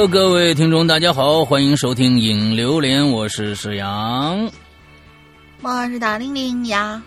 [0.00, 4.50] Hello，各位听众，大家好，欢迎收听《影流连》，我是石阳，
[5.60, 7.02] 我是大玲玲呀。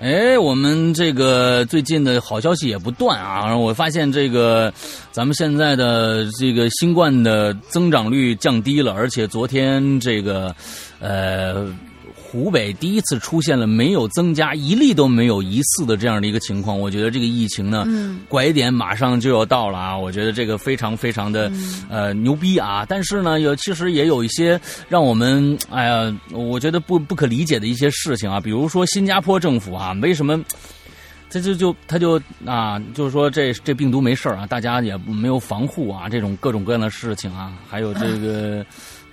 [0.00, 3.54] 哎，我们这个最近的好消息也不断啊！
[3.54, 4.72] 我发现这个
[5.12, 10.56] 咱们现在的这个新冠的增长率降低了，而且昨天这个
[11.00, 11.70] 呃。
[12.28, 17.86] 湖北第一次出现了没有增加一例都没有疑似的这样的一个情况，我觉得这个疫情呢，
[18.28, 19.96] 拐点马上就要到了啊！
[19.96, 21.50] 我觉得这个非常非常的
[21.88, 22.84] 呃牛逼啊！
[22.88, 30.42] 但是呢，有其实也有一些让我们哎呀，我觉得不不可理解的一些事情啊，比如说新加坡政府啊，为什么
[31.30, 38.66] 他就就他就啊，就是说这这病毒没事啊，大家也没有防护啊，这种各种各样的事情啊，还有这个。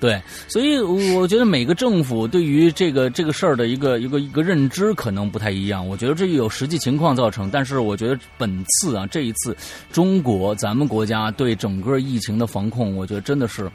[0.04, 5.88] 对，所以我觉得每个政府对于这个这个事儿的一个一个一个认知可能不太一样。
[5.88, 9.56] 我觉得这有实际情况造成，但是我觉得本次啊，这一次
[9.94, 13.72] 中国咱们国家对整个疫情的防控，我觉得真的是，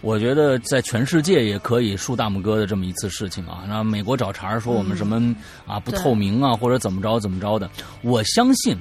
[0.00, 3.62] 我觉得在全世界也可以竖大拇哥的这么一次事情啊。
[3.68, 5.22] 那美国找茬说我们什么
[5.68, 7.70] 啊不透明啊，或者怎么着怎么着的，
[8.02, 8.76] 我相信。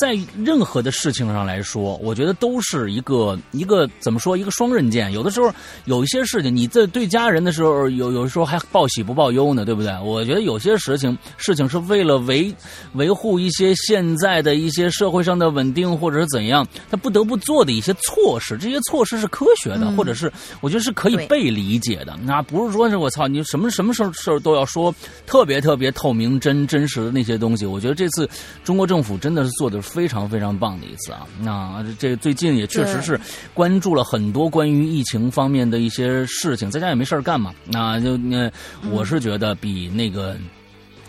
[0.00, 5.12] 在任何的事情上来说，我觉得都是一个一个怎么说一个双刃剑。
[5.12, 5.52] 有的时候
[5.84, 9.92] 有一些事情，你在对家人的时候，有有时候还报喜不报忧呢，对不对？
[10.02, 12.50] 我觉得有些事情事情是为了维
[12.94, 18.56] 维护一些现在的一些社会上的稳定，或者是怎样，他不得不做的一些措施。
[18.56, 22.18] 这些措施是科学的，或者是我觉得是可以被理解的。
[22.24, 24.94] 那不是说是我操你什么什么事儿事儿都要说
[25.26, 27.66] 特别特别透明、真真实的那些东西。
[27.66, 28.26] 我觉得这次
[28.64, 29.78] 中国政府真的是做的。
[29.92, 31.26] 非常非常棒的一次啊！
[31.40, 33.20] 那这最近也确实是
[33.52, 38.50] 关注了很多关于疫情方面的一些事情，在家也没事干嘛，那就那
[38.90, 40.36] 我是觉得比那个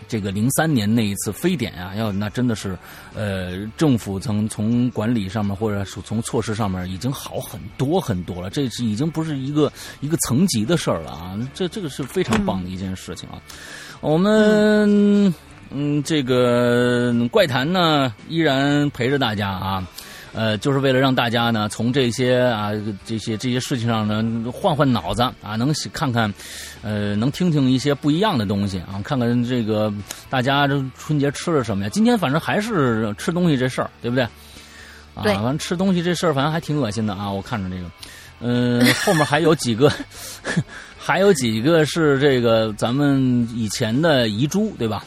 [0.08, 2.76] 这个零三年那一次非典啊，要那真的是
[3.14, 11.38] 呃，政府从从管理上面或者是从措施上面已经好很多很多了，这是已经不是一个一个层级的事儿了啊！
[11.54, 13.40] 这这个是非常棒的一件事情啊！
[14.00, 15.32] 我们。
[15.74, 19.86] 嗯，这个怪谈呢依然陪着大家啊，
[20.34, 22.70] 呃，就是为了让大家呢从这些啊
[23.04, 26.32] 这些这些事情上呢换换脑子啊，能看看，
[26.82, 29.92] 呃，能听听一些不一样的东西啊，看看这个
[30.28, 31.90] 大家这春节吃了什么呀？
[31.90, 34.24] 今天反正还是吃东西这事儿，对不对？
[35.14, 37.90] 啊，反正吃东西这事儿反正还挺恶心的啊，我看着这个，
[38.40, 39.92] 嗯，后面还有几个，
[40.98, 45.04] 还有几个是这个咱们以前的遗珠，对吧？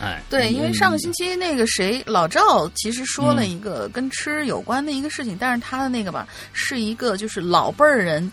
[0.00, 8.30] 哎，对，因为上个星期那个谁老赵其实说了一个跟吃有关的一个事情，但是他的那个吧是一个就是老辈儿人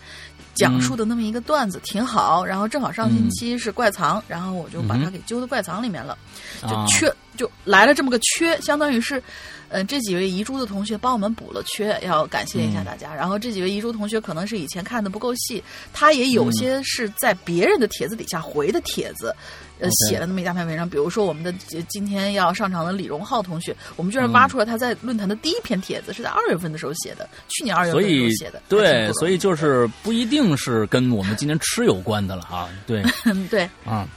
[0.54, 2.44] 讲述的那么一个段子，挺好。
[2.44, 6.16] 然后正好上星期是怪藏，然后我就把他给揪到怪藏里面了，
[6.62, 9.22] 就缺就来了这么个缺，相当于是。
[9.68, 13.12] 呃，这几位遗珠的同学帮我们补了缺，要感谢一下大家。
[13.12, 15.60] 然后这几位遗珠同学可能是以前看的不够细，
[15.92, 19.34] 他也有些是在别人的帖子底下回的帖子，
[19.80, 20.88] 呃，写了那么一大篇文章。
[20.88, 21.52] 比如说我们的
[21.88, 28.62] 今天要上场的李荣浩同学，我们居然挖出了他在论坛的第一篇帖子，是在二月份的时候写的，去年二月份的时候写的。
[28.68, 32.68] 对，所以就是不一定是跟我们今天吃有关的了啊。
[32.86, 33.02] 对，
[33.50, 34.08] 对，啊。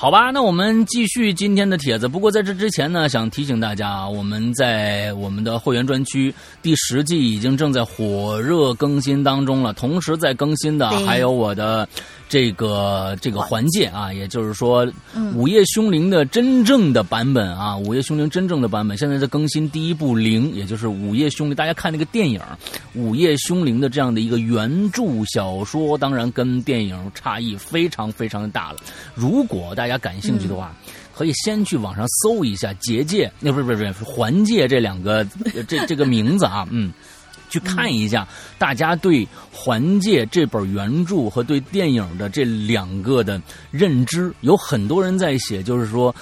[0.00, 2.06] 好吧，那我们继续今天的帖子。
[2.06, 6.32] 不过在这之前呢，想提醒大家啊，我们在我们的会员专区
[6.62, 9.72] 第十季已经正在火热更新当中了。
[9.72, 11.88] 同时在更新的还有我的
[12.28, 14.86] 这个这个环界啊，也就是说
[15.34, 21.54] 《午夜凶铃》的真正的版本啊，《午夜凶铃》真正的版本现在在更新第一部零，也就是《午夜凶铃》。
[21.56, 22.38] 大家看那个电影
[22.94, 25.02] 《午夜凶铃》的这样的一个原著
[25.34, 28.76] 小说，当然跟电影差异非常非常的大了。
[29.16, 30.72] 如果大家大家感兴趣的话，
[31.14, 35.24] 可以先去网上搜一下“结界”那不是不是不是“环界”这两个
[35.66, 36.92] 这这个名字啊，嗯，
[37.50, 43.40] 去看一下大家对《环界》这本原著和对电影的这两个的
[43.70, 44.32] 认知。
[44.42, 46.14] 有很多人在写，就是说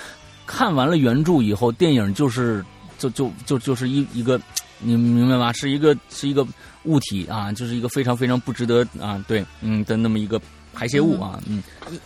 [0.47, 2.65] 看完了原著以后，电影就是
[2.99, 4.41] 就就就就是一一个，
[4.79, 5.53] 你明白吗？
[5.53, 6.47] 是一个是一个
[6.85, 10.41] 物体啊，就是一个非常非常不值得啊，对，嗯的那么一个。
[10.77, 11.63] 排泄物啊，嗯，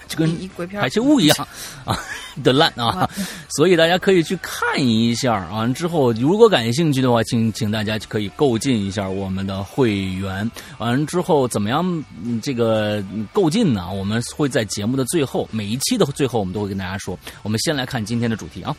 [0.07, 1.49] 就跟排泄物一样
[1.85, 1.99] 啊
[2.45, 3.11] 的烂啊，
[3.51, 5.67] 所以大家可以去看一下啊。
[5.69, 10.49] 之后如果感兴趣的话，请请大家可以购进一下我们的会员。
[10.79, 12.05] 完之后怎么样？
[12.41, 13.93] 这个购进呢？
[13.93, 17.19] 我们会在节目的最后，每一期的最后，我们都会跟大家说。
[17.43, 18.75] 我们先来看今天的主题啊。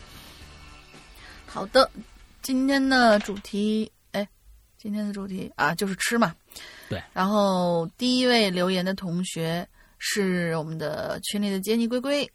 [1.44, 1.90] 好的，
[2.40, 4.26] 今天的主题，哎，
[4.78, 6.34] 今天的主题啊，就是吃嘛。
[6.88, 7.02] 对。
[7.12, 9.68] 然后第一位留言的同学。
[10.04, 12.28] 是我们的群里的杰尼龟龟，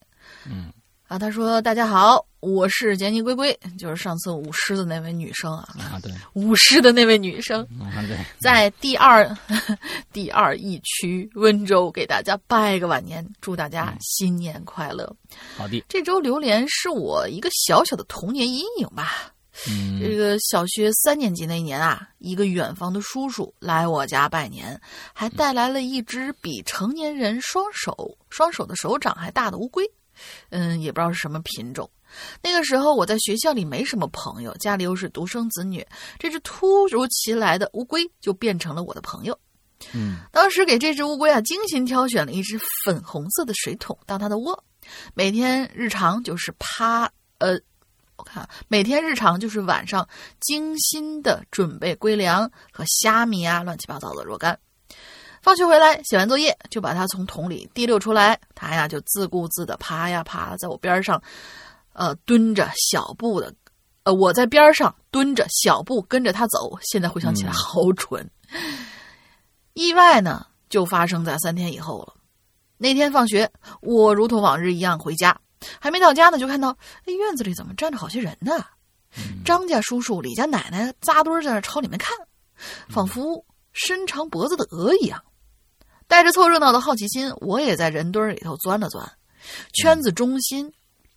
[0.46, 0.72] 嗯，
[1.10, 9.30] 啊，他说：“大家好，我是杰尼龟龟，就是上次舞狮的那位女生啊，啊，对， 舞狮的那位女生，啊对，在第二
[10.14, 15.14] 第二疫区温州给大家拜个晚年，祝大家新年快乐。
[15.58, 19.34] 好的，这周榴莲是我一个小小的童年阴影吧。
[19.66, 24.80] 这嗯个小学三年级那一年啊，一个远方的叔叔来我家拜年，
[25.14, 29.84] 还带来了一只比成年人双手双手的手掌还大的乌龟。
[30.50, 31.90] 嗯，也不知道是什么品种。
[32.42, 35.86] 那个时候我在学校里没什么朋友，家里又是独生子女，
[36.18, 39.38] 这只突如其来的乌龟就变成了我的朋友。
[39.94, 44.64] 嗯当时给这只乌龟啊精心挑选了一只粉红色的水桶当它的窝，
[45.14, 47.60] 每天日常就是趴呃，我
[48.28, 50.08] 看每天日常就是晚上
[50.40, 54.58] 精心的准备龟粮和虾米啊乱七八糟的若干。
[55.42, 61.22] 放学回来写完作业，就把它从桶里提溜出来，它呀就自顾自的爬呀爬，在我边上，
[61.94, 63.54] 呃蹲着小步的，
[64.04, 66.78] 呃我在边上蹲着小步跟着它走。
[66.82, 68.30] 现在回想起来好蠢。
[69.74, 72.14] 意外呢，就发生在三天以后了。
[72.78, 73.50] 那天放学，
[73.82, 75.40] 我如同往日一样回家，
[75.80, 78.66] 还没到家呢，就看到那院子里怎么站着好些人呢？
[79.44, 82.16] 张家叔叔、李家奶奶扎堆儿在那儿朝里面看，
[82.90, 85.24] 仿佛伸长脖子的鹅一样。
[86.08, 89.12] 带着凑热闹的好奇心，我也在人堆儿里头钻了钻。
[89.74, 90.72] 圈子中心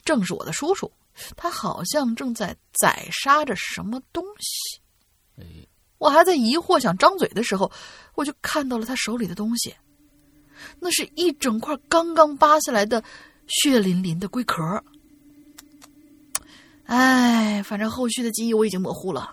[0.04, 0.90] 正是我的叔叔，
[1.36, 4.80] 他好像正在宰杀着什么东西。
[5.38, 5.44] 哎
[5.98, 7.70] 我还在疑惑想张嘴的时候，
[8.14, 9.76] 我就看到了他手里的东西，
[10.78, 13.04] 那是一整块刚刚扒下来的
[13.50, 14.82] 血淋淋的龟壳。
[16.86, 19.30] 哎，反正后续的记忆我已经模糊了，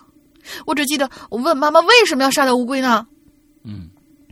[0.65, 3.07] 我只记得我问妈妈为什么要杀掉乌龟呢？
[3.63, 3.89] 嗯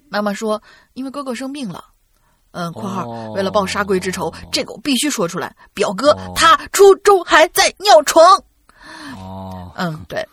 [0.09, 0.61] 妈妈说
[0.93, 1.83] 因为哥哥生病了。
[2.57, 5.53] 嗯，（括号哦为了报杀龟之仇，这个我必须说出来。
[5.73, 8.25] 表哥哦他初中还在尿床。
[9.17, 10.25] 哦嗯，对。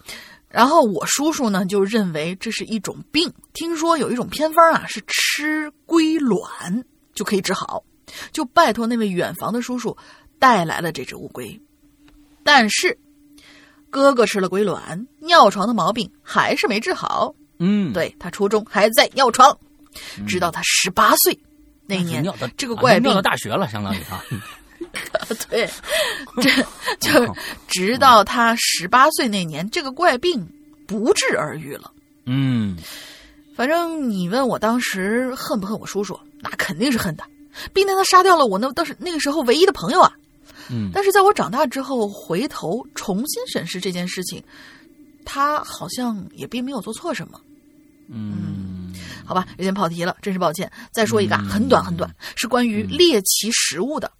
[0.48, 7.82] 然后我叔叔呢就认为这是一种病，听说有一种偏方啊是吃龟卵就可以治好，
[8.32, 9.96] 就拜托那位远房的叔叔
[10.38, 11.60] 带来了这只乌龟。
[12.44, 12.98] 但是
[13.90, 17.34] 哥哥吃了龟卵，尿床的毛病还是没治好。
[17.58, 19.56] 嗯，对他初中还在尿床，
[20.26, 21.38] 直 到他十八岁
[21.86, 22.24] 那年
[22.56, 24.24] 这个怪病啊尿到大学了，相当于啊，
[25.48, 25.70] 对，
[26.40, 26.50] 这
[26.98, 27.32] 就是
[27.68, 30.44] 直到他十八岁那年，这个怪病
[30.86, 31.92] 不治而愈了。
[32.26, 32.76] 嗯
[33.54, 37.22] 反正你问我当时恨不恨我叔叔，那肯定是恨的。
[37.72, 40.12] 毕竟他杀掉了我那当时那个时候唯一的朋友啊。
[40.70, 44.42] 嗯但是在我长大之后，回头重新审视这件事情，
[45.24, 47.40] 他好像也并没有做错什么。
[48.08, 48.94] 嗯
[49.24, 50.70] 好吧，有点跑题了，真是抱歉。
[50.92, 54.10] 再说一个很短很短，是关于猎奇食物的。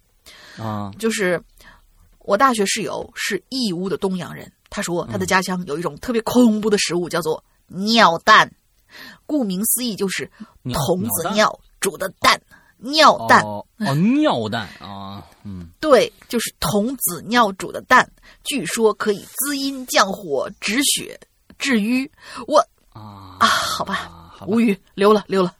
[0.57, 1.41] 啊就是
[2.19, 8.51] 我大学室友是义乌的东阳人，他说他的家乡有一种特别恐怖的食物，叫做尿蛋。
[9.25, 10.29] 顾名思义，就是
[10.71, 12.39] 童子尿尿煮的蛋，
[12.83, 13.41] 尿蛋。
[13.43, 18.07] 哦哦尿蛋啊，嗯对，就是童子尿煮的蛋，
[18.43, 21.19] 据说可以滋阴降火、止血、
[21.57, 22.09] 治瘀。
[22.47, 22.59] 我
[22.93, 23.93] 啊啊，好吧，
[24.33, 25.53] 好吧无，语，溜了溜了。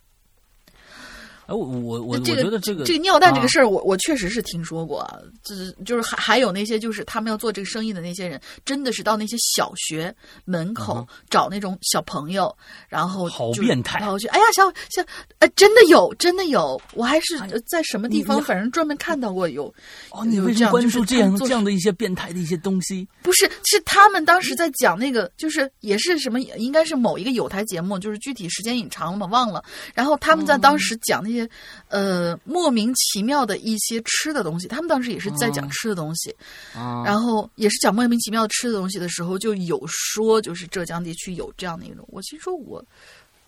[1.46, 5.20] 哎，我我我我这个觉得这个这个尿蛋这个啊事儿，我我确实是听说过啊。
[5.44, 10.14] 就是就是还还有那些就是他们要做这个生意的那些人，真的是到那些小学
[10.46, 12.56] 门口嗯找那种小朋友，
[12.88, 15.06] 然后好就变态然后去哎呀小小
[15.40, 19.74] 呃真的有真的有，我还是呃在什么地方哎反正专门看到过有
[20.12, 23.08] 哦，你有为什么关这样就是注这样这样的一些变态的一些东西？
[23.22, 29.64] 不是，是他们当时在讲那个，就是也是什么，应该是某一个有台节目，就是具体时间隐长了嘛，忘了。
[29.94, 31.50] 然后他们在当时讲那些，
[31.90, 36.34] 呃，莫名其妙的一些吃的东西，他们当时也是在讲哦吃的东西，
[36.74, 42.08] 啊，然后也是讲莫名其妙吃的东西的时候，就有说，就是浙江地区有这样的一种。
[42.10, 42.86] 我心说我，呃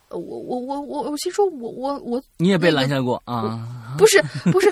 [0.10, 3.96] 我我我我我心说我我我你也被拦下过啊？
[3.98, 4.22] 不是
[4.52, 4.72] 不是，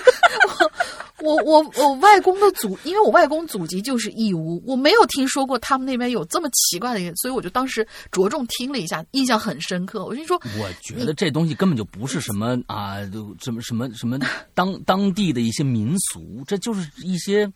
[1.22, 10.04] 我我我我外公的祖，因为我外公祖籍就是义乌，我没有听说过他们那边有这么奇怪的人，所以我就当时着重听了一下，印象很深刻。
[10.04, 14.18] 我就说，我觉得这东西根本就不是什么 啊，就什么什么什么
[14.52, 17.50] 当当地的一些民俗，这就是一些，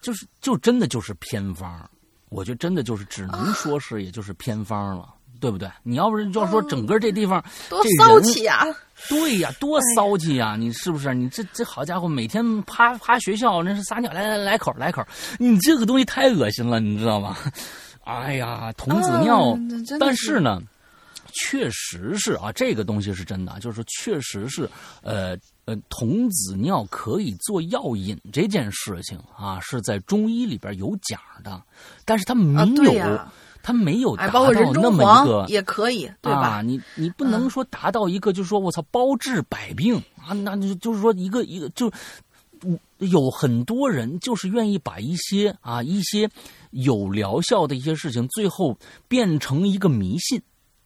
[0.00, 1.90] 就是就真的就是偏方。
[2.28, 5.12] 我觉得真的就是只能说是，也就是偏方了，
[5.42, 5.68] 对不对？
[5.82, 8.64] 你要不是要说整个这地方多骚气呀！
[9.08, 10.54] 对呀，多骚气呀！
[10.56, 11.12] 你是不是？
[11.12, 15.04] 你这这好家伙，每天趴趴学校那是撒尿，来来来口来口，
[15.40, 17.36] 你这个东西太恶心了，你知道吗？
[18.06, 19.58] 哎呀，童子尿，
[19.98, 20.62] 但是呢，
[21.32, 24.70] 确实是啊，这个东西是真的，就是确实是，
[25.02, 31.60] 呃呃，童子尿可以做药引这件事情啊，是在中医里边有讲的，
[32.04, 33.20] 但是它没有，
[33.62, 36.62] 它没有达到那么一个也可以，对吧？
[36.62, 41.90] 你你不能说达到一个，就是说我操，包治百病啊，那就就是说一个一个就。
[42.98, 46.30] 有很多人就是愿意把一些啊一些
[46.70, 48.78] 有疗效的一些事情，最后
[49.08, 50.40] 变成一个迷信。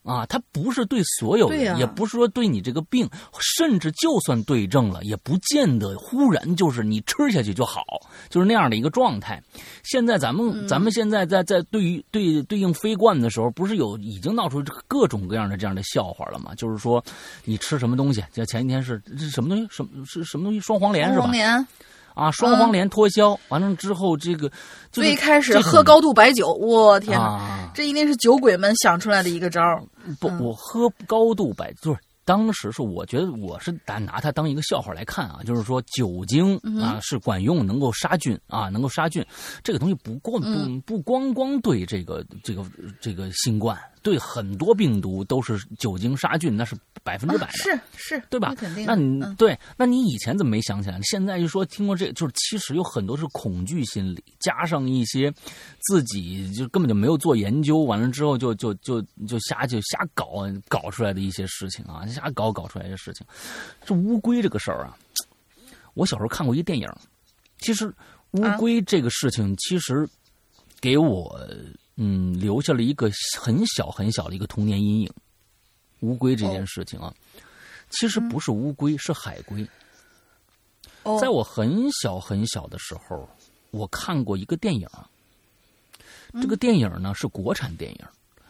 [0.06, 3.08] 啊，它不是对所有人，也不是说对你这个病，
[3.40, 7.82] 甚至就算对症了，也不见得忽然就是你吃下去就好，
[8.30, 9.42] 就是那样的一个状态。
[9.82, 16.54] 现在咱们咱们现在在在对于对对应飞冠的时候，不是有已经闹出各种各样的这样的笑话了吗？
[16.54, 17.04] 就是说
[17.44, 21.25] 你吃什么东西，就前几天是是什么东西，什么是什么东西，双黄连是吧？
[21.25, 21.66] 双黄连。
[22.16, 24.50] 啊，双黄连脱销完了之后，这个
[24.90, 29.80] 最开始喝高度白酒，我天哪，这一定是酒鬼们想出来的一个招儿。
[30.18, 32.00] 不，我喝高度白就是。
[32.26, 39.25] 当时是我觉得我是拿拿它当一个笑话来看啊，就是说酒精啊是管用，能够杀菌啊，能够杀菌。
[39.62, 42.64] 这个东西不光不不光光对这个这个
[43.00, 48.54] 这个新冠，对很多病毒都是酒精杀菌，那是百分之百的，是是，对吧？
[48.54, 48.86] 肯定。
[48.86, 51.00] 那你对，那你以前怎么没想起来？
[51.02, 55.28] 现在一说听过这，就是其实有很多是恐惧心理，加上一些
[55.88, 62.06] 自己就根本就没有做研究，完了之后就就就就瞎就瞎搞搞出来的一些事情啊。
[62.06, 63.26] 瞎搞搞出来的事情，
[63.84, 64.96] 这乌龟这个事儿啊，
[65.94, 66.88] 我小时候看过一电影。
[67.58, 67.92] 其实
[68.30, 70.08] 乌龟这个事情，其实
[70.80, 71.36] 给我
[71.96, 73.10] 嗯留下了一个
[73.40, 75.10] 很小很小的一个童年阴影。
[76.00, 77.12] 乌龟这件事情啊，
[77.90, 79.66] 其实不是乌龟，是海龟。
[81.20, 83.28] 在我很小很小的时候，
[83.70, 84.88] 我看过一个电影。
[86.40, 88.04] 这个电影呢是国产电影。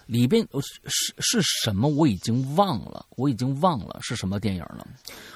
[0.06, 0.46] 里边
[0.86, 1.88] 是是什么？
[1.88, 4.86] 我已经忘了，我已经忘了是什么电影了。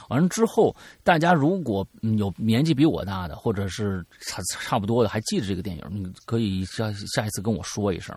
[0.09, 1.87] 完了之后，大家如果
[2.17, 8.17] 有年纪比我大的，或者是差差不多的，还记得这个电影，你可以下下一次跟我说一声。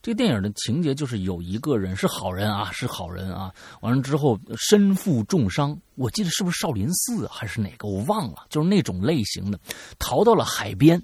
[0.00, 3.52] 这个电影的情节就是有一个人是好人啊，是好人啊。
[3.80, 9.58] 完了之后身负重伤，我记得是不是少林寺还是哪个，我忘了，就是那种类型的，
[9.98, 11.02] 逃到了海边，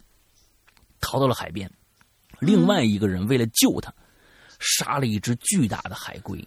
[1.01, 1.71] 逃到了海边。
[2.39, 3.93] 另外一个人为了救他。
[4.61, 6.43] 杀了一只巨大的海龟，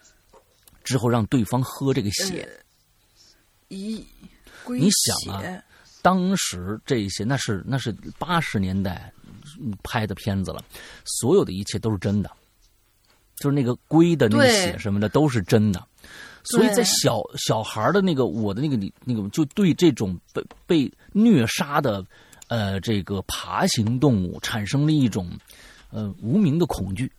[0.83, 2.47] 之后让对方喝这个血。
[3.69, 4.03] 咦，
[4.67, 5.63] 你想啊，
[6.01, 9.11] 当时这些那是那是八十年代
[9.83, 10.63] 拍的片子了，
[11.03, 12.31] 所有的一切都是真的，
[13.37, 15.85] 就是那个龟的那个血什么的都是真的。
[16.43, 22.01] 所以在小小孩的那个我的那个那个就对这种被被虐杀的
[22.47, 25.29] 呃这个爬行动物产生了一种
[25.89, 27.11] 呃无名的恐惧。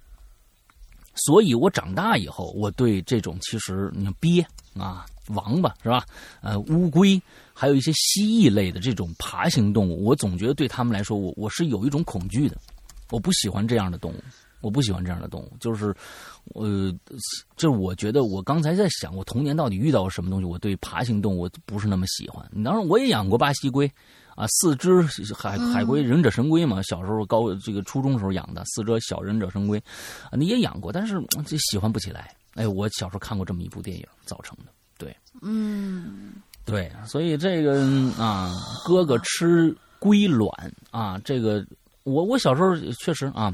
[1.18, 4.44] 所以，我长大以后，我对这种其实你看鳖
[4.78, 6.04] 啊、王八是吧？
[6.40, 7.20] 呃，乌龟，
[7.52, 12.56] 还有一些蜥蜴类的这种爬行动物，我总觉得对他们来说，我我是有一种恐惧的。
[13.10, 14.22] 我不喜欢这样的动物，
[14.60, 15.52] 我不喜欢这样的动物。
[15.58, 15.94] 就是，
[16.54, 16.94] 呃，
[17.56, 20.44] 就是我觉得我刚才在想，我童年到底遇到了什么东西？
[20.44, 22.48] 我对爬行动物不是那么喜欢。
[22.62, 23.90] 当然，我也养过巴西龟。
[24.38, 25.02] 啊，四只
[25.34, 29.82] 海海龟，忍者神龟嘛，小时候高这个初中时候养的四只小忍者神龟，
[30.30, 32.32] 啊，你也养过，但是这喜欢不起来。
[32.54, 37.82] 哎，我小时候看过这么一部电影造成的，对，嗯，对，所以这个
[38.16, 38.54] 啊，
[38.84, 40.48] 哥哥吃龟卵
[40.92, 41.66] 啊，这个
[42.04, 43.52] 我我小时候确实啊，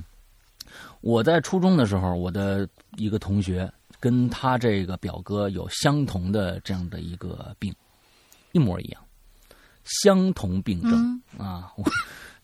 [1.00, 7.74] 我在初中的时候，我的一个同学跟他这个表哥有相同的这样的一个病，
[8.52, 9.03] 一模一样。
[9.84, 11.84] 相同病症啊，我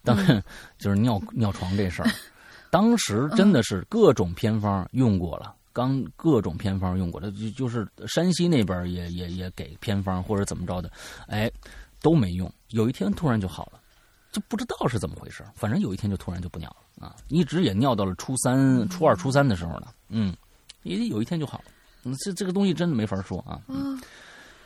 [0.03, 0.43] 当然
[0.79, 2.11] 就是尿尿床这事儿，
[2.71, 10.91] 当时真的是各种偏方用过了，刚各种偏方用过的，就就是山西那边也也也给偏方或者怎么着的，
[11.27, 11.51] 哎
[12.01, 12.51] 都没用。
[12.69, 13.81] 有一天突然就好了，
[14.33, 20.35] 就不知道是怎么回事，反正有一天就突然就不尿了啊，一直也尿到了初三、初二、初三的时候呢，嗯，
[20.83, 21.65] 也有一天就好了。
[22.19, 23.61] 这这个东西真的没法说啊。
[23.69, 24.01] 嗯，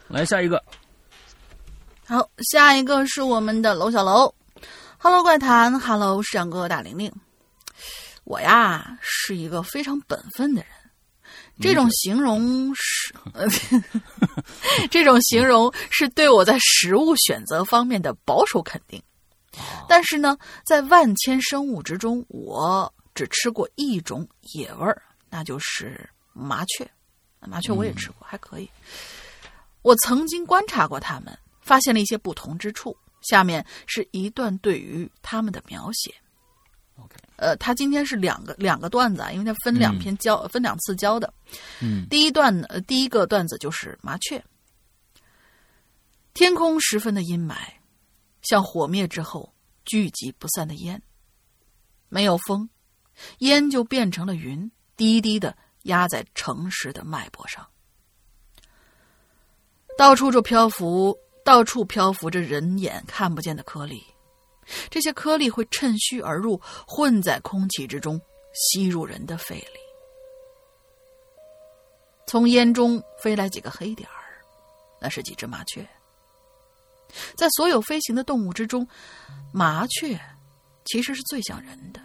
[0.06, 0.62] 来下一个。
[2.06, 4.34] 好，下一个是我们的楼小楼。
[4.98, 7.10] Hello，怪谈，Hello，市长哥哥大玲玲。
[8.24, 10.70] 我呀是一个非常本分的人，
[11.62, 13.14] 这种形容是，
[14.90, 19.02] 这种形容是对我在食物选择方面的保守肯定。
[19.88, 26.86] 但是呢，在万千生物之中，我只吃过一种野味儿，那就是麻雀。
[27.40, 28.68] 麻雀我也吃过，还可以。
[29.80, 31.38] 我曾经观察过它们。
[31.64, 36.14] 发现了一些不同之处，下面是一段对于他们的描写。
[36.96, 41.32] OK，呃，他今天是两个两个段子啊，因为他分两篇教，分两次教的。
[41.80, 44.44] 嗯第一段呃，第一个段子就是麻雀。
[46.34, 47.56] 天空十分的阴霾，
[48.42, 49.52] 像火灭之后
[49.84, 51.02] 聚集不散的烟。
[52.08, 52.68] 没有风，
[53.38, 57.66] 烟就变成了云，低低的压在城市的脉搏上。
[59.96, 64.02] 到处就漂浮，到处漂浮着人眼看不见的颗粒，
[64.88, 68.18] 这些颗粒会趁虚而入，混在空气之中，
[68.54, 69.78] 吸入人的肺里。
[72.26, 74.40] 从烟中飞来几个黑点儿，
[75.00, 75.86] 那是几只麻雀。
[77.36, 78.88] 在所有飞行的动物之中，
[79.52, 80.18] 麻雀
[80.86, 82.00] 其实是最像人的，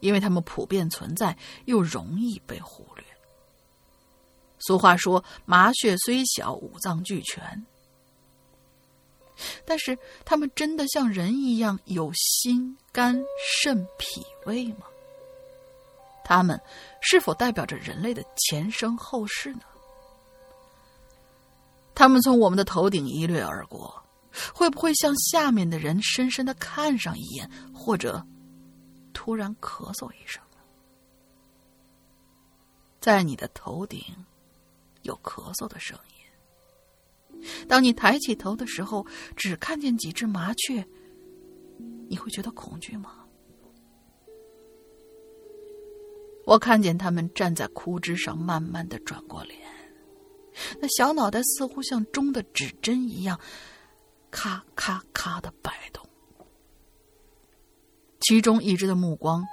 [0.00, 3.04] 因为它们普遍存在，又容易被忽略。
[4.58, 7.64] 俗话说：“麻雀虽小，五脏俱全。”
[9.64, 13.22] 但是，它们真的像人一样有心、肝、
[13.62, 14.86] 肾、脾胃吗？
[16.24, 16.60] 它们
[17.00, 19.62] 是否代表着人类的前生后世呢？
[21.94, 24.02] 他们从我们的头顶一掠而过，
[24.54, 28.24] 会不会向下面的人深深的看上一眼，或者
[29.12, 30.42] 突然咳嗽一声？
[33.00, 34.02] 在你的头顶
[35.02, 36.19] 有咳嗽的声音。
[37.68, 39.06] 当你抬起头的时候，
[39.36, 40.86] 只看见几只麻雀，
[42.08, 43.16] 你会觉得恐惧吗？
[46.46, 49.58] 我看见他们站在枯枝上，慢慢的转过脸。
[50.80, 53.38] 那小脑袋似乎像钟的指针一样，
[54.30, 56.04] 咔咔咔的摆动。
[58.20, 59.44] 其中一只的目光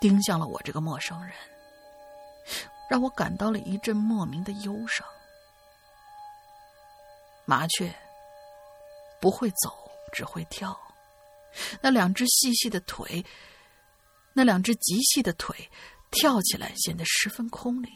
[0.00, 1.32] 盯向了我这个陌生人，
[2.90, 5.06] 让我感到了一阵莫名的忧伤。
[7.44, 7.94] 麻雀
[9.20, 9.70] 不会走，
[10.12, 10.78] 只会跳。
[11.80, 13.24] 那两只细细的腿，
[14.32, 15.54] 那两只极细的腿，
[16.10, 17.90] 跳起来显得十分空灵。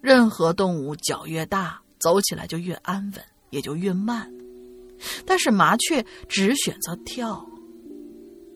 [0.00, 4.30] 任何动物脚越大，走起来就越安稳，也就越慢。
[5.24, 7.44] 但是麻雀只选择跳，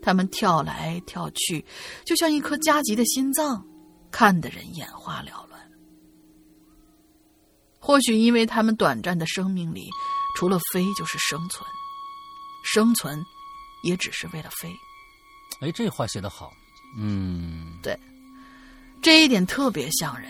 [0.03, 1.65] 它们跳来跳去，
[2.05, 3.67] 就像一颗加急的心脏，
[4.11, 5.56] 看得人眼花缭乱。
[7.87, 9.89] 或许因为他们短暂的生命里，
[10.35, 11.65] 除了飞就是生存，
[12.65, 13.25] 生存
[13.85, 14.69] 也只是为了飞。
[15.61, 16.53] 哎，这话写得好。
[16.97, 17.97] 嗯，对，
[19.01, 20.29] 这一点特别像人。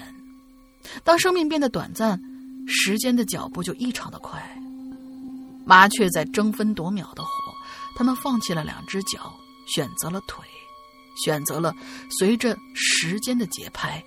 [1.02, 2.20] 当生命变得短暂，
[2.68, 4.38] 时间的脚步就异常的快。
[5.64, 7.30] 麻雀在争分夺秒的活，
[7.96, 9.34] 他们放弃了两只脚，
[9.74, 10.44] 选择了腿，
[11.24, 11.74] 选择了
[12.18, 14.04] 随着时间的节拍，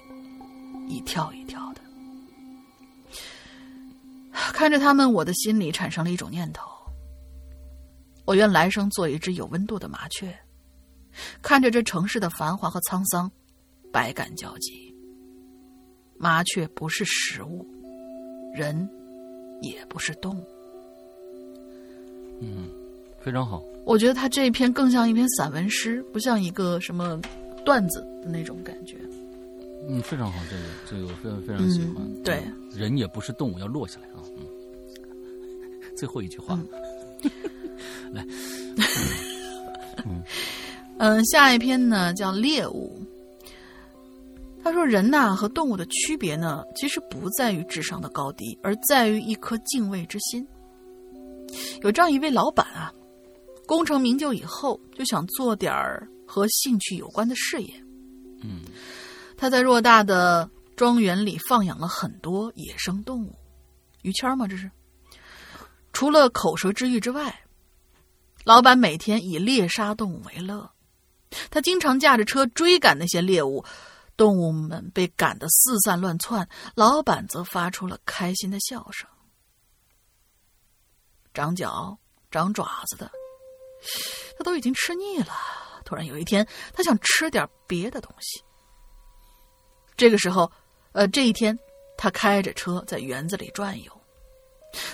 [0.87, 1.68] 一跳一跳的。
[4.53, 6.69] 看着他们，我的心里产生了一种念头：
[8.25, 10.37] 我愿来生做一只有温度的麻雀，
[11.41, 13.31] 看着这城市的繁华和沧桑，
[13.91, 14.93] 百感交集。
[16.17, 17.65] 麻雀不是食物，
[18.53, 18.87] 人
[19.61, 20.47] 也不是动物。
[22.41, 22.69] 嗯，
[23.21, 23.63] 非常好。
[23.85, 27.19] 我觉得他这一篇更像一篇散文诗，不像一个什么
[27.63, 28.97] 段子的那种感觉。
[29.87, 31.95] 嗯，非常好，这个这个我非常非常喜欢。
[31.97, 34.23] 嗯、对，人也不是动物，要落下来啊。
[34.37, 34.45] 嗯，
[35.95, 36.59] 最后一句话，
[37.23, 37.31] 嗯、
[38.13, 38.25] 来。
[40.05, 40.23] 嗯
[40.97, 42.99] 嗯，下一篇呢叫猎物。
[44.61, 50.45] 他说：“人呐、啊，和动物的区别呢，其实不在于智商的高低，而在于一颗敬畏之心。
[51.81, 52.93] 有这样一位老板啊，
[53.65, 57.73] 功成名就以后，就想做点儿和兴趣有关的事业。
[58.43, 58.61] 嗯，
[59.39, 63.33] 他在偌大的庄园里放养了很多野生动物，
[64.01, 64.45] 于谦吗？
[64.45, 64.69] 这是。
[65.93, 67.43] 除了口舌之欲之外，
[68.43, 70.69] 老板每天以猎杀动物为乐。
[71.49, 73.63] 他经常驾着车追赶那些猎物。”
[74.17, 79.09] 动物们被赶得四散乱窜，老板则发出了开心的笑声。
[81.33, 81.97] 长脚、
[82.29, 83.09] 长爪子的，
[84.37, 85.33] 他都已经吃腻了。
[85.85, 88.43] 突然有一天，他想吃点别的东西。
[89.99, 90.49] 这个时候，
[90.93, 91.59] 呃，这一天，
[91.97, 94.01] 他开着车在园子里转悠，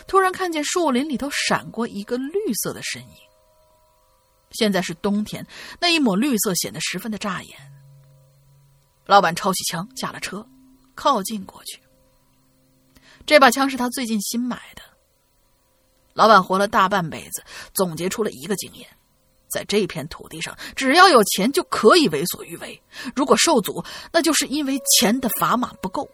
[0.08, 3.18] 突然看见树林里头闪过一个绿色的身影。
[4.50, 5.46] 现在是冬天，
[5.80, 7.56] 那一抹绿色显得十分的扎眼。
[9.06, 10.44] 老板抄起枪，下了车，
[10.96, 11.80] 靠近过去。
[13.28, 14.82] 这把枪是他最近新买的。
[16.14, 17.44] 老板活了大半辈子，
[17.76, 18.90] 总结出了一个经验：
[19.56, 22.78] 在这片土地上，只要有钱就可以为所欲为；
[23.16, 26.10] 如果受阻，那就是因为钱的砝码不够。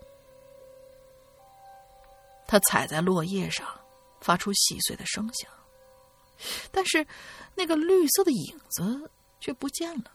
[2.47, 3.65] 他踩在落叶上，
[4.19, 5.49] 发出细碎的声响，
[6.69, 7.07] 但是
[7.55, 10.11] 那个绿色的影子却不见了。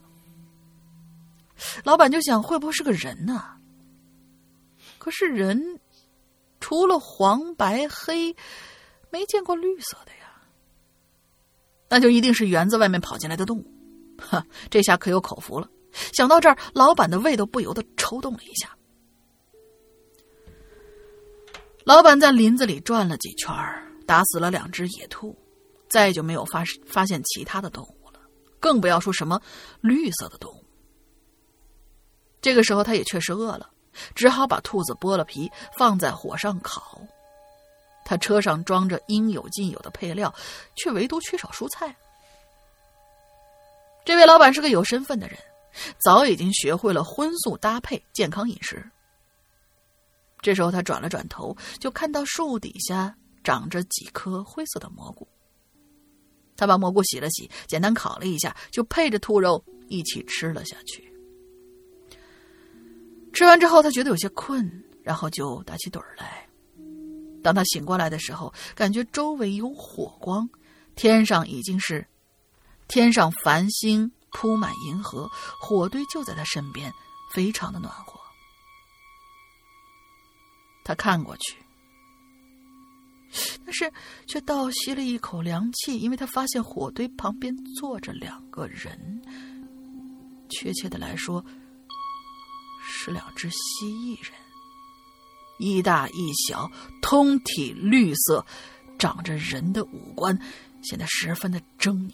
[1.83, 3.57] 老板就想，会不会是个人呢？
[4.99, 5.81] 可是人
[6.61, 8.33] 除了黄、白、黑，
[9.09, 10.26] 没见过绿色的呀。
[11.89, 13.65] 那就一定是园子外面跑进来的动物。
[14.17, 15.69] 哈，这下可有口福了。
[16.13, 18.75] 想到这儿，老板的胃都不由得抽动了一下。
[21.83, 23.55] 老板在林子里转了几圈，
[24.05, 25.37] 打死了两只野兔，
[25.89, 28.19] 再就没有发发现其他的动物了，
[28.59, 29.41] 更不要说什么
[29.79, 30.65] 绿色的动物。
[32.41, 33.69] 这个时候，他也确实饿了，
[34.13, 37.01] 只好把兔子剥了皮，放在火上烤。
[38.07, 40.33] 他车上装着应有尽有的配料，
[40.77, 41.93] 却唯独缺少蔬菜。
[44.05, 45.37] 这位老板是个有身份的人，
[45.97, 48.81] 早已经学会了荤素搭配、健康饮食。
[50.41, 55.27] 这时候，他转了转头，就看到树底下长着几颗灰色的蘑菇。
[56.55, 61.13] 他把蘑菇洗了洗，简单烤了一下，就配着兔肉一起吃了下去。
[63.33, 64.65] 吃完之后，他觉得有些困，
[65.03, 66.46] 然后就打起盹儿来。
[67.43, 70.49] 当他醒过来的时候，感觉周围有火光，
[70.95, 72.07] 天上已经是
[72.87, 76.91] 天上繁星铺满银河，火堆就在他身边，
[77.33, 78.19] 非常的暖和。
[80.83, 81.57] 他看过去，
[83.65, 83.91] 但是
[84.25, 89.21] 却倒吸了一口凉气，因为他发现火堆旁边坐着两个人，
[90.49, 91.43] 确切的来说，
[92.81, 94.46] 是两只蜥蜴人。
[95.57, 96.69] 一大一小，
[97.01, 98.45] 通体绿色，
[98.97, 100.39] 长着人的五官，
[100.83, 102.13] 显得十分的狰狞。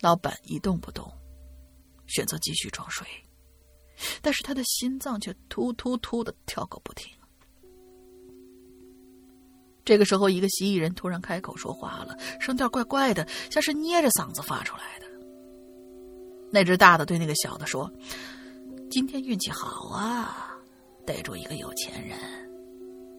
[0.00, 1.12] 老板一动不动，
[2.06, 3.06] 选择继续装睡，
[4.22, 7.10] 但是他的心脏却突突突的跳个不停。
[9.84, 15.06] 这个时候，一个蜥蜴人突然开口说话了，声调怪怪的，像是捏着嗓子发出来的。
[16.50, 17.90] 那只大的对那个小的说
[18.90, 20.44] ：“今天运气好啊！”
[21.08, 22.18] 逮住一个有钱人，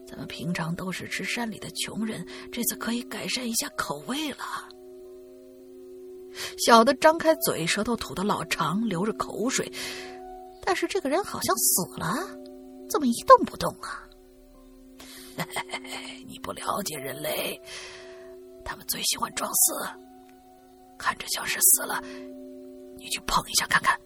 [0.07, 4.37] 咱们平常都是吃山里的穷人，这次可以改善一下口味了。
[6.59, 9.67] 小的张开嘴，舌头吐得老长，流着口水，
[10.61, 12.15] 但是这个人好像死了，
[12.91, 14.07] 怎么一动不动啊？
[16.27, 17.59] 你不了解人类，
[18.63, 19.73] 他们最喜欢装死，
[20.99, 21.99] 看着像是死了，
[22.99, 23.99] 你去碰一下看看，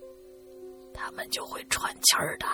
[0.93, 2.46] 他们就会喘气儿的。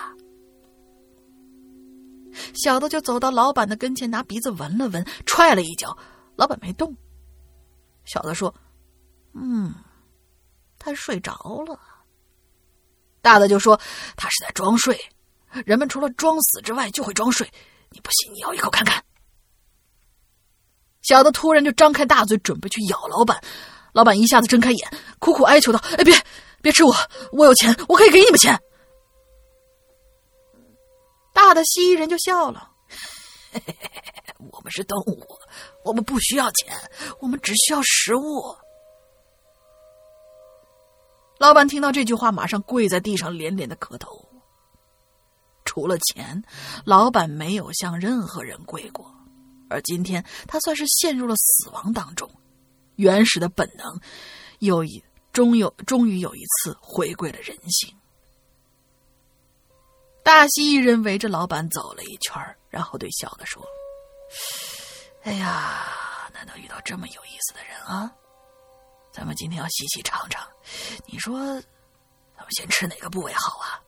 [2.54, 5.96] 小的就走到老板的跟前，拿鼻子闻了闻，踹了一脚。
[6.36, 6.96] 老板没动。
[8.04, 8.54] 小的说
[9.34, 9.74] ：“嗯，
[10.78, 11.32] 他睡着
[11.66, 11.78] 了。”
[13.22, 13.78] 大的就说
[14.16, 14.98] ：“他是在装睡。
[15.66, 17.50] 人们除了装死之外，就会装睡。
[17.90, 19.04] 你不信，你咬一口看看。”
[21.02, 23.42] 小的突然就张开大嘴，准备去咬老板。
[23.92, 26.14] 老板一下子睁开眼，苦苦哀求道：“哎，别，
[26.62, 26.94] 别吃我！
[27.32, 28.58] 我有钱，我可以给你们钱。”
[31.32, 32.70] 大的蜥蜴人就笑了
[34.52, 35.26] ：“我们是动物，
[35.84, 36.76] 我们不需要钱，
[37.20, 38.54] 我们只需要食物。”
[41.38, 44.28] 老板听到这句话，马上跪在地上，连连的磕头。
[45.64, 46.42] 除了钱，
[46.84, 49.10] 老板没有向任何人跪过，
[49.70, 52.30] 而今天他算是陷入了死亡当中，
[52.96, 53.98] 原始的本能
[54.58, 57.94] 又一终有终于有一次回归了人性。
[60.22, 63.62] 大蜥蜴人围着老板走了一圈然后对小的说
[65.24, 68.12] ：“哎呀，难道遇到这么有意思的人啊？
[69.12, 70.46] 咱们今天要细细尝尝。
[71.06, 71.38] 你说，
[72.36, 73.80] 咱们先吃哪个部位好啊？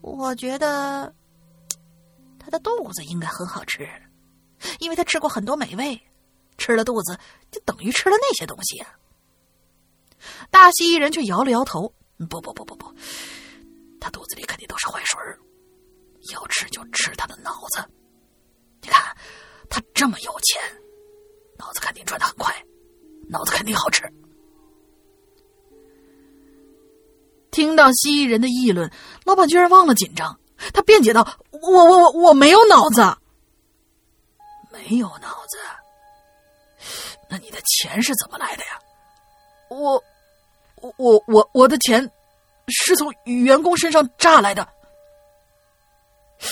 [0.00, 1.12] 我觉得
[2.38, 3.88] 他的肚子应该很好吃，
[4.78, 6.00] 因为他吃过很多美味，
[6.56, 7.18] 吃了肚子
[7.50, 8.94] 就等于吃了那些东西啊。”
[10.50, 11.92] 大蜥蜴人却摇了摇头
[12.30, 12.94] ：“不不不不不。”
[14.00, 15.38] 他肚子里肯定都是坏水儿，
[16.32, 17.84] 要吃就吃他的脑子。
[18.80, 19.16] 你看，
[19.68, 20.60] 他这么有钱，
[21.58, 22.54] 脑子肯定转的很快，
[23.28, 24.02] 脑子肯定好吃。
[27.50, 28.90] 听到蜥蜴人的议论，
[29.24, 30.38] 老板居然忘了紧张，
[30.72, 33.02] 他辩解道：“我我我我没有脑子，
[34.70, 35.58] 没有脑子，
[37.28, 38.78] 那你的钱是怎么来的呀？”
[39.70, 40.02] 我
[40.76, 42.08] 我我我我的钱。
[42.68, 44.68] 是从员工身上榨来的。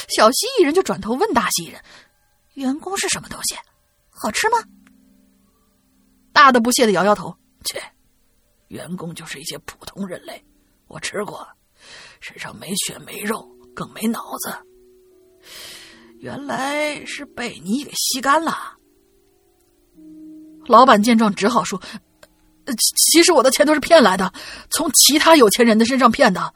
[0.09, 1.81] 小蜥蜴人就转头问大蜥蜴人
[2.55, 3.55] ：“员工是什么东西？
[4.11, 4.59] 好吃吗？”
[6.33, 7.81] 大的不屑的摇摇头：“切，
[8.68, 10.44] 员工就是一些普通人类。
[10.88, 11.46] 我吃过，
[12.20, 14.55] 身上没血没肉，更没脑子。
[16.18, 18.76] 原来是被你给吸干了。”
[20.66, 21.81] 老板见状只好说
[23.11, 24.33] ：“其实我的钱都是骗来的，
[24.70, 26.52] 从其他有钱人的身上骗的。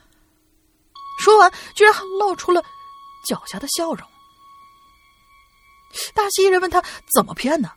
[1.22, 2.62] 说完，居然还露出了
[3.28, 4.06] 狡黠的笑容。
[6.14, 6.82] 大蜥蜴人问他
[7.14, 7.70] 怎么骗呢？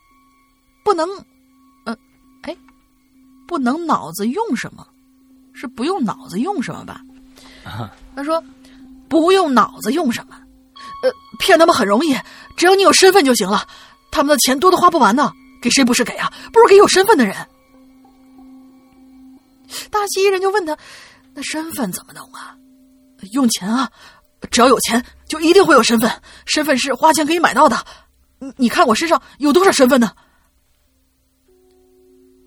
[0.84, 1.10] 不能，
[1.86, 1.98] 呃，
[2.44, 2.56] 哎，
[3.48, 4.88] 不能脑子用什么？
[5.54, 7.02] 是不用脑子用什么吧？
[8.16, 8.44] 他说
[9.10, 10.36] 不用脑子用什么？
[11.04, 12.18] 呃，骗他们很容易，
[12.56, 13.68] 只要你有身份就行了。
[14.12, 16.32] 他们的钱多的花不完呢，给谁不是给啊？
[16.52, 17.36] 不如给有身份的人。
[19.92, 20.78] 大蜥蜴人就问他
[21.34, 22.58] ：“那身份怎么弄啊？
[23.32, 23.90] 用钱啊！
[24.52, 26.12] 只要有钱，就一定会有身份。
[26.46, 27.78] 身份是花钱可以买到的。
[28.40, 30.12] 你你看我身上有多少身份呢？”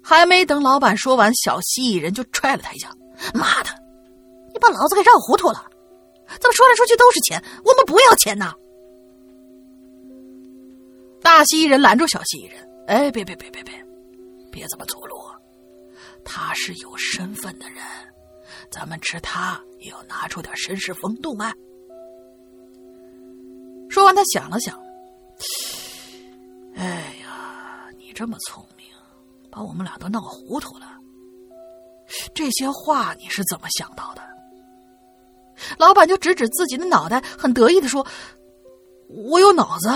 [0.05, 2.89] 还没等老板说完，小蜥蜴人就踹了他一脚
[3.35, 3.71] ：“妈的，
[4.53, 5.65] 你把老子给绕糊涂了！
[6.41, 7.43] 怎么说来说去都是钱？
[7.65, 8.55] 我们不要钱呐！”
[11.23, 13.75] 大蜥蜴人拦住小蜥蜴人：“哎，别别别别别，
[14.53, 15.17] 别这么粗鲁！
[16.27, 17.79] 他是有身份的人，
[18.71, 21.55] 咱们吃他也要拿出点绅士风度嘛。”
[23.89, 24.79] 说完，他想了想
[26.77, 28.85] ：“哎呀，你这么聪明。”
[29.49, 30.87] 把我们俩都闹糊涂了，
[32.35, 34.21] 这些话你是怎么想到的？
[35.79, 38.07] 老板就指指自己的脑袋，很得意的说
[39.09, 39.89] ：“我有脑子。”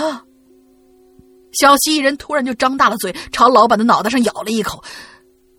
[1.53, 4.83] 小蜥蜴人突然就张大了嘴，朝老板的脑袋上咬了一口，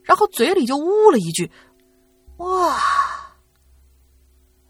[0.02, 1.50] 然后嘴里就呜了一句
[2.38, 2.80] ：“哇，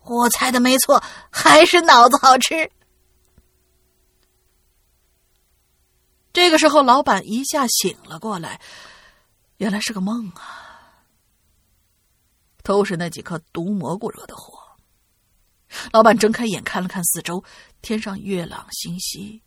[0.04, 2.70] 我猜的没错，还是脑子好吃。”
[6.32, 8.60] 这个时候，老板一下醒了过来。
[9.58, 11.04] 原来是个梦啊！
[12.64, 14.58] 都是那几颗毒蘑菇惹的祸。
[15.92, 17.44] 老板睁开眼看了看四周，
[17.80, 19.40] 天上月朗星稀，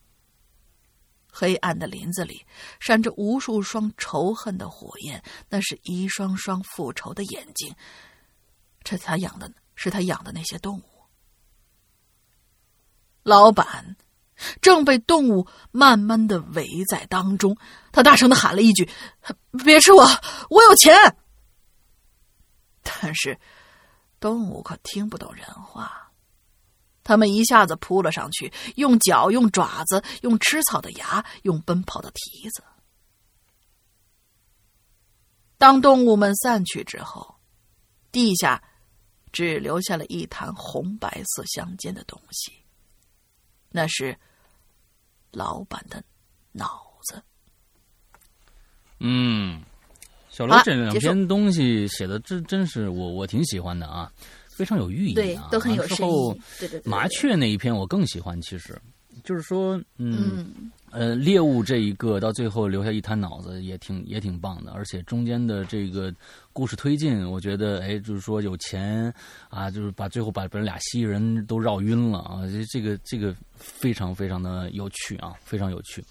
[1.38, 2.45] 黑暗的林子里
[2.80, 7.76] 闪着无数双仇恨的火焰，那是一双双复仇的眼睛。
[8.84, 10.84] 这他养的是他养的那些动物。
[13.24, 13.98] 老板。
[14.62, 17.58] 正被动物慢慢的围在当中，
[17.93, 18.89] 他大声的喊了一句
[19.63, 20.04] ：“别吃我，
[20.50, 20.93] 我有钱。”
[22.84, 23.39] 但是，
[24.19, 26.05] 动物可听不懂人话，
[27.06, 32.62] 他们一下子扑了上去，用脚、用爪子、用吃草的牙、用奔跑的蹄子。
[35.58, 37.36] 当动物们散去之后，
[38.12, 38.62] 地下
[39.32, 42.52] 只留下了一滩红白色相间的东西。
[43.70, 44.18] 那是
[45.32, 46.04] 老板的
[46.52, 47.22] 脑子。
[49.00, 49.63] 嗯，
[50.30, 54.12] 小罗这两篇东西写的真真是我我挺喜欢的啊，
[54.56, 56.41] 非常有寓意啊，都很有深意。
[56.60, 58.80] 对对对，麻雀那一篇我更喜欢，其实
[59.24, 60.72] 就是说，嗯。
[60.91, 66.10] 呃，猎物这一个到最后留下一滩脑子也挺也挺棒的，而且中间的这个
[66.54, 69.13] 故事推进，我觉得哎，就是说有钱
[69.50, 76.02] 啊，就是把最后把把俩蜥蜴人都绕晕了啊，这个这个非常非常的有趣啊，非常有趣。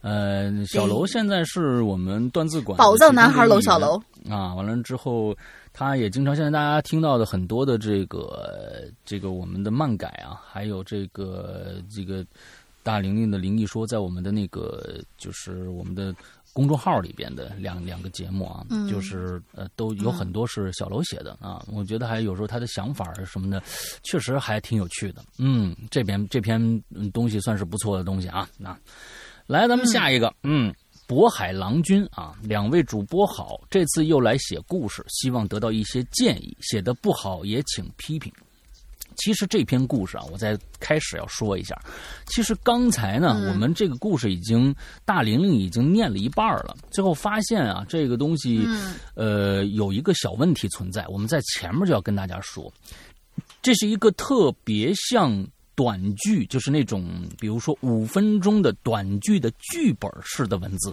[0.00, 5.32] 呃，小楼现在是我们段字馆宝藏男孩楼小楼啊，完了之后
[5.78, 12.24] 他也经常现在大家听到的很多的这个这个我们的漫改啊，还有这个这个。
[12.80, 16.14] 大玲玲的灵异说，在我们的那个就是我们的
[16.54, 21.62] 公众号里边的两两个节目啊，就是呃都有很多是小楼写的啊。
[21.70, 23.62] 我觉得还有时候他的想法什么的，
[24.04, 25.22] 确实还挺有趣的。
[25.36, 26.58] 嗯，这边这篇
[27.12, 28.48] 东西算是不错的东西啊。
[28.56, 28.74] 那
[29.46, 30.74] 来，咱们下一个，嗯，
[31.08, 38.30] 渤海郎君啊，两位主播好，这次又来写故事，希望得到一些建议，写的不好也请批评。
[39.16, 41.76] 其实这篇故事啊，我在开始要说一下。
[42.26, 44.72] 其实刚才呢，我们这个故事已经
[45.04, 48.64] 大玲玲已经念了一半了，最后发现啊，这个东西
[49.14, 51.04] 呃有一个小问题存在。
[51.08, 52.72] 我们在前面就要跟大家说，
[53.60, 55.44] 这是一个特别像
[55.78, 57.06] 短剧，就是那种
[57.38, 60.92] 比如说五分钟的短剧的剧本式的文字。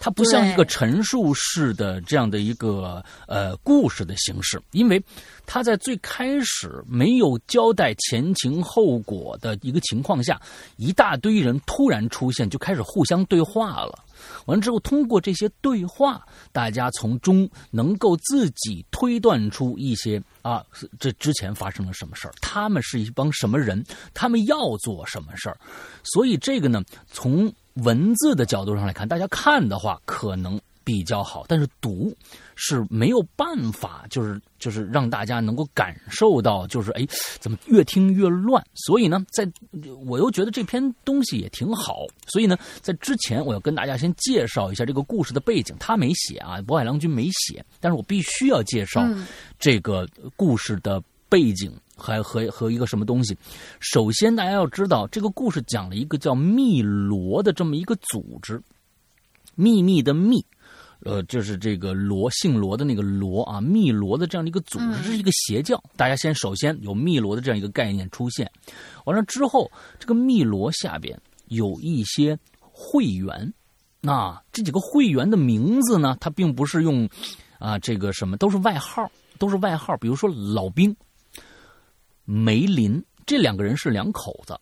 [0.00, 5.02] 它不像一个陈述式的这样的一个呃故事的形式，因为
[5.44, 10.40] 他在最开始没有交代前情后果的一个情况下，
[10.76, 13.98] 一大堆人突然出现，就开始互相对话了。
[14.46, 20.64] 完了之后，通过这些对话，大家从中能够自己推断出一些啊，
[20.98, 25.58] 这之前发生了什么事儿，他们是一帮什么人，他们要做什么事儿。
[26.02, 32.16] 所以这个呢，从文字的角度上来看，大家看的话可能比较好，但是读
[32.60, 37.06] 是没有办法，就是就是让大家能够感受到，就是哎，
[37.38, 38.62] 怎么越听越乱？
[38.74, 39.48] 所以呢，在
[40.04, 45.74] 我又觉得这篇东西也挺好，所以呢，在之前我要跟大家先介绍一下这个故事的背景。
[45.78, 49.08] 他没写啊，渤海郎君没写，但是我必须要介绍
[49.58, 50.04] 这个
[50.36, 51.72] 故事的背景。
[52.00, 53.36] 还和和一个什么东西？
[53.80, 58.62] 首先，大家要知道，这个故事讲了一个叫密罗的这么一个组织，
[59.56, 60.46] 秘密的密，
[61.04, 65.82] 呃，就是这个罗姓罗的那个罗啊，密罗的这样的一个组织，是一个邪教。
[65.96, 68.50] 大家先首先有密罗的这样一个概念出现，
[69.04, 73.52] 完了之后，这个密罗下边有一些会员，
[74.00, 77.08] 那这几个会员的名字呢，他并不是用
[77.58, 80.94] 啊这个什么，都是外号，都是外号，比如说老兵。
[82.30, 84.54] 梅林这两个人是两口子，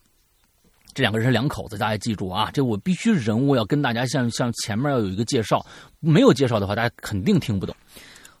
[0.97, 2.49] 这两个人是两口子，大家记住啊！
[2.51, 5.63] 这我必须人物要跟大家像像前面要有一个介绍，
[5.99, 7.75] 没有介绍的话，大家肯定听不懂。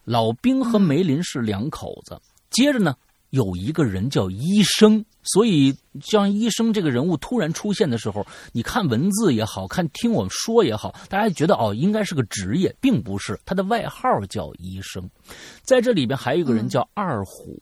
[0.05, 2.95] 老兵和梅林是两口子，接着呢，
[3.29, 15.07] 有一个人叫医生，所以像医生这个人物突然出现的时候，你看文字也好看，听我们说也好，大家觉得哦，应该是个职业，并不是，他的外号叫医生。
[15.61, 17.55] 在这里边还有一个人叫二虎。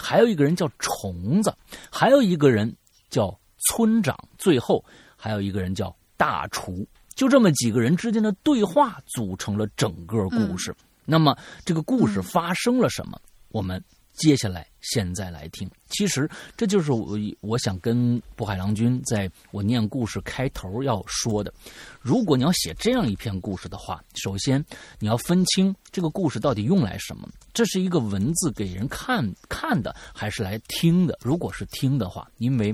[0.00, 1.52] 还有一个人叫虫子，
[1.90, 2.72] 还有一个人
[3.10, 4.84] 叫村长，最后
[5.16, 6.86] 还有一个人叫大厨。
[7.14, 10.74] 就这么几个人之间的对话组成了整个故事。
[11.04, 13.20] 那么这个故事发生了什么？
[13.48, 15.68] 我们接下来现在来听。
[15.88, 21.52] 其实这就是我我想跟渤海郎君在我念故事开头要说的。
[22.00, 24.64] 如果你要写这样一篇故事的话，首先
[25.00, 27.28] 你要分清这个故事到底用来什么。
[27.52, 31.18] 这是一个文字给人看看的，还是来听的？
[31.20, 32.72] 如果是听的话，因为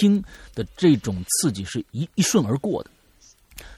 [0.00, 0.22] 听
[0.54, 2.90] 的这种刺激是一一瞬而过的，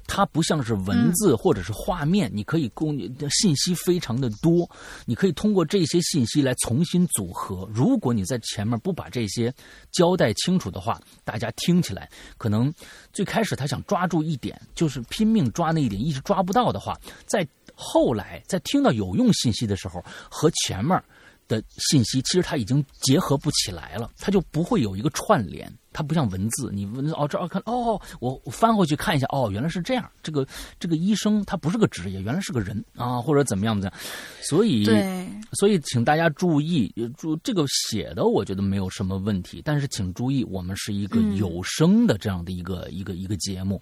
[0.06, 4.68] 它不像是文字或者是画面，你可以供你的信息非常的多，
[5.04, 7.68] 你可以通过这些信息来重新组合。
[7.72, 9.52] 如果你在前面不把这些
[9.92, 12.72] 交代清楚的话，大家听起来可能
[13.12, 17.46] 最开始他想抓住一点，就是拼命抓那一点，一直抓不到的话，在。
[17.78, 20.98] 后来在听到有用信息的时候，和前面
[21.48, 25.72] 的信息其实它已经结合不起来了，它就不会有一个串联。
[25.92, 30.06] 它不像文字，你文哦这哦看哦，我翻回去看一下哦，原来是这样。
[30.22, 30.46] 这个
[30.78, 34.04] 这个医生他不是个职业，原来是个人啊，或者怎么样怎么样。
[34.42, 34.84] 所以
[35.52, 43.80] 所以请大家注意，注这个写的我觉得没有什么问题，但是请注意，我们是一个有声的这样的一个一个一个节目，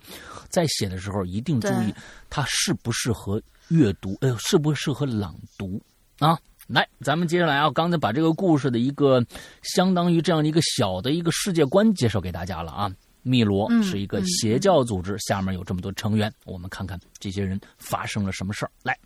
[0.49, 1.93] 在写的时候一定注意
[2.31, 3.43] 它适不适合。
[3.69, 5.83] 阅读，呃，适不适合朗读
[6.19, 6.39] 啊？
[6.67, 9.25] 来，咱们接下来啊，刚才把这个故事的一个
[9.63, 12.91] 相当于这样的一个小的一个世界观介绍给大家了啊。
[13.25, 18.71] 汨罗是一个邪教组织，下面有这么多成员，我们看看这些人发生了什么事儿。
[18.83, 18.99] 来，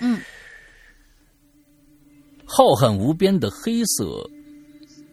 [0.00, 0.18] 嗯，
[2.46, 4.26] 浩瀚无边的黑色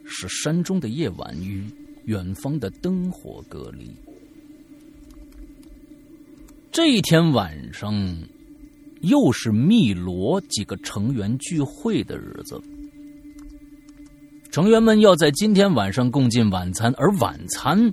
[0.05, 1.69] 是山中的夜晚与
[2.05, 3.93] 远方的灯火隔离。
[6.71, 7.93] 这一天晚上，
[9.03, 12.61] 又是密罗几个成员聚会的日子。
[14.51, 17.91] 成员们要在今天晚上共进晚餐，而晚餐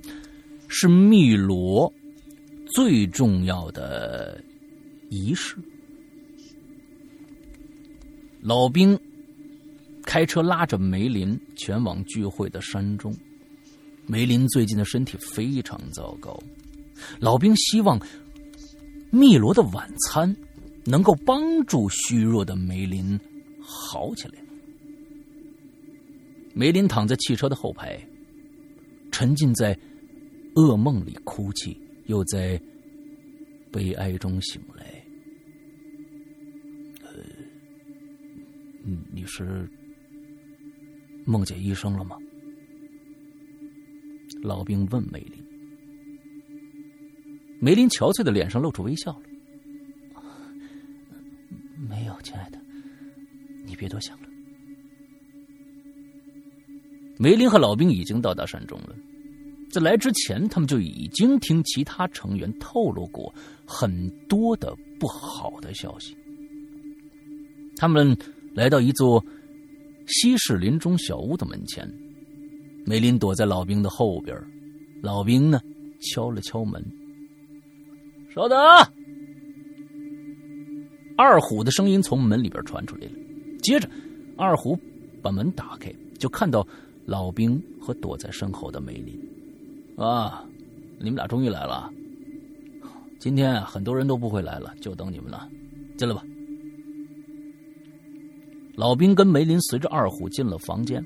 [0.67, 1.91] 是密罗
[2.67, 4.43] 最重要的
[5.09, 5.55] 仪式。
[8.41, 8.97] 老兵
[10.03, 13.15] 开车拉着梅林前往聚会的山中。
[14.07, 16.41] 梅林最近的身体非常糟糕，
[17.19, 17.99] 老兵希望。
[19.13, 20.33] 密罗的晚餐
[20.85, 23.19] 能够帮助虚弱的梅林
[23.61, 24.33] 好起来。
[26.53, 27.99] 梅林躺在汽车的后排，
[29.11, 29.77] 沉浸在
[30.55, 32.61] 噩梦里哭泣，又在
[33.71, 35.03] 悲哀中醒来。
[37.03, 37.09] 呃，
[39.13, 39.69] 你是
[41.25, 42.17] 梦见医生了吗？
[44.43, 45.41] 老兵问梅林。
[47.59, 49.21] 梅林憔悴的脸上露出微笑了。
[51.89, 52.59] 没有，亲爱的，
[53.65, 54.27] 你别多想了。
[57.17, 58.95] 梅林和老兵已经到达山中了，
[59.71, 63.33] 在来之前，他们就已经听其他成员透露过
[63.65, 66.15] 很多的不好的消息。
[67.77, 68.17] 他们
[68.53, 69.23] 来到一座
[70.07, 71.87] 西式林中小屋的门前，
[72.85, 74.37] 梅林躲在老兵的后边，
[75.01, 75.59] 老兵呢
[75.99, 76.83] 敲了敲门。
[78.33, 78.57] 稍等，
[81.21, 83.11] 二虎的声音从门里边传出来了。
[83.61, 83.87] 接着，
[84.35, 84.75] 二虎
[85.21, 86.67] 把门打开，就看到
[87.05, 89.21] 老兵和躲在身后的梅林。
[89.95, 90.43] 啊，
[90.97, 91.93] 你们俩终于来了。
[93.19, 95.47] 今天，很多人都不会来了，就等你们了，
[95.95, 96.23] 进来吧。
[98.73, 101.05] 老兵跟梅林随着二虎进了房间。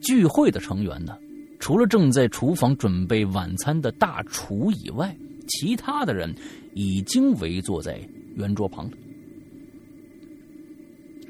[0.00, 1.16] 聚会的成员呢，
[1.60, 5.16] 除了正在厨房准备晚餐的大厨以外，
[5.46, 6.34] 其他的人
[6.74, 8.00] 已经围坐在
[8.36, 8.90] 圆桌旁。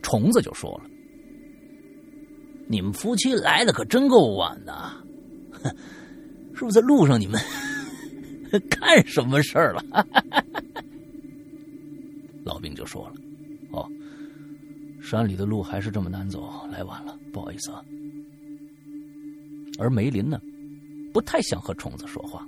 [0.03, 0.91] 虫子就说了
[2.69, 4.75] ：“你们夫妻来的可真够晚的，
[6.55, 7.41] 是不是在路上你们
[8.69, 9.83] 干什么事儿了？”
[12.45, 13.15] 老兵就说了
[13.71, 13.89] ：“哦，
[15.01, 17.83] 山里的路还是这么难走，来晚了，不好意思啊。”
[19.79, 20.41] 而梅林呢，
[21.15, 22.47] 不太想和虫子说话。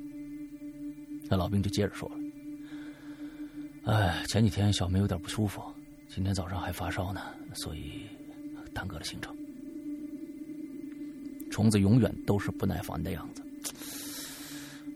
[1.30, 2.16] 那老兵就接着说了
[3.84, 5.62] ：“哎，前几天小梅有点不舒服，
[6.08, 7.20] 今天早上还发烧呢，
[7.52, 8.02] 所以
[8.72, 9.34] 耽搁了行程。”
[11.50, 13.42] 虫子永远都是不耐烦的样子。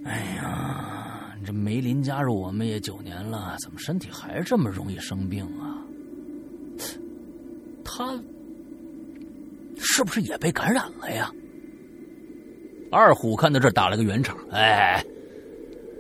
[0.05, 5.84] 哎呀，这梅林加入我们也九年了，怎么身体还这么容易生病啊？
[7.84, 8.18] 他
[9.76, 11.30] 是不是也被感染了呀？
[12.91, 15.05] 二虎看到这打了个圆场，哎，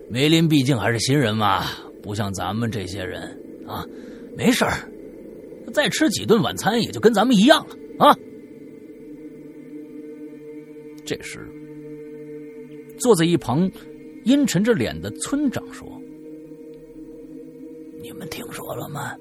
[0.08, 1.66] 梅林毕竟还是新人嘛，
[2.02, 3.22] 不像咱们这些人
[3.66, 3.84] 啊，
[4.36, 4.90] 没事儿，
[5.72, 8.16] 再吃几顿晚餐也就跟咱们一样了啊。
[11.04, 11.40] 这时，
[12.98, 13.70] 坐在一旁
[14.24, 15.86] 阴沉着脸的村长说
[18.02, 19.16] ：“你们听说了吗？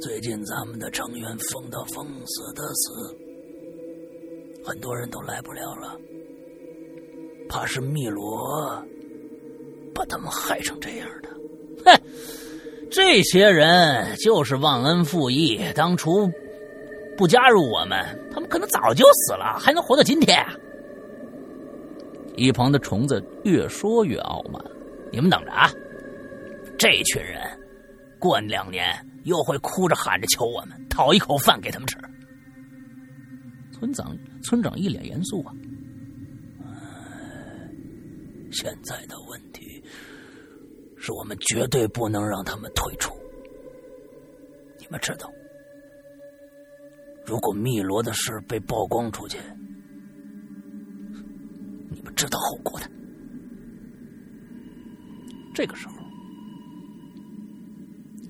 [0.00, 3.16] 最近咱们的成员疯的疯，死的死。”
[4.64, 6.00] 很多人都来不了了，
[7.48, 8.82] 怕是汨罗
[9.94, 11.28] 把他们害成这样的。
[11.84, 12.00] 哼，
[12.90, 16.30] 这些人就是忘恩负义，当初
[17.16, 17.98] 不加入我们，
[18.32, 20.44] 他们可能早就死了，还能活到今天。
[22.36, 24.62] 一旁的虫子越说越傲慢，
[25.12, 25.70] 你们等着啊！
[26.78, 27.40] 这群人
[28.18, 28.86] 过两年
[29.24, 31.96] 又会哭着喊着求我们讨一口饭给他们吃。
[33.72, 34.16] 村长。
[34.44, 35.54] 村长一脸严肃啊！
[38.50, 39.40] 现在的问
[41.02, 43.12] 是我们绝对不能让他们退出。
[44.78, 45.28] 你们知道，
[47.26, 49.36] 如果汨罗的事被曝光出去，
[51.90, 52.88] 你们知道后果的。
[55.52, 55.94] 这个时候，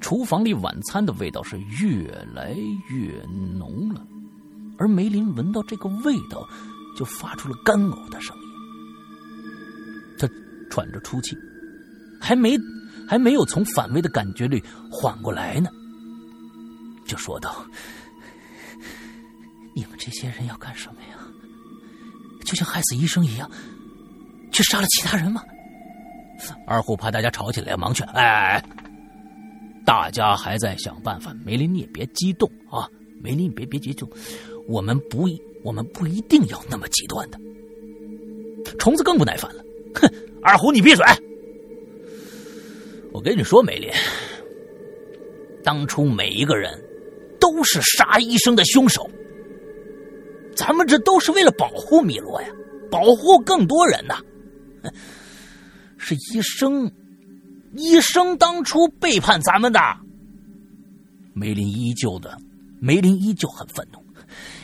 [0.01, 2.57] 厨房里晚餐的味道是越来
[2.89, 3.23] 越
[3.59, 4.03] 浓了。
[4.79, 6.49] 而梅林闻到这个味道，
[6.97, 8.43] 就发出了干呕的声音。
[10.19, 10.27] 他
[10.71, 11.37] 喘着粗气，
[12.23, 12.57] 还没
[13.09, 15.69] 还没有从反胃的感觉里缓过来呢，
[17.05, 17.67] 就说道
[19.75, 21.19] ：“你们这些人要干什么呀？
[22.45, 23.51] 就像害死医生一样，
[24.53, 25.43] 去杀了其他人吗？”
[26.65, 28.63] 二虎怕大家吵起来，忙劝：“哎，
[29.85, 31.35] 大家还在想办法。
[31.45, 32.89] 梅林，你也别激动啊！
[33.21, 34.09] 梅林，你别别激动。”
[34.69, 37.39] 我们不一，我们不一定要那么极端的。
[38.79, 39.65] 虫子更不耐烦了，
[39.95, 40.09] 哼！
[40.41, 41.05] 二虎，你闭嘴！
[43.13, 43.91] 我跟你说，梅林，
[45.63, 46.73] 当初每一个人
[47.39, 49.09] 都是杀医生的凶手。
[50.57, 52.49] 咱们这都是为了保护米罗呀，
[52.91, 54.19] 保护更多人呐。
[55.99, 56.91] 是医生，
[57.77, 59.79] 医生当初背叛咱们的。
[61.35, 62.37] 梅林依旧的，
[62.81, 63.99] 梅林依旧很愤怒。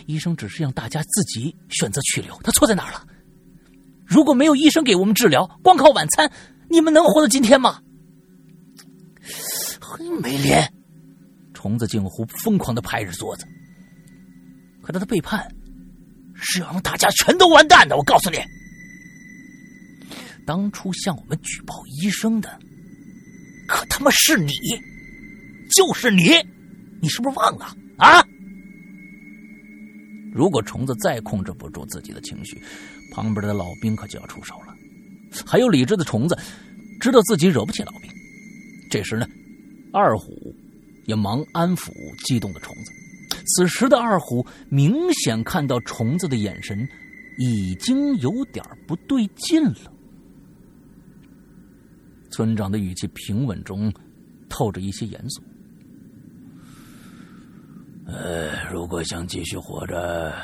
[0.06, 3.06] 医生只是让大家自己选择去留，他错在哪儿了？
[4.06, 6.30] 如果没有医生给我们治疗，光靠晚餐，
[6.70, 7.80] 你们能活到今天吗？
[9.80, 10.54] 嘿，梅林，
[11.54, 13.46] 虫子近乎疯狂的拍着桌子。
[14.82, 15.46] 可他的背叛
[16.34, 18.38] 是要让大家全都完蛋的，我告诉你，
[20.46, 22.58] 当初向我们举报医生的，
[23.66, 24.52] 可他妈是你，
[25.76, 26.22] 就是你，
[27.02, 28.24] 你是不是忘了啊？
[30.32, 32.62] 如果虫子再控制不住自己的情绪，
[33.12, 34.74] 旁边的老兵可就要出手了。
[35.44, 36.38] 还有理智的虫子，
[37.00, 38.07] 知道自己惹不起老兵。
[38.90, 39.26] 这时呢，
[39.92, 40.54] 二虎
[41.06, 41.90] 也忙安抚
[42.24, 42.92] 激动的虫子。
[43.46, 46.86] 此时的二虎明显看到虫子的眼神
[47.38, 49.92] 已经有点不对劲了。
[52.30, 53.92] 村长的语气平稳中
[54.48, 55.42] 透着一些严肃。
[58.06, 60.34] 呃，如果想继续活着，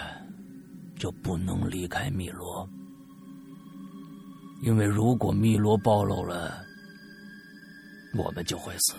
[0.98, 2.68] 就不能离开汨罗，
[4.62, 6.64] 因为如果汨罗暴露了，
[8.16, 8.94] 我们就会死。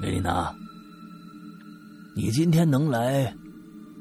[0.00, 0.54] 梅丽娜，
[2.16, 3.34] 你今天能来，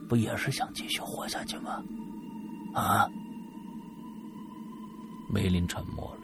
[0.08, 1.84] 不也是想继续活下去吗？
[2.74, 3.08] 啊？
[5.32, 6.22] 梅林沉默了。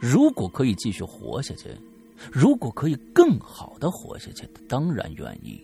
[0.00, 1.68] 如果可以继续活下去，
[2.32, 5.60] 如果可以更好的活下去，他当然愿意。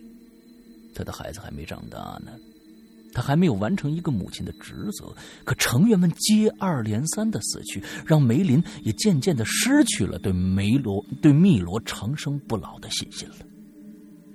[0.93, 2.31] 他的孩子还没长大呢，
[3.15, 5.15] 他还没有完成一个母亲的职责。
[5.43, 13.35] 可成员们接二连三的死去，让梅林也渐渐的失去了对梅罗、对汨罗长生不老的信心了。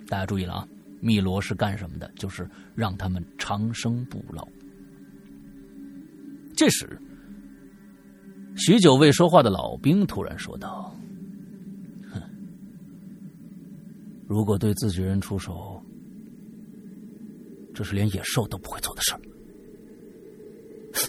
[0.09, 0.69] 大家注意了啊，
[1.03, 2.11] 汨罗是干什么的？
[2.17, 4.49] 就是让他们长生不老。
[6.57, 7.01] 这时，
[8.57, 10.95] 许久未说话的老兵突然说道
[12.13, 12.21] ：“哼，
[14.27, 15.80] 如果对自己人出手，
[17.81, 19.21] 这是连野兽都不会做的事儿。”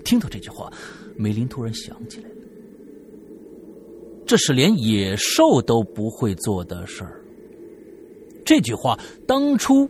[0.05, 0.72] 听到这句话，
[1.17, 2.36] 梅林突然想起来了，
[4.26, 7.22] 这是连野兽都不会做的事儿。
[8.45, 8.97] 这句话
[9.28, 9.89] 当初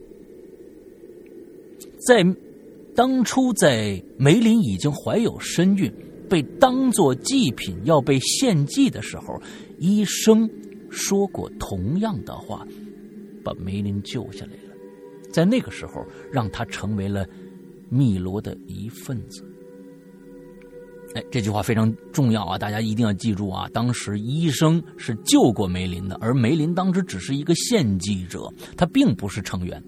[2.07, 2.25] 在。
[2.93, 5.89] 当初在梅林已经怀有身孕，
[6.29, 9.41] 被当做祭品要被献祭的时候，
[9.79, 10.47] 医生
[10.89, 12.67] 说过同样的话，
[13.45, 14.70] 把梅林救下来了。
[15.31, 17.25] 在那个时候，让他成为了
[17.89, 19.43] 汨罗的一份子。
[21.13, 22.57] 哎，这句话非常重要啊！
[22.57, 23.67] 大家一定要记住啊！
[23.73, 29.83] 当时医生是救过梅林的，而梅林当时只是一个献祭者，他并不是成员。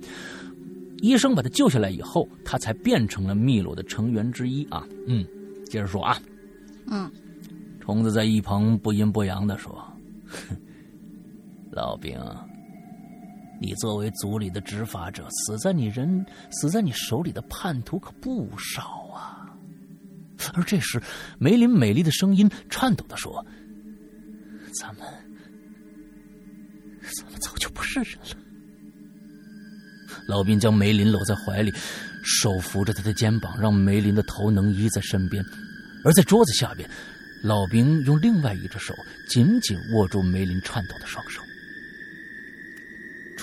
[0.98, 4.86] 医生把他救下来以后，他才变成了秘鲁的成员之一啊。
[5.08, 5.26] 嗯，
[5.66, 6.20] 接着说啊。
[6.88, 7.10] 嗯，
[7.80, 9.82] 虫子在一旁不阴不阳的说
[11.72, 12.20] ：“老兵，
[13.64, 19.55] 你作为族里的执法者，死在你人死在你手里的叛徒可不少啊。”
[20.53, 21.01] 而这时，
[21.39, 23.45] 梅林美丽的声音颤抖的说
[24.82, 25.07] ：“咱们，
[27.16, 28.36] 咱们早就不是人了。”
[30.28, 31.72] 老兵将梅林搂在怀里，
[32.24, 35.41] 手扶着他的肩膀，让梅林的头能依在身边。
[36.03, 36.89] 而在桌子下边，
[37.43, 38.93] 老兵用另外一只手
[39.30, 41.41] 紧紧握住梅林颤抖的双手。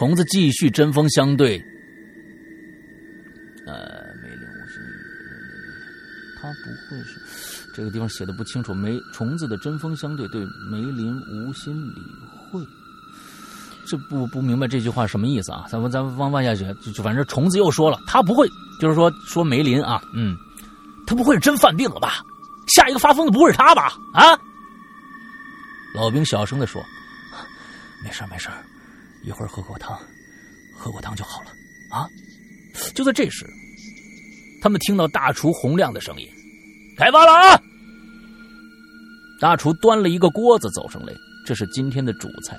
[0.01, 1.63] 虫子继续针锋相对。
[3.67, 3.75] 呃，
[4.23, 4.81] 梅林无心
[6.41, 7.21] 他不会是
[7.75, 8.73] 这个地方写的不清楚。
[8.73, 10.41] 梅虫子的针锋相对，对
[10.71, 12.01] 梅林无心理
[12.51, 12.67] 会。
[13.85, 15.67] 这不不明白这句话什么意思啊？
[15.69, 18.49] 咱们咱们往往下学，就反正虫子又说了，他不会，
[18.81, 20.35] 就是说说梅林啊，嗯，
[21.07, 22.25] 他不会是真犯病了吧？
[22.69, 23.93] 下一个发疯的不会是他吧？
[24.15, 24.33] 啊！
[25.95, 26.83] 老兵小声的说：
[28.03, 28.49] “没事没事
[29.25, 29.99] 一会儿喝口汤，
[30.75, 31.51] 喝口汤就好了
[31.91, 32.09] 啊。”
[32.95, 33.47] 就在这时，
[34.63, 36.27] 他们听到大厨洪亮的声音
[36.97, 37.61] ：“开饭了啊！”
[39.41, 41.13] 大厨端了一个锅子走上来，
[41.47, 42.57] 这是今天的主菜。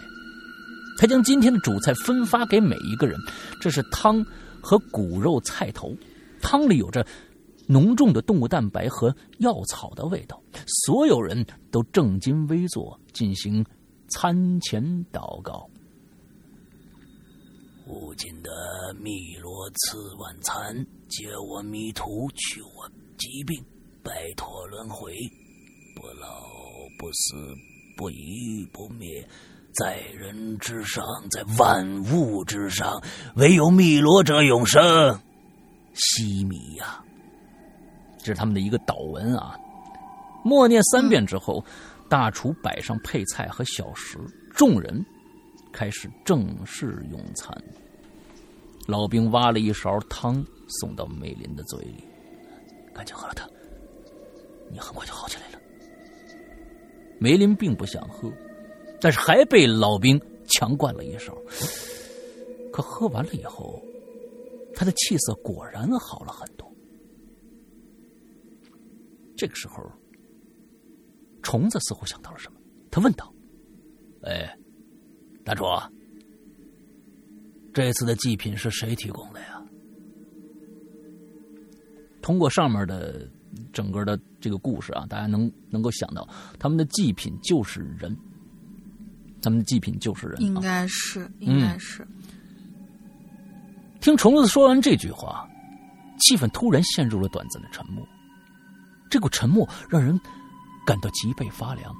[0.97, 3.18] 他将今天的主菜分发给每一个人，
[3.59, 4.24] 这是汤
[4.62, 5.95] 和骨肉菜头，
[6.41, 7.05] 汤里有着
[7.68, 10.41] 浓重的动物蛋白和药草的味道。
[10.86, 13.66] 所有人都正襟危坐，进行
[14.09, 15.68] 餐前祷告。
[17.92, 18.50] 无尽的
[19.02, 20.74] 汨罗赐晚餐，
[21.10, 23.62] 解我迷途，去我疾病，
[24.02, 25.14] 摆脱轮回，
[25.94, 26.42] 不老
[26.98, 27.36] 不死，
[27.98, 29.28] 不遗不灭。
[29.74, 33.02] 在人之上，在万物之上，
[33.36, 35.20] 唯有汨罗者永生。
[35.94, 37.04] 西米呀，
[38.20, 39.54] 这是他们的一个祷文啊。
[40.46, 41.62] 默念三遍之后，
[42.10, 44.18] 大厨摆上配菜和小食，
[44.56, 45.06] 众人
[45.74, 47.54] 开始正式用餐。
[48.88, 52.04] 老兵挖了一勺汤送到梅林的嘴里，
[52.94, 53.50] 赶紧喝了它，
[54.72, 55.60] 你很快就好起来了。
[57.20, 58.32] 梅林并不想喝。
[59.04, 61.36] 但是还被老兵强灌了一勺，
[62.72, 63.84] 可喝完了以后，
[64.76, 66.72] 他的气色果然好了很多。
[69.36, 69.92] 这个时候，
[71.42, 72.60] 虫子似乎想到了什么，
[72.92, 73.34] 他问道
[74.22, 74.56] ：“哎，
[75.44, 75.64] 大厨，
[77.74, 79.62] 这次的祭品是谁提供的呀？”
[82.22, 83.28] 通过上面的
[83.74, 86.28] 整个的这个故事啊，大家能能够想到，
[86.60, 88.16] 他们的祭品就是人。
[89.42, 92.08] 咱们的祭品就是人，应该是，应该是。
[94.00, 95.50] 听虫子说完这句话，
[96.20, 98.08] 气氛突然陷入了短暂的沉默。
[99.10, 100.16] 这股沉默让人
[100.86, 101.92] 感到脊背发凉。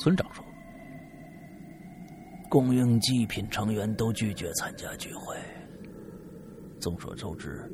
[0.00, 0.43] 村长说
[2.54, 5.36] ：“供应祭品成员都拒绝参加聚会。
[6.78, 7.68] 众所周知，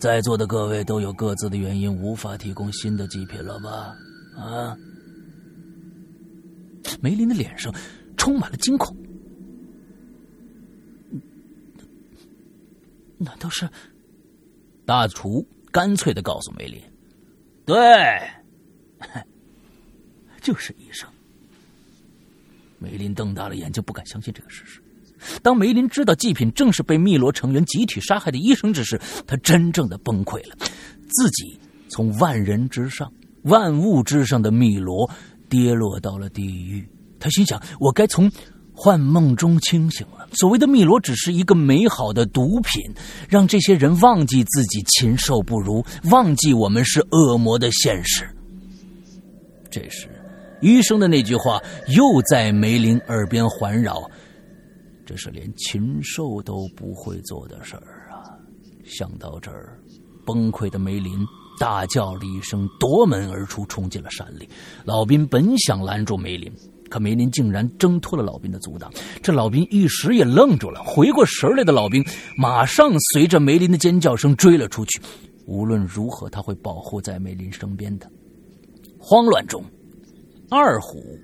[0.00, 3.94] 在座的各位都有各自的原因，无法提供新的祭品了吧？
[4.36, 4.76] 啊？”
[7.00, 7.72] 梅林的脸上
[8.16, 8.96] 充满了惊恐，
[13.18, 13.68] 难道是？
[14.84, 16.82] 大厨干脆的告诉梅林
[17.64, 17.78] ：“对，
[20.42, 21.08] 就是医生。
[22.84, 24.78] 梅林瞪大了眼睛，不敢相信这个事实。
[25.42, 30.54] 当梅林知道祭品正是被密罗成员集体杀害的医生之时，他真正的崩溃了。
[31.08, 31.58] 自己
[31.88, 33.10] 从万人之上、
[33.44, 35.10] 万物之上的密罗
[35.48, 36.86] 跌落到了地狱。
[37.18, 38.30] 他心想：我该从
[38.74, 40.28] 幻梦中清醒了。
[40.32, 42.82] 所谓的密罗只是一个美好的毒品，
[43.26, 48.28] 让这些人忘记自己禽兽不如，忘记我们是恶魔的现实。
[49.70, 50.08] 这时，
[50.64, 51.60] 医生的那句话
[51.94, 54.02] 又在梅林耳边环绕。
[55.04, 58.24] 这是连禽兽都不会做的事儿啊！
[58.86, 59.78] 想到这儿，
[60.24, 61.12] 崩溃的梅林
[61.60, 64.48] 大叫了一声，夺门而出，冲进了山里。
[64.86, 66.50] 老兵本想拦住梅林，
[66.88, 68.90] 可梅林竟然挣脱了老兵的阻挡。
[69.22, 72.02] 这老兵一时也愣住了，回过神来的老兵
[72.38, 74.98] 马上随着梅林的尖叫声追了出去。
[75.46, 78.10] 无论如何，他会保护在梅林身边的。
[78.98, 79.62] 慌乱中，
[80.50, 81.18] 二虎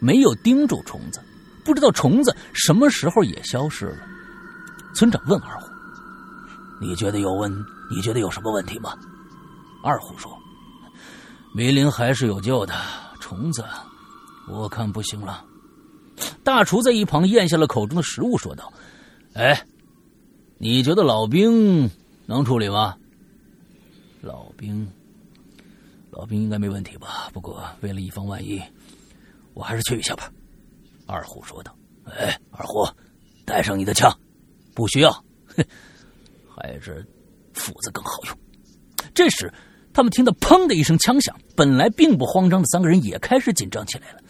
[0.00, 1.20] 没有盯住虫子。
[1.64, 3.98] 不知道虫子什么时候也消失了。
[4.94, 5.68] 村长问二虎
[6.80, 7.52] ：“你觉得有问？
[7.90, 8.94] 你觉得有什么问题吗？”
[9.82, 10.30] 二虎说
[11.52, 12.74] ：“梅林还是有救的，
[13.20, 13.64] 虫子
[14.48, 15.44] 我看不行了。”
[16.44, 18.72] 大厨在一旁咽下了口中的食物，说道
[19.34, 19.66] ：“哎，
[20.58, 21.90] 你觉得老兵
[22.26, 22.94] 能处理吗？”
[24.22, 24.88] 老兵，
[26.16, 27.28] 老兵应该没问题吧？
[27.34, 28.58] 不过为了以防万一，
[29.52, 30.32] 我还是去一下吧。
[31.06, 31.76] 二虎说道
[32.08, 32.88] ：“哎，二虎，
[33.44, 34.10] 带上你的枪，
[34.74, 35.12] 不需要，
[35.46, 35.62] 哼，
[36.48, 37.06] 还是
[37.52, 38.38] 斧子更好用。”
[39.12, 39.52] 这时，
[39.92, 44.22] 他们听到“砰”的一声枪响，本来并不慌张的三个人也开始紧张起来了。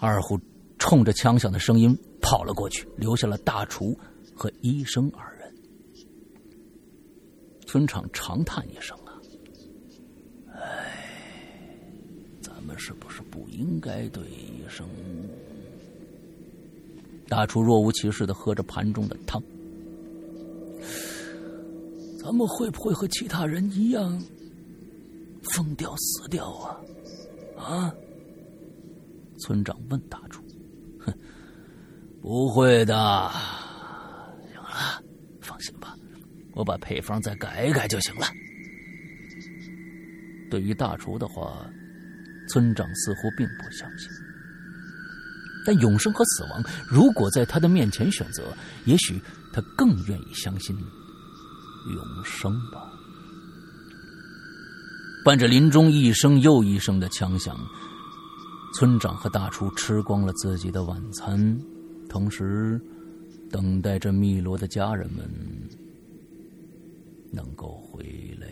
[0.00, 0.38] 二虎
[0.78, 3.98] 冲着枪响的声音跑了过去，留下了大厨
[4.34, 5.50] 和医生二人。
[7.66, 9.16] 村长长叹一声：“啊，
[10.54, 10.94] 哎，
[12.42, 14.86] 咱是不是不应该对医生？”
[17.28, 19.42] 大厨若无其事的喝着盘中的汤。
[22.18, 24.22] 咱们会不会和其他人一样
[25.54, 26.80] 疯掉死掉啊？
[27.56, 27.94] 啊？
[29.38, 30.42] 村长问大厨。
[31.00, 31.12] 哼，
[32.20, 32.94] 不会的。
[32.94, 35.02] 行了，
[35.40, 35.96] 放心吧，
[36.54, 38.26] 我把配方再改一改就行了。
[40.48, 41.68] 对于大厨的话，
[42.52, 44.10] 村长似乎并不相信。
[45.64, 48.42] 但永生和死亡，如果在他的面前选择，
[48.84, 49.22] 也许
[49.52, 52.92] 他更愿意相信永生吧。
[55.24, 57.56] 伴着林中一声又一声的枪响，
[58.74, 61.56] 村长和大厨吃光了自己的晚餐，
[62.08, 62.80] 同时
[63.48, 65.30] 等待着密罗的家人们
[67.30, 68.48] 能够回来。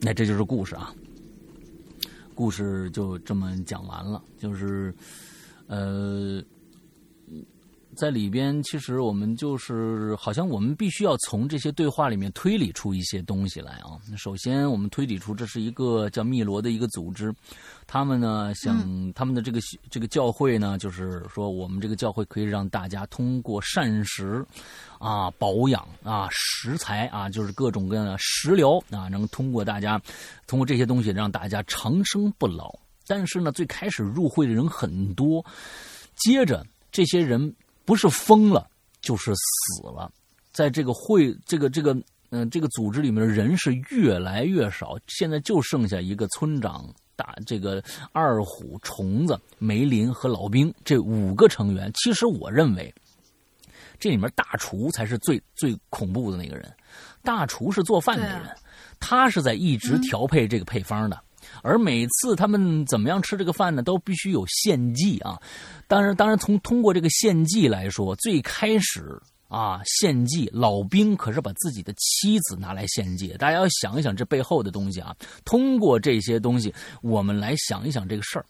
[0.00, 0.92] 那这就是故事啊。
[2.34, 4.94] 故事就这么讲完了，就是，
[5.66, 6.42] 呃，
[7.94, 13.98] 在里边其实我们就是好像我们必须要从这些对话里面推理出一些东西来啊。
[14.16, 17.34] 首先，我们推理出这是一个叫密罗的一个组织，
[17.92, 24.42] 他们呢想他们的这个这个教会呢，就是说我们这个教会可以让大家通过膳食。
[24.98, 30.00] 啊，保养啊，食材啊，就是各种各样的食疗啊，能通过大家，
[30.46, 32.72] 通过这些东西让大家长生不老。
[33.06, 35.44] 但是呢，最开始入会的人很多，
[36.14, 38.70] 接着这些人不是疯了，
[39.02, 40.10] 就是死了。
[40.52, 41.94] 在这个会，这个这个
[42.30, 46.88] 嗯，这个组织里面的人是越来越少，现在就剩下一个村长、
[47.22, 51.90] 大这个二虎、虫子、梅林和老兵这五个成员。
[51.94, 52.92] 其实我认为。
[53.98, 56.68] 这里面大厨才是最最恐怖的那个人，
[57.22, 58.42] 大厨是做饭的人，
[58.98, 61.16] 他是在一直调配这个配方的，
[61.62, 65.40] 而每次他们怎么样吃这个饭呢，都必须有献祭啊。
[65.86, 69.16] 当然，当然从通过这个献祭来说，最开始
[69.52, 75.14] 啊献祭老兵可是把自己的妻子拿来献祭，大家要想一想这背后的东西啊。
[75.44, 78.46] 通过这些东西，我们来想一想这个事儿。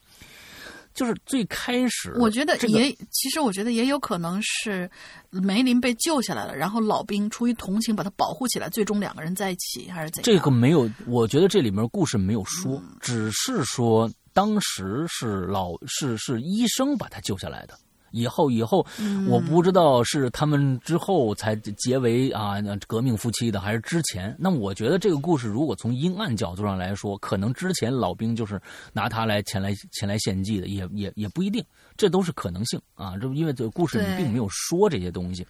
[0.95, 4.91] 就是最开始，我觉得也，其实我觉得也有可能是
[5.31, 10.25] 梅林被救下来了，然后老兵出于同情把他保护起来，最终两个人在一起还是怎样？
[10.25, 17.75] 这个没有，我觉得这里面故事没有说，只是说当时是老是是医生把他救下来的，
[18.13, 18.87] 以后以后，
[19.29, 22.55] 我不知道是他们之后才结为啊
[22.87, 24.35] 革命夫妻的，还是之前。
[24.39, 28.61] 那我觉得这个故事如果从阴暗角度上来说，可能之前老兵就是
[28.93, 31.65] 拿他来前来前来献祭的，也也也不一定。
[31.95, 33.15] 这都是可能性啊！
[33.21, 35.47] 这因为这个故事里并没有说这些东西。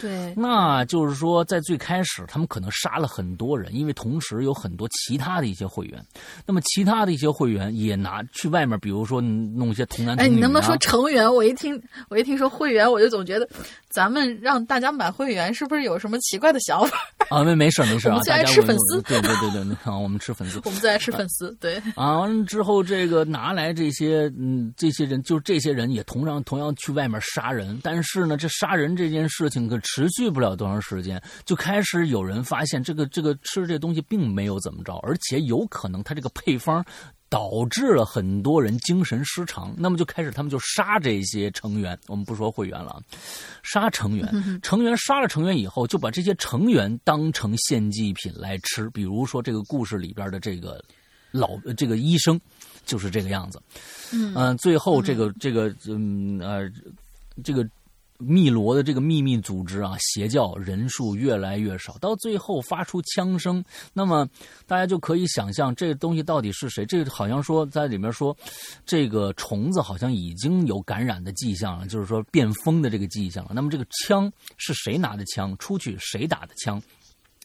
[0.00, 6.04] 对，那就是说，在最开始，他们可能杀了很多人，因为同时有很多其他的一些会员。
[6.44, 10.28] 那么，其他的一些会员也拿去外面，比如说弄一些童男童女。
[10.28, 11.32] 哎，你能不能说成员？
[11.32, 13.48] 我一听，我一听说会员，我就总觉得
[13.88, 16.98] 咱们让大家买会员，是不是有什么奇怪的想法？
[17.30, 19.00] 啊，没没事没事啊，我们最爱吃粉丝。
[19.02, 20.60] 对对对对，啊，我们吃粉丝。
[20.64, 21.56] 我们最爱吃粉丝。
[21.60, 21.80] 对。
[21.94, 25.84] 啊，完了之后，这个拿来这些，嗯，这些人，就是这些人。
[25.94, 36.84] 也同样同样去外面杀人，但是呢，这杀人这件事情可持续不了多长时间，就开始有人发现这个这个吃这东西并没有怎么着，而且有可能他这个配方
[37.34, 43.02] 导致了很多人精神失常，那么就开始他们就杀这些成员，我们不说会员了，
[43.64, 50.80] 杀成员，成员杀了成员以后，就把这些成员当成献祭品来吃，比如说这个故事里边的这个
[51.32, 52.40] 老这个医生。
[52.86, 53.58] 就是这个样子，
[54.12, 56.70] 嗯，最后这个这个嗯呃，
[57.42, 57.66] 这个
[58.18, 63.62] 密罗的这个秘密组织啊，邪教人数越来越少，到最后发出枪声，
[63.92, 64.28] 那么
[64.66, 66.86] 大家就可以想象这个东西到底是谁？
[66.86, 68.36] 这个好像说在里面说，
[68.86, 73.50] 这个虫子好像已经有感染的迹象了，就是说变疯的这个迹象了。
[73.52, 75.56] 那么这个枪是谁拿的枪？
[75.58, 76.80] 出去谁打的枪？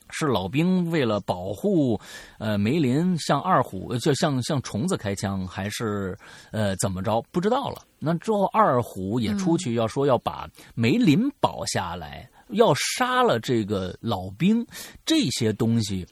[0.09, 1.99] 是老兵为了保护，
[2.37, 6.17] 呃，梅林向二虎就向向虫子开枪，还是
[6.51, 7.21] 呃怎么着？
[7.31, 7.81] 不知道了。
[7.99, 14.65] 那之后二虎也出去要说要把梅林保下来，要杀了这个老兵，
[15.05, 16.07] 这些东西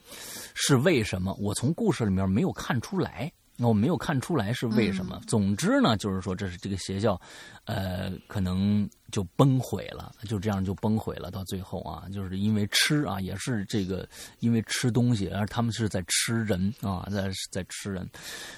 [0.53, 1.35] 是为什么？
[1.39, 3.31] 我从故事里面没有看出来。
[3.57, 5.19] 那我没有看出来是为什么。
[5.27, 7.19] 总之呢，就是说这是这个邪教，
[7.65, 11.31] 呃，可能就崩毁了，就这样就崩毁了。
[11.31, 14.07] 到最后啊，就是因为吃啊，也是这个
[14.39, 18.07] 因为吃东西，而他们是在吃人啊，在在吃人。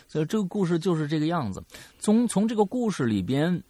[0.08, 1.64] 所以这个故事就是这个样子。
[2.00, 3.64] 从从这个故事里边。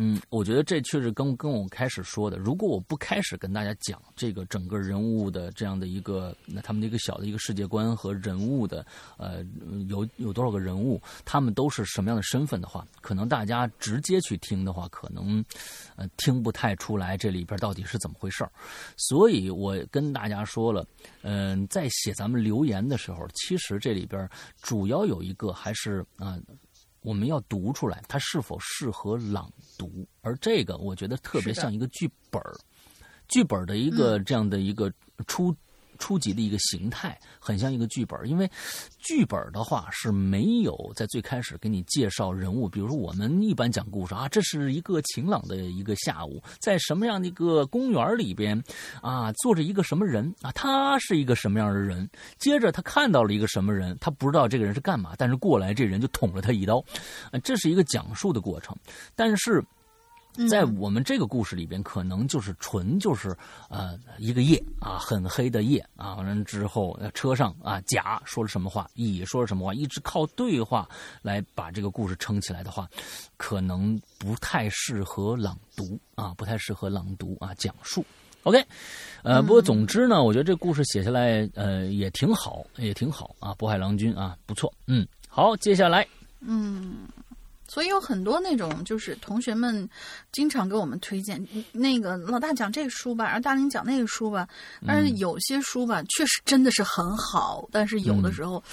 [0.00, 8.86] 嗯，我觉得这确实跟跟我开始说的，如果我不开始跟大家讲这个整个人物的这样的一个，那他们的一个小的一个世界观和人物的，
[9.16, 9.44] 呃，
[9.88, 15.44] 有有多少个人物，他们都是什么样的身份的话，可能大家直接去听的话，可能
[15.96, 18.52] 呃听不太出来这里边到底是怎么回事儿。
[18.96, 20.86] 所以我跟大家说了，
[21.22, 24.30] 嗯，在写咱们留言的时候，其实这里边
[24.62, 26.38] 主要有一个还是啊。
[27.02, 30.06] 我们要读出来，它是否适合朗读？
[30.20, 32.42] 而这个，我觉得特别像一个剧本
[33.28, 34.92] 剧本的一个这样的一个
[35.26, 35.54] 出。
[35.98, 38.50] 初级的一个形态，很像一个剧本，因为
[38.98, 42.68] 剧本的话是没有在最开始给你介绍人物。
[42.68, 48.62] 比如说，我们一般讲故事啊，这是一个晴朗的一个下午，在什么样的一个公园里边
[49.02, 52.08] 啊，坐着一个什么人啊，他是一个什么样的人？
[52.38, 56.78] 接着他看到了一个什么人，他不知道这个人是干嘛，但是过来这人就捅了他一刀，
[57.30, 58.76] 啊这是一个讲述的过程，
[59.14, 59.64] 但是。
[60.46, 63.36] 在我们这个故事里边，可能就是纯就是
[63.68, 66.14] 呃一个夜啊，很黑的夜啊。
[66.16, 70.88] 完了之后，车上啊甲说了什么话，乙说了什么话，一直靠对话
[71.22, 72.88] 来把这个故事撑起来的话，
[73.36, 78.04] 可能不太适合朗读啊，不太适合朗读啊讲述。
[78.44, 78.64] OK，
[79.24, 83.52] 呃，不过总之呢，我觉得这故事写下来呃也挺好，也挺好啊。
[83.58, 86.06] 渤海郎君啊，不错，嗯，好，接下来，
[86.40, 87.08] 嗯。
[87.68, 89.86] 所以有很多那种，就是同学们
[90.32, 94.48] 经常给我们推荐那个老大讲这个书吧，然后大林讲那个书吧。
[94.86, 98.64] 但是有些书吧，确实真的是很好，但是有的时候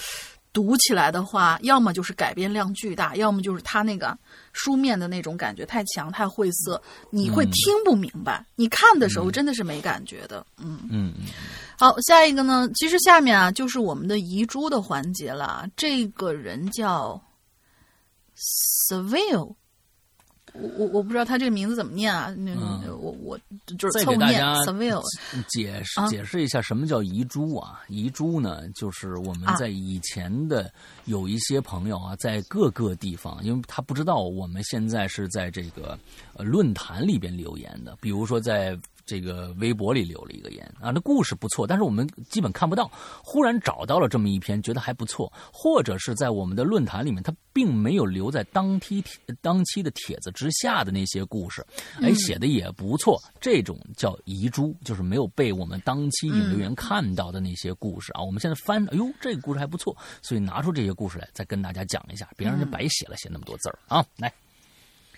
[0.50, 4.16] 读起来的话，要么就是改编量巨大，要么就是他那个
[4.54, 8.42] 书面的那种感觉太强、太晦涩，你会听不明白。
[8.54, 10.44] 你看的时候真的是没感觉的。
[10.56, 11.26] 嗯嗯嗯。
[11.78, 12.66] 好，下一个呢？
[12.76, 15.68] 其实下面啊，就是我们的遗珠的环节了。
[15.76, 17.20] 这个人叫。
[18.36, 19.54] Seville，
[20.52, 22.34] 我我我不知道他这个名字怎么念啊？
[22.36, 22.54] 那
[22.94, 23.38] 我我
[23.78, 25.02] 就是凑念 Seville。
[25.48, 27.82] 解释解释一下什么叫遗珠啊？
[27.88, 30.72] 遗珠呢，就是我们在以前的
[31.06, 35.98] 有一些朋友啊，在各个地方，因为他不知道我们现在是在这个
[36.34, 38.78] 呃论坛里边留言的，比如说在。
[39.06, 42.90] 这个微博里留了一个言啊，那故事不错，但是我们基本看不到。
[43.22, 49.02] 忽然找到了这么一篇，觉得还不错，或者是在我们的论坛里面，他并没有留在当期
[49.40, 51.64] 当期的帖子之下的那些故事，
[52.02, 53.22] 哎，写的也不错。
[53.40, 58.20] 这种叫遗珠，就是没有被我们当期引流员看到的那些故事啊。
[58.20, 64.04] 我们现在翻，哎呦，这个故事还不错，所以拿出这些故事来，再跟大家讲一下，别让人白写了写那么多字儿啊。
[64.16, 64.32] 来，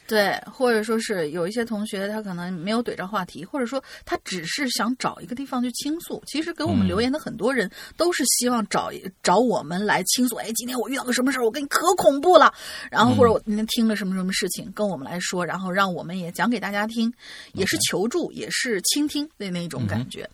[0.09, 6.23] 对，或者说是有一些同学他可能没有怼着话题，或者说他只是想找一个地方去倾诉。
[6.27, 8.91] 其实给我们留言的很多人都是希望找
[9.23, 10.37] 找我们来倾诉。
[10.37, 12.51] 哎，今天我遇到个什么事儿，我跟你可恐怖了。
[12.91, 17.13] 然后或者我今天听了什么什么事情，跟我们来说，然后让我们也讲给大家听，
[17.53, 20.27] 也是求助，也是倾听的那种感觉。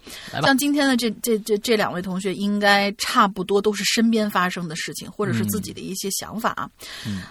[0.45, 6.71] 像今天的这这这这两位同学，应该差不多都是身边发生的事情，或者是自己的一些想法啊。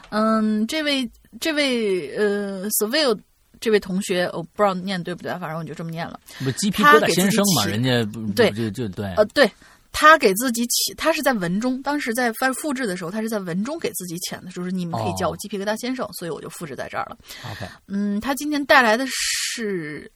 [0.10, 1.10] 嗯，这位。
[1.40, 3.20] 这位呃 s v i l l
[3.62, 6.20] 这位同学，我不知道念对不对，反正我就这么念了。
[6.40, 8.04] 不，鸡皮疙瘩先生嘛，人家
[8.36, 9.06] 对就就对。
[9.16, 9.50] 呃，对
[9.94, 17.18] 他给自己起，他是在文中，当时在翻复制的时候，他是在文中给自己起的，就是你们可以叫我鸡皮疙瘩先生，所以我就复制在这儿了。
[17.52, 20.12] OK，嗯，他今天带来的是，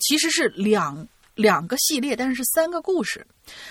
[0.00, 1.06] 其实是两
[1.36, 3.24] 两个系列，但是是三个故事。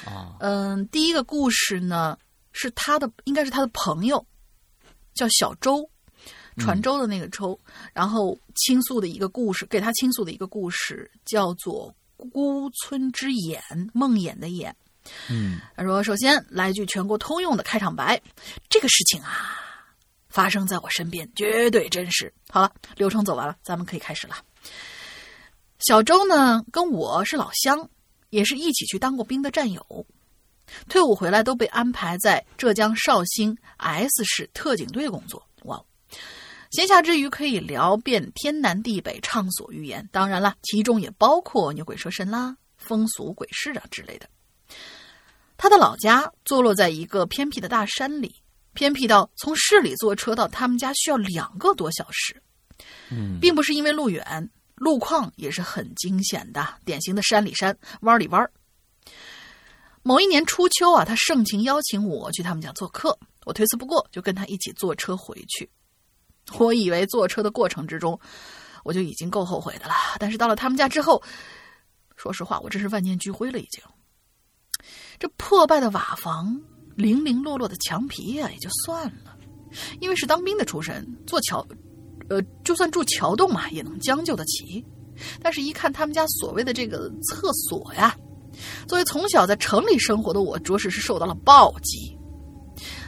[0.06, 2.18] 啊，嗯，第一个故事呢
[2.54, 4.26] 是他的，应该是他的朋友，
[5.14, 5.90] 叫小周。
[6.60, 7.60] 船舟的那个舟，
[7.94, 11.94] 然后倾诉的一个故事，给他倾诉的一个故事叫做
[12.30, 13.62] 《孤村之眼》，
[13.94, 14.72] 梦魇的魇。
[15.30, 18.22] 嗯，他说：“首先来一句全国通用的开场白，
[18.70, 19.58] 这个事情啊，
[20.28, 24.36] 发生在我身边，绝对真实。”好了，流程走完了，咱们可以开始了。
[25.80, 27.90] 小周呢，跟我是老乡，
[28.30, 30.06] 也是一起去当过兵的战友，
[30.90, 35.42] 退伍回来都被安排在浙江绍兴 S 市特警队工作。
[35.64, 35.82] 哇！
[36.70, 40.08] 闲暇之余可以聊遍天南地北，畅所欲言。
[40.12, 44.30] 当然了，其中也包括牛鬼蛇神啦、风俗鬼事啊之类的。
[45.58, 48.36] 他的老家坐落在一个偏僻的大山里，
[48.74, 52.42] 偏僻到从市里坐车到他们家需要两个多小时。
[53.10, 58.48] 嗯，并不是因为路远，路况也是很惊险的，典型的山里山，弯里弯。
[60.04, 65.68] 某一年初秋啊，他盛情邀请我去他们家做客，我推辞不过，就跟他一起坐车回去。
[66.58, 68.20] 我以为坐车的过程之中，
[68.84, 69.94] 我就已经够后悔的了。
[70.18, 71.22] 但是到了他们家之后，
[72.16, 73.60] 说实话，我真是万念俱灰了。
[73.60, 73.84] 已经，
[75.20, 76.60] 这破败的瓦房、
[76.96, 79.38] 零零落落的墙皮呀，也就算了，
[80.00, 81.66] 因为是当兵的出身，做桥，
[82.30, 84.84] 呃，就算住桥洞嘛，也能将就得起。
[85.42, 88.16] 但是，一看他们家所谓的这个厕所呀，
[88.88, 92.18] 作为从小在城里生活的我，着实是受到了暴击。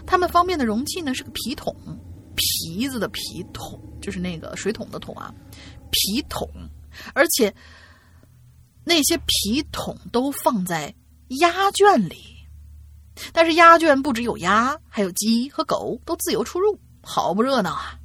[0.05, 1.73] 他们方便的容器呢，是个皮桶。
[2.41, 5.31] 皮子的皮桶就是那个水桶的桶啊，
[5.91, 6.49] 皮桶，
[7.13, 7.53] 而且
[8.83, 10.93] 那些皮桶都放在
[11.39, 12.17] 鸭圈里，
[13.31, 17.97] 但是鸭圈不只有鸭，还有鸡和狗都自由出入，好不热闹啊！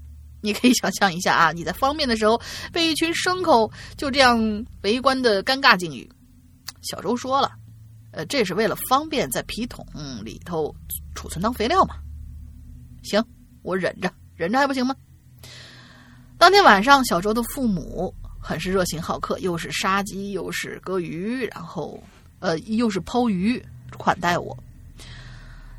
[0.42, 2.40] 你可以想象一下啊，你在方便的时候
[2.72, 6.08] 被一群牲口就这样围观的尴尬境遇。
[6.82, 7.50] 小周说了，
[8.12, 9.84] 呃，这是为了方便在皮桶
[10.22, 10.72] 里头
[11.14, 11.96] 储存当肥料嘛。
[13.02, 13.24] 行，
[13.62, 14.12] 我忍着。
[14.36, 14.94] 忍着还不行吗？
[16.38, 22.02] 当天晚上，小周的父母很是热情好客，又是杀鸡，又是割鱼，然后
[22.38, 23.64] 呃，又是抛鱼
[23.96, 24.56] 款待我。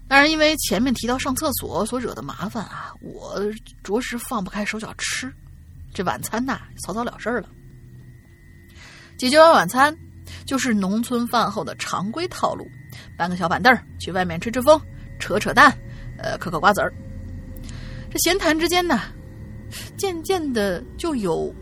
[0.08, 3.40] 当然，因为前面提到上厕所所惹的麻烦啊，我
[3.84, 5.32] 着实放不开手脚吃。
[5.94, 7.48] 这晚餐呐，草草了事儿了。
[9.18, 9.96] 解决完晚餐，
[10.46, 12.68] 就是农村饭后的常规套路：
[13.18, 14.80] 搬个小板凳去外面吹吹风，
[15.20, 15.72] 扯扯淡，
[16.18, 16.92] 呃，嗑嗑瓜子儿。
[18.10, 19.00] 这闲谈之间呢，
[19.98, 21.54] 渐渐的就有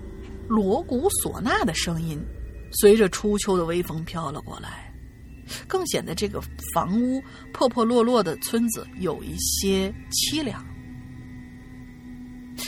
[0.48, 2.24] 锣鼓唢呐的声音，
[2.72, 4.94] 随着初秋的微风飘了过来，
[5.68, 6.40] 更显得这个
[6.74, 7.22] 房屋
[7.52, 10.64] 破破落落的村子有一些凄凉。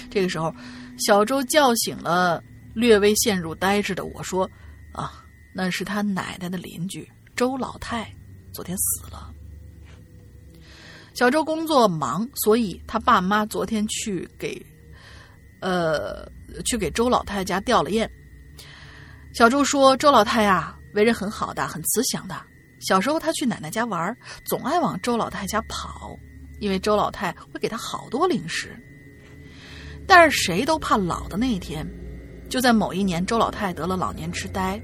[0.10, 0.54] 这个时候，
[0.98, 4.50] 小周叫醒了略微陷入呆滞的我说
[4.92, 5.24] ：“啊，
[5.54, 8.12] 那是他奶奶的邻居周老太，
[8.52, 9.32] 昨天死了。”
[11.18, 14.64] 小周工作忙，所以他爸妈昨天去给，
[15.62, 16.32] 呃，
[16.64, 18.08] 去给周老太家吊了唁。
[19.34, 22.36] 小周说：“周老太呀，为人很好的，很慈祥的。
[22.82, 24.16] 小时候他去奶奶家玩，
[24.46, 26.16] 总爱往周老太家跑，
[26.60, 28.80] 因为周老太会给他好多零食。
[30.06, 31.84] 但是谁都怕老的那一天，
[32.48, 34.80] 就在某一年，周老太得了老年痴呆，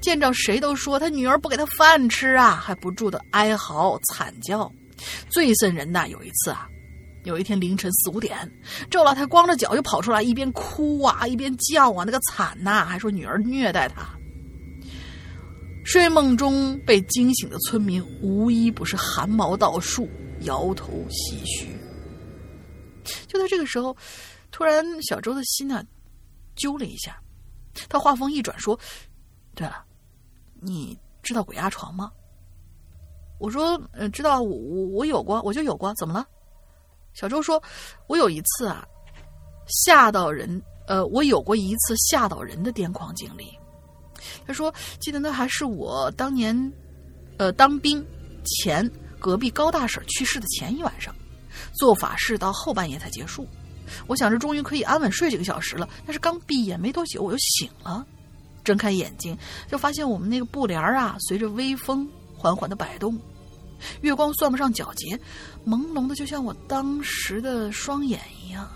[0.00, 4.72] 见着谁都说他女儿不给他饭吃啊，还不住的哀嚎惨叫。”
[5.28, 6.68] 最瘆人的有一次啊，
[7.24, 8.38] 有一天凌晨四五点，
[8.90, 14.08] 周老太光着脚就跑出来，一边哭啊，一边叫啊，那个惨呐，还说女儿虐待他。
[15.84, 20.08] 睡梦中被惊醒的村民无一不是汗毛倒竖，
[20.40, 21.68] 摇头唏嘘。
[23.28, 23.96] 就在这个时候，
[24.50, 25.84] 突然小周的心呢
[26.56, 27.16] 揪了一下，
[27.88, 28.76] 他话锋一转说
[29.54, 29.84] ：“对了，
[30.60, 32.10] 你知道鬼压床吗？”
[33.38, 36.26] 我说，呃，知道我我我有过，我就有过，怎么了？
[37.14, 37.62] 小周说，
[38.06, 38.86] 我有一次啊，
[39.66, 43.46] 吓到人呃，我有过一次吓到人的癫狂经历。
[44.46, 46.72] 他说，记得那还是我当年，
[47.38, 48.04] 呃，当兵
[48.44, 51.14] 前隔壁高大婶去世的前一晚上，
[51.78, 53.46] 做法事到后半夜才结束。
[54.06, 58.04] 我想着终于可以安稳睡几个小时了，但是刚闭眼没多久我又醒了，
[58.64, 59.36] 睁开眼睛
[59.70, 62.08] 就发现我们那个布帘啊，随着微风
[62.46, 63.18] 缓缓的摆动，
[64.02, 65.18] 月光算不上皎洁，
[65.66, 68.70] 朦胧的就像我当时的双眼一样。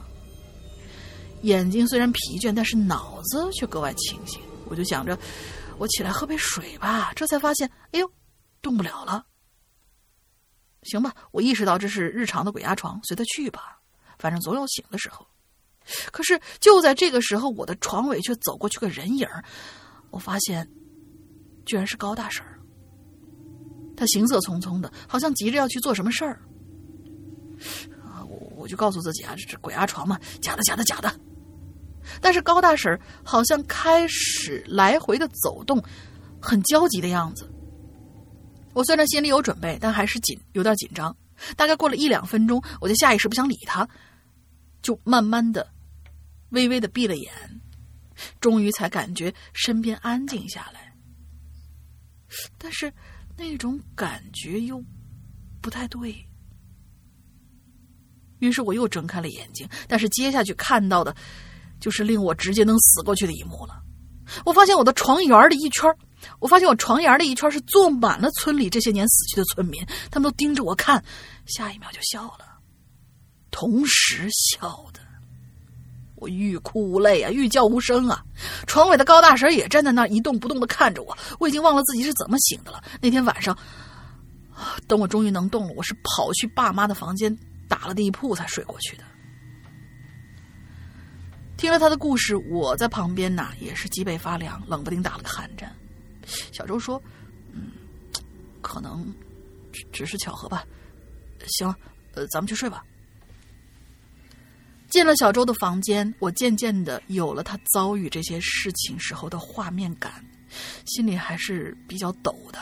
[1.42, 4.40] 眼睛虽然疲倦，但是脑子却格外清醒。
[4.66, 5.16] 我就想着，
[5.78, 8.12] 我起来喝杯水吧，这才发现，哎呦，
[8.60, 9.24] 动不了了。
[10.82, 13.80] 行吧，我意识到这是日常的鬼压床，随他去吧。
[14.18, 15.24] 反正总有醒的时候，
[16.10, 19.28] 可是就在这个时候，我的床尾却走过去个人影
[20.10, 20.68] 我发现，
[21.64, 22.59] 居然是高大婶儿。
[24.00, 26.40] 他行色匆匆的，好像急着要去做什么事儿。
[28.26, 31.14] 我我就告诉自己啊，这这鬼压床嘛，假的，假的，假的。
[32.18, 35.84] 但是高大婶儿好像开始来回的走动，
[36.40, 37.46] 很焦急的样子。
[38.72, 41.14] 我虽然心里有准备，但还是紧，有点紧张。
[41.54, 43.86] 大概过了一两分钟，我就下意识不想理他。
[44.80, 45.70] 就慢慢的、
[46.52, 47.30] 微微的闭了眼，
[48.40, 50.90] 终于才感觉身边安静下来。
[52.56, 52.90] 但是
[53.40, 54.84] 那种感觉又
[55.62, 56.14] 不太对，
[58.38, 59.66] 于是我又睁开了眼睛。
[59.88, 61.16] 但是接下去看到的，
[61.80, 63.82] 就是令我直接能死过去的一幕了。
[64.44, 65.90] 我发现我的床沿的一圈，
[66.38, 71.02] 我发现我床沿的一圈是坐满了村里这些年死去的村民，他们都盯着我看，
[71.46, 72.60] 下一秒就笑了。
[73.50, 74.89] 同时笑的，
[76.20, 78.22] 我欲哭无泪啊，欲叫无声啊。
[78.66, 82.82] 床尾的高大婶也站在那儿一动不动的看着我，我已经忘了自己是怎么醒的了。
[83.00, 83.56] 那天晚上，
[84.86, 87.36] 等我终于能动了，我是跑去爸妈的房间
[87.68, 89.04] 打了地铺才睡过去的。
[91.56, 95.74] 听了他的故事，我在旁边呐也是脊背发凉，冷不丁打了个寒战。
[96.52, 97.02] 小周说
[97.52, 97.70] ：“嗯，
[98.60, 99.06] 可能
[99.72, 100.64] 只只是巧合吧。
[101.46, 101.66] 行，
[102.14, 102.82] 呃，咱们去睡吧。”
[104.90, 110.24] 进了小周的房间，我渐渐的有了他遭遇这些事情时候的画面感，
[110.84, 112.58] 心里还是比较抖的。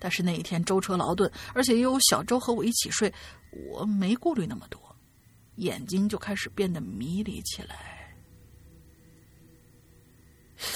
[0.00, 3.10] 但是那一天舟车劳顿，而且又有小周和我一起睡，
[3.70, 4.78] 我没顾虑那么多，
[5.56, 8.14] 眼睛就开始变得迷离起来。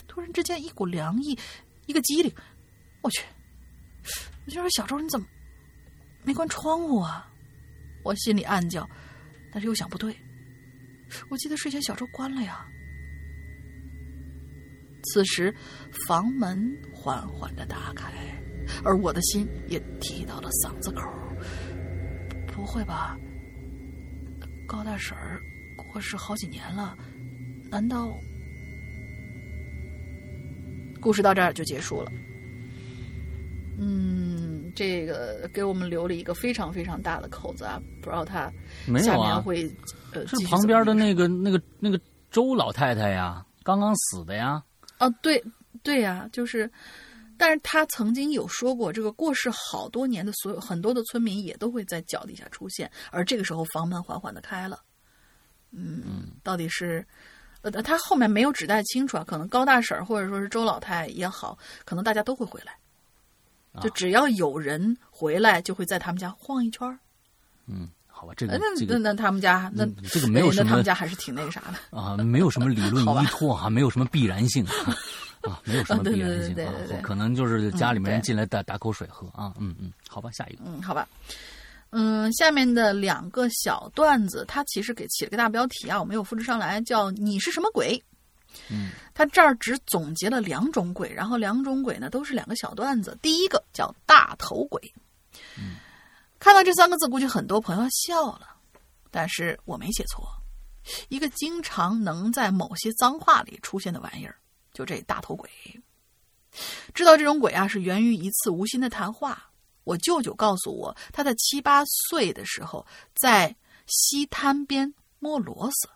[0.07, 1.39] 突然之间，一股凉意，
[1.87, 2.33] 一个机灵，
[3.03, 3.23] 我去！
[4.47, 5.27] 我就说小周，你怎么
[6.23, 7.29] 没关窗户啊？
[8.05, 8.89] 我心里暗叫，
[9.53, 10.17] 但是又想不对。
[11.29, 12.67] 我记得睡前小周关了呀。
[15.05, 15.55] 此时，
[16.07, 18.13] 房门缓缓的打开，
[18.85, 21.03] 而我的心也提到了嗓子口。
[22.47, 23.17] 不会吧？
[24.67, 25.41] 高大婶儿
[25.77, 26.97] 过世好几年了，
[27.71, 28.19] 难道？
[31.01, 32.13] 故事到这儿就结束了。
[33.79, 38.51] 嗯，这个给我们留了一个非常非常大的口子啊，不知道他
[39.03, 39.71] 下面会。
[40.27, 42.01] 是旁边的那个、那个、那个
[42.31, 44.61] 周老太太呀，刚刚死的呀。
[44.99, 45.41] 哦，对，
[45.83, 46.69] 对呀，就是，
[47.37, 54.81] 但是他曾经有说过，这个过世好多年的所有很多的村民也都会在脚底下出现，而这个时候房门缓缓的开了。
[55.71, 57.07] 嗯，到底是，
[57.61, 62.73] 呃，他后面没有指代清楚啊，可能高大婶或者说是周老太也好，可能大家都会回来，
[63.81, 66.99] 就只要有人回来，就会在他们家晃一圈
[67.67, 67.89] 嗯。
[68.21, 71.79] 好吧，这个那那那他们家那这个没有什么，那他们家还是挺那个啥的。
[71.97, 74.67] 啊，没有什么理论依托哈， 没有什么必然性
[75.43, 81.07] 啊，没有什么 必然性啊，可能就是家里面人进来打打口水喝啊，嗯嗯，好吧，下一个，嗯，好吧，
[81.91, 88.03] 嗯，下面的两个小段子，它其实给起了个大标题啊，我没有复制上来，叫你是什么鬼？
[88.71, 94.93] 嗯，他这儿只总结了两种鬼，然后两种鬼呢都是两个小段子，第一个叫大头鬼，
[95.57, 95.77] 嗯。
[96.41, 98.49] 看到这三个字，估计很多朋友笑了，
[99.11, 100.25] 但是我没写错，
[101.09, 104.37] 一个经常能在某些脏话里出现的玩意儿，
[104.73, 105.51] 就这大头鬼。
[106.95, 109.51] 知道这种鬼啊，是源于一次无心的谈话。
[109.83, 112.87] 我舅舅告诉我，他在七八岁的时候
[113.17, 113.55] 在
[113.87, 115.89] 西滩边摸螺丝，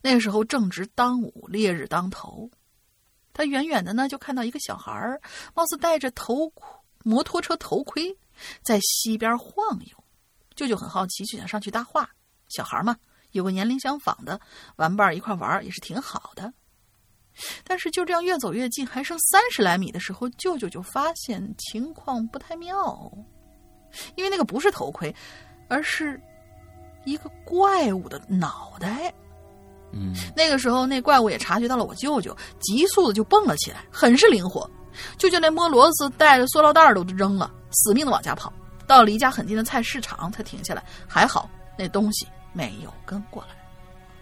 [0.00, 2.50] 那时候正值当午，烈日当头，
[3.32, 5.20] 他远远的呢就看到一个小孩儿，
[5.54, 6.52] 貌似戴着头
[7.04, 8.16] 摩托车头盔。
[8.62, 10.04] 在溪边晃悠，
[10.56, 12.08] 舅舅很好奇，就想上去搭话。
[12.48, 12.96] 小孩嘛，
[13.32, 14.40] 有个年龄相仿的
[14.76, 16.52] 玩伴一块玩也是挺好的。
[17.62, 23.12] 但是就这样越走越近，还剩三十来米的时候，舅舅就发现情况不太妙，
[24.16, 25.14] 因为那个不是头盔，
[25.68, 26.20] 而是
[27.04, 29.12] 一个怪物的脑袋。
[29.92, 34.68] 嗯那个时候，那怪物也察觉到了我舅舅，急速的就蹦了起来，很是灵活。
[35.16, 38.52] 舅舅连摸螺丝带着塑料袋儿都扔了，死命的往家跑。
[38.86, 43.48] 到离家很近的菜市场才停下来，还好那东西没有跟过来。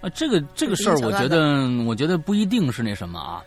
[0.00, 3.42] 啊，这个这个事儿，我觉得我觉得不一定是那什么啊，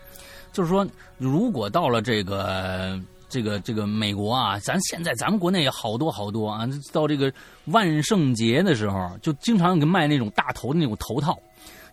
[0.51, 0.85] 就是说，
[1.17, 2.99] 如果到了这个
[3.29, 7.31] 这个这个美国啊，咱现在咱们国内也好多好多啊，到这个
[7.65, 11.39] 万圣节的时候，就经常给卖那种大头的那种头套，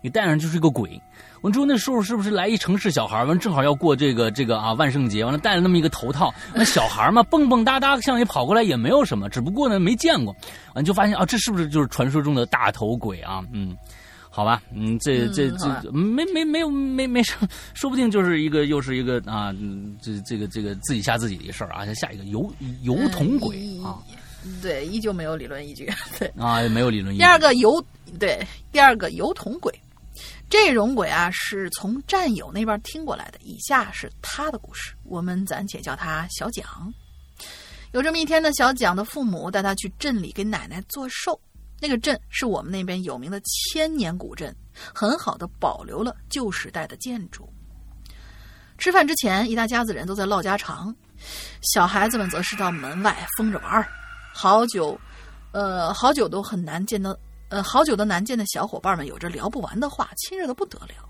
[0.01, 1.01] 你戴上就是一个鬼。
[1.41, 10.35] 我说那叔叔是不是来一城市小孩完正好要过这个这个啊万圣节，完了戴了那么一个头套，那小孩嘛蹦蹦哒哒向你跑过来也没有什么，只不过呢没见过，
[10.75, 13.43] 完就发现啊这是不是就是传说中的大头鬼啊？
[13.51, 13.75] 嗯。
[14.33, 17.35] 好吧，嗯，这这这没没没有没没什，
[17.73, 19.53] 说不定就是一个又是一个啊，
[20.01, 21.83] 这这个这个自己吓自己的事儿啊。
[21.95, 22.49] 下一个油
[22.83, 23.99] 油桶鬼啊，
[24.61, 27.21] 对，依旧没有理论依据， 对啊，没有理论依据。
[27.21, 27.85] 第二个油
[28.17, 28.39] 对，
[28.71, 29.73] 第二个油桶鬼，
[30.51, 33.39] 这种鬼啊是从战友那边听过来的。
[33.41, 36.93] 以下是他的故事，我们暂且叫他小蒋。
[37.93, 41.39] 有这么一天呢，小蒋的父母带他去镇里给奶奶做寿。
[41.79, 44.53] 那个镇是我们那边有名的千年古镇，
[44.93, 47.47] 很好的保留了旧时代的建筑。
[48.77, 50.93] 吃饭之前，一大家子人都在唠家常，
[51.61, 53.87] 小孩子们则是到门外疯着玩儿。
[54.33, 54.99] 好久，
[55.53, 57.17] 呃，好久都很难见到，
[57.51, 61.07] 呃，好久都难见的小伙伴们有着聊不完的话，亲热的不得了。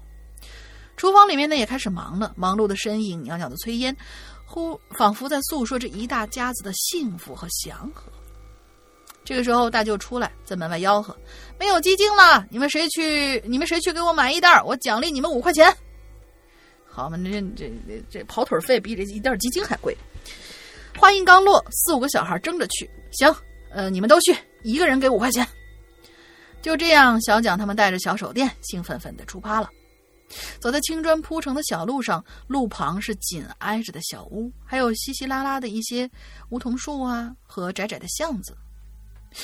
[0.97, 3.95] 厨房里面呢也开始忙了，忙碌的身影袅袅的炊烟，
[4.43, 8.11] 忽仿佛在诉说着一大家子的幸福和祥和。
[9.23, 11.15] 这个时候，大舅出来，在门外吆喝
[11.59, 13.39] ：“没有鸡精了，你们谁去？
[13.45, 14.63] 你们谁去给我买一袋？
[14.63, 15.71] 我奖励你们五块钱。”
[16.89, 19.95] 好嘛，这这这这跑腿费比这一袋鸡精还贵。
[20.97, 22.89] 话音刚落，四五个小孩争着去。
[23.11, 23.31] 行，
[23.69, 25.47] 呃，你们都去，一个人给五块钱。
[26.61, 29.69] 就这样，小蒋他们带着小手电，兴奋奋的出发了。
[30.59, 36.09] 走在青砖铺成的小路上，路旁是紧挨着的小屋，还有稀稀拉拉的一些
[36.49, 38.55] 梧桐树啊和窄窄的巷子。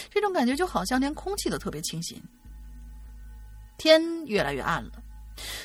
[0.09, 2.21] 这种感觉就好像连空气都特别清新。
[3.77, 4.91] 天越来越暗了，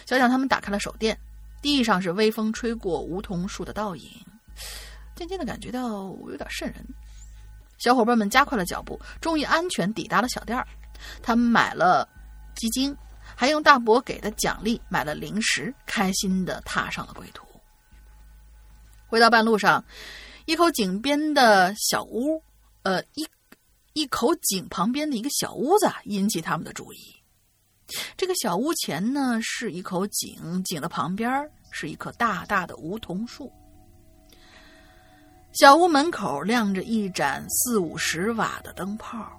[0.07, 1.17] 小蒋他们打开了手电，
[1.61, 4.11] 地上是微风吹过梧桐树的倒影，
[5.15, 6.85] 渐渐的感觉到有点瘆人。
[7.79, 10.67] 小伙伴们加快了脚步，终于安全抵达了小店儿。
[11.23, 12.09] 他们买了
[12.55, 12.97] 鸡精，
[13.35, 17.47] 还用大伯给的奖励买了零食，开心的踏上了归途。
[19.07, 19.85] 回到半路上，
[20.47, 22.43] 一口井边的小屋，
[22.83, 23.27] 呃一。
[23.95, 26.97] 一口井旁边的一个小屋子引起他们的注意。
[28.17, 31.31] 这个小屋前呢是一口井，井的旁边
[31.71, 33.53] 是一棵大大的梧桐树。
[35.53, 39.31] 小屋门口亮着一盏四五十瓦的灯泡，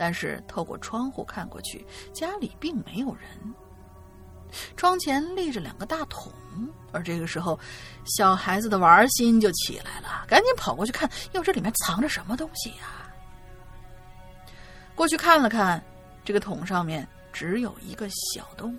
[0.00, 3.54] 但是透过窗户看过去，家里并没有人。
[4.74, 6.32] 窗前立着两个大桶，
[6.90, 7.60] 而这个时候，
[8.06, 13.12] 小孩子的玩心就起来了，赶紧跑过去看，哟，这里面藏着什么东西呀？
[14.94, 15.84] 过去看了看，
[16.24, 18.74] 这个桶上面只有一个小洞，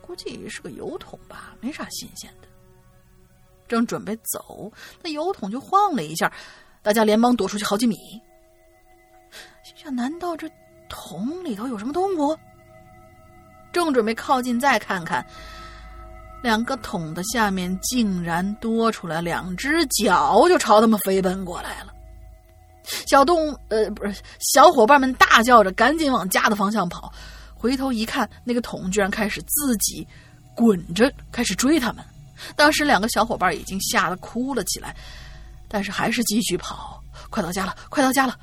[0.00, 2.46] 估计是个油桶吧，没啥新鲜的。
[3.66, 4.70] 正准备走，
[5.02, 6.32] 那油桶就晃了一下，
[6.80, 7.96] 大家连忙躲出去好几米。
[9.82, 10.46] 这：难道这
[10.88, 12.36] 桶里头有什么动物？
[13.72, 15.24] 正准备靠近再看看，
[16.42, 21.94] 两个桶的下面竟然多出来两只脚，就朝他们飞奔过来了。
[23.06, 27.10] 小动物，呃，不是，小伙伴们大叫着，赶紧往家的方向跑。
[27.54, 30.06] 回头一看，那个桶居然开始自己
[30.54, 32.04] 滚着，开始追他们。
[32.56, 34.94] 当时两个小伙伴已经吓得哭了起来，
[35.68, 37.02] 但是还是继续跑。
[37.30, 38.36] 快到家了，快到家了！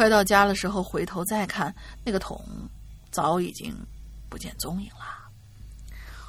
[0.00, 2.42] 快到家的时候，回头再看，那个桶
[3.10, 3.70] 早已经
[4.30, 5.04] 不见踪影了。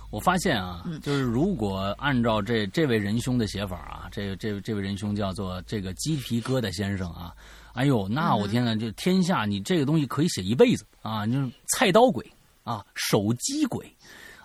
[0.09, 7.33] 我发现啊，就是如果按照这这位仁兄的写法啊，这这这位仁兄叫做这个鸡皮疙瘩先生啊，
[7.71, 12.29] 哎呦，那我天呐，就天下你这个东西可以写一辈子啊，就是菜刀鬼
[12.65, 13.89] 啊，手机鬼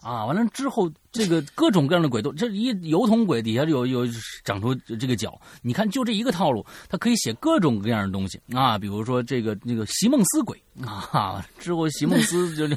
[0.03, 0.89] 啊，完了之后。
[1.13, 4.07] 这个各种各样的鬼都，这一油桶鬼底下有有
[4.45, 12.77] 长出这个脚，你看就这一个套路，它可以写各种各样的东西啊，比如说这个那个席梦思鬼啊，之后席梦思就就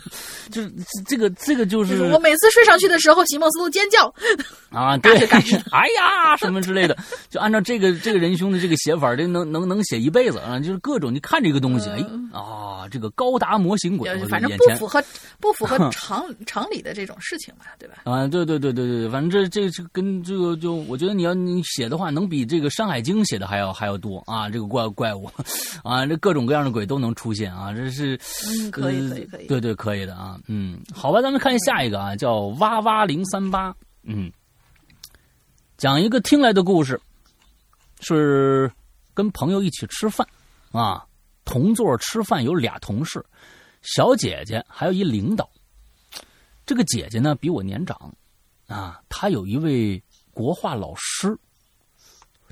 [0.50, 0.70] 就
[1.06, 4.14] 这个这个就是我每次睡上去的时候，席梦思都尖叫
[4.70, 5.12] 啊， 对，
[5.72, 6.98] 哎呀什么之类的，
[7.30, 12.00] 就按照这个这个仁兄的这个写法，这能能能写一辈子啊，就是各种你看这个东西，哎
[12.32, 15.04] 啊，这个高达模型鬼，反正不符合
[15.40, 17.96] 不符合常常理的这种事情嘛，对吧？
[18.06, 18.29] 啊。
[18.30, 24.50] 对对对对对，反正这这这跟这个就，我觉得你要你写的话，能比这个《山海经》写的还要还要多啊！
[24.50, 25.30] 这个怪怪物
[25.84, 27.74] 啊，这各种各样的鬼都能出现啊！
[27.74, 34.32] 这是嗯，可以可以可以，对对可以的啊，嗯，好吧，咱们看下一个啊，叫哇哇零三八，嗯，
[35.78, 37.00] 讲一个听来的故事，
[38.02, 38.72] 是
[39.14, 40.28] 跟朋友一起吃饭
[40.72, 41.06] 啊，
[41.46, 43.26] 同座吃饭有俩同事，
[43.82, 45.50] 小姐姐还有一领导。
[46.70, 48.14] 这个姐姐呢比我年长，
[48.68, 50.00] 啊，她有一位
[50.36, 51.36] 国画老师，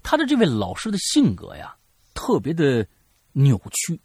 [0.01, 1.77] 她的这位老师的性格呀
[2.15, 2.83] 特别的
[3.33, 4.01] 扭曲，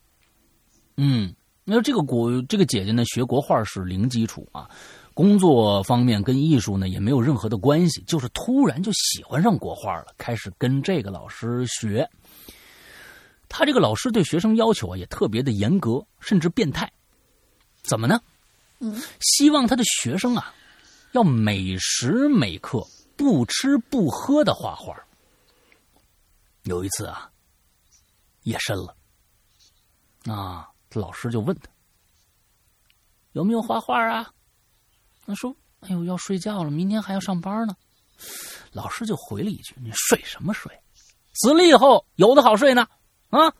[0.98, 1.34] 嗯，
[1.64, 4.68] 那这个国这个姐姐呢学国画是零基础啊，
[5.14, 12.06] 工作方面跟艺术呢也没有任何的关系，就是突然就喜欢上国画了，开始跟这个老师学。
[13.48, 16.92] 他这个老师对学生要求啊也特别的严格，甚至变态，
[17.82, 18.20] 怎么呢？
[19.20, 20.54] 希望他的学生啊，
[21.12, 22.86] 要每时每刻
[23.16, 24.96] 不吃不喝的画画。
[26.64, 27.30] 有一次啊，
[28.42, 28.96] 夜深了，
[30.26, 31.68] 啊，老师就问他
[33.32, 34.32] 有没有画画啊？
[35.24, 37.76] 他说：“哎呦，要睡觉了，明天还要上班呢。”
[38.72, 40.70] 老师就回了一句：“你睡什么睡？
[41.34, 42.86] 死了以后有的好睡呢。”
[43.30, 43.54] 啊，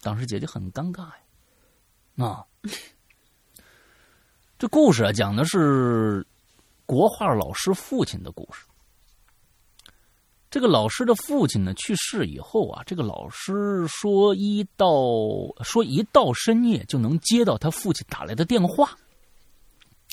[0.00, 2.46] 当时姐姐很尴尬呀，啊。
[4.58, 6.26] 这故事啊，讲的是
[6.84, 8.64] 国画老师父亲的故事。
[10.50, 14.88] 这个老师的父亲呢去世以后啊，这个老师说一到
[15.62, 18.90] 说一到深夜就能接到他父亲打来的电话，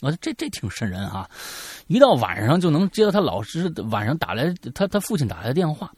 [0.01, 1.27] 啊，这这挺瘆人啊！
[1.87, 5.91] 一到晚上就能接到他老师晚上打来他他父亲打来的电话，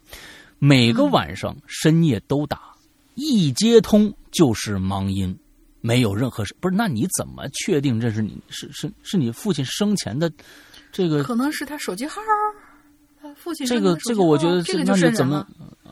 [0.57, 2.73] 每个晚上深夜都打，
[3.15, 5.37] 一接通就是忙音。
[5.81, 6.75] 没有任何事，不是？
[6.75, 10.31] 那你怎么确定这是你是是是你父亲生前的
[10.91, 11.23] 这个？
[11.23, 12.21] 可能是他手机号，
[13.21, 15.45] 他父亲这个这个，我觉得这个那你怎么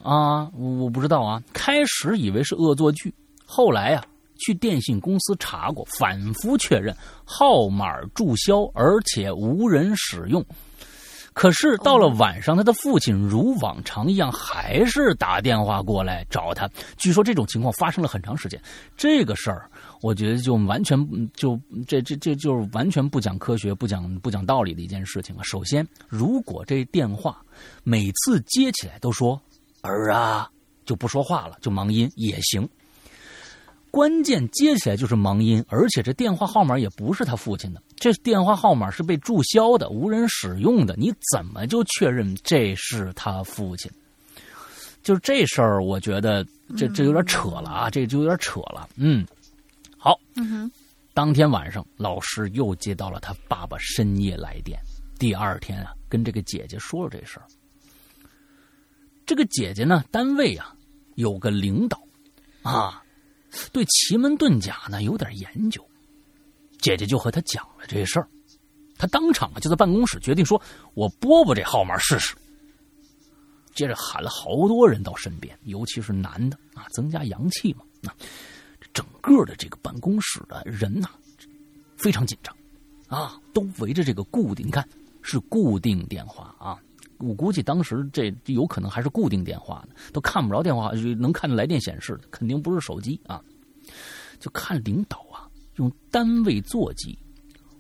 [0.04, 0.50] 啊？
[0.58, 1.42] 我我不知道啊。
[1.54, 3.14] 开始以为是恶作剧，
[3.46, 4.04] 后来呀，
[4.38, 10.44] 去电信公司查过，反复确认号码注销，而且无人使用。
[11.36, 16.66] 可是到了晚上，他的父亲如往常一样，还是打电话过来找他。
[16.96, 18.60] 据说这种情况发生了很长时间。
[18.96, 19.70] 这个事儿，
[20.02, 20.98] 我觉得就完全
[21.34, 25.44] 就这这这就是完全不讲科学、不讲不讲道理的一件事情啊。
[25.44, 27.44] 首先，如果这电话
[27.84, 29.40] 每次接起来都说
[29.84, 30.50] “儿啊”，
[30.86, 32.68] 就不说话了，就忙音也行。
[33.92, 40.96] 关键接起来就是忙音，而且这电话号码也不是他父亲的，这电话号码是被注销的、无人使用的。
[40.98, 43.92] 你怎么就确认这是他父亲？
[45.02, 46.46] 就这事儿，我觉得
[46.76, 48.90] 这这有点扯了啊，这就有点扯了。
[48.96, 49.26] 嗯，
[49.98, 50.72] 好，嗯哼，
[51.14, 54.80] 当天晚上，老师又接到了他爸爸深夜来电。
[55.20, 57.46] 第二天啊，跟这个姐姐说了这事儿。
[59.26, 60.76] 这个姐姐呢，单位啊
[61.16, 62.02] 有个领导
[62.64, 63.02] 啊。
[63.72, 65.88] 对奇门遁甲呢有点研究，
[66.86, 68.30] 姐姐就和他讲了这事儿，
[68.96, 70.62] 他当场啊就在办公室决定说
[70.94, 72.36] ：“我拨拨这号码试试。”
[73.74, 77.84] 接着喊了好多人到身边，尤其是男的啊，增加阳气嘛。
[78.02, 78.12] 那
[78.94, 81.10] 整个的这个办公室的人呐，
[81.98, 82.56] 非常紧张
[83.08, 84.88] 啊，都围着这个固定，你看
[85.24, 86.78] 是固定电话啊。
[87.18, 93.42] 我估计当时这有可能还是固定电话呢，都看不着电话，能看着来电显示，肯定不是手机啊。
[94.40, 95.25] 就看领导，
[95.76, 97.18] 用单位座机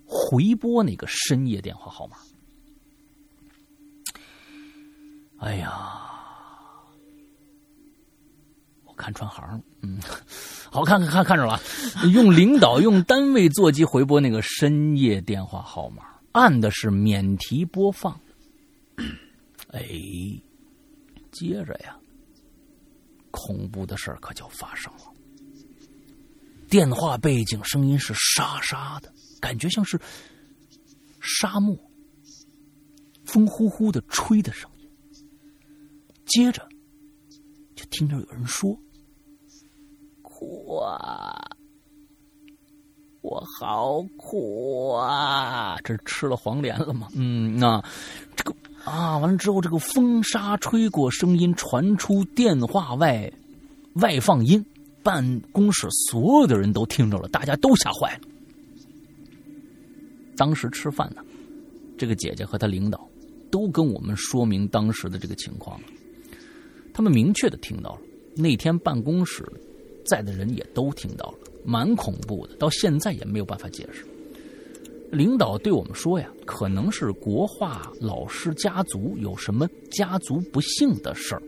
[0.05, 2.17] 回拨那个深夜电话号码。
[5.37, 6.01] 哎呀，
[8.85, 9.99] 我看穿行了，嗯，
[10.71, 11.59] 好看看看看着了，
[12.13, 18.19] 用领导用单位座机回拨那个深夜电话号码，按的是免提播放。
[19.71, 19.81] 哎，
[21.31, 21.97] 接着呀，
[23.29, 25.13] 恐怖的事儿可就发生了。
[26.75, 29.97] 电话背景声音是沙沙的，感觉像是
[31.21, 31.73] 沙漠
[33.23, 34.89] 风呼呼的吹的声音。
[36.25, 36.67] 接着
[37.77, 38.77] 就听着有人说
[40.21, 41.49] ：“苦啊，
[43.21, 47.07] 我好苦啊！”这吃了黄连了吗？
[47.15, 47.81] 嗯，那
[48.35, 48.53] 这个。
[48.83, 49.17] 啊！
[49.19, 53.31] 完了之后，这个风沙吹过，声音传出电话外，
[53.93, 54.65] 外放音，
[55.05, 58.21] 办公室所有的人都听着了，大家都吓坏了。
[60.35, 61.23] 当时吃饭呢，
[61.95, 63.07] 这个姐姐和她领导
[63.51, 65.85] 都跟我们说明当时的这个情况了。
[66.91, 68.01] 他们明确的听到了，
[68.35, 69.45] 那天办公室
[70.07, 74.03] 在的人也都听到了，蛮恐怖的，到现在也没有办法解释。
[75.11, 81.43] 领导对我们说呀，可能是国画老师家族有什么家族不幸的事儿，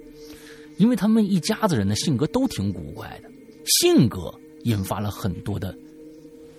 [0.77, 3.31] 因为他们一家子人的性格都挺古怪的，
[3.68, 4.34] 性格
[4.64, 5.76] 引发了很多的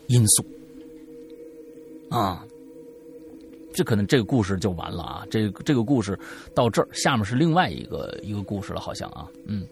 [0.07, 0.45] 因素
[2.11, 2.45] 啊。
[3.75, 5.25] 这可能这个故事就完了啊！
[5.31, 6.19] 这这个故事
[6.53, 9.65] 到这儿，下面是另外一个一个故事了，好像啊，嗯，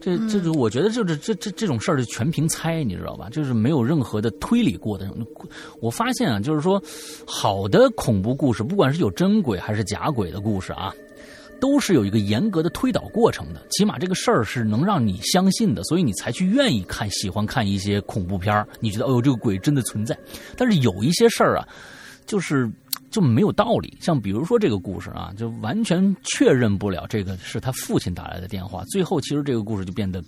[0.00, 3.28] 这这个我觉得就是这这这种事儿就全凭猜，你知道吧？
[3.30, 5.10] 就是没有任何的推理过的。
[5.80, 6.80] 我发现啊，就是说，
[7.26, 10.94] 好的恐怖故事，不管是有真鬼还是假鬼的故事啊，
[11.64, 13.66] 都是有一个严格的推导过程的。
[13.70, 20.18] 起码这个事儿是能让你相信的，所以你才去愿意看、喜欢看一些恐怖片儿你觉得哦，这个鬼真的存在。
[20.58, 21.66] 但是有一些事儿啊，
[22.26, 22.70] 就是。
[23.10, 28.82] 就没有道理，像比如说这个故事啊，就完全确认不了这个是他父亲打来的电话。
[28.86, 30.20] 最后，其实这个故事就变得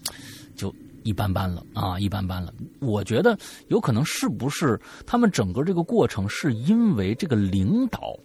[0.55, 0.73] 就
[1.03, 2.55] 一般般了啊，一般般了。
[2.79, 3.37] 我觉得
[3.67, 8.17] 有可能是不是他们整个这个过程是因为这个领导。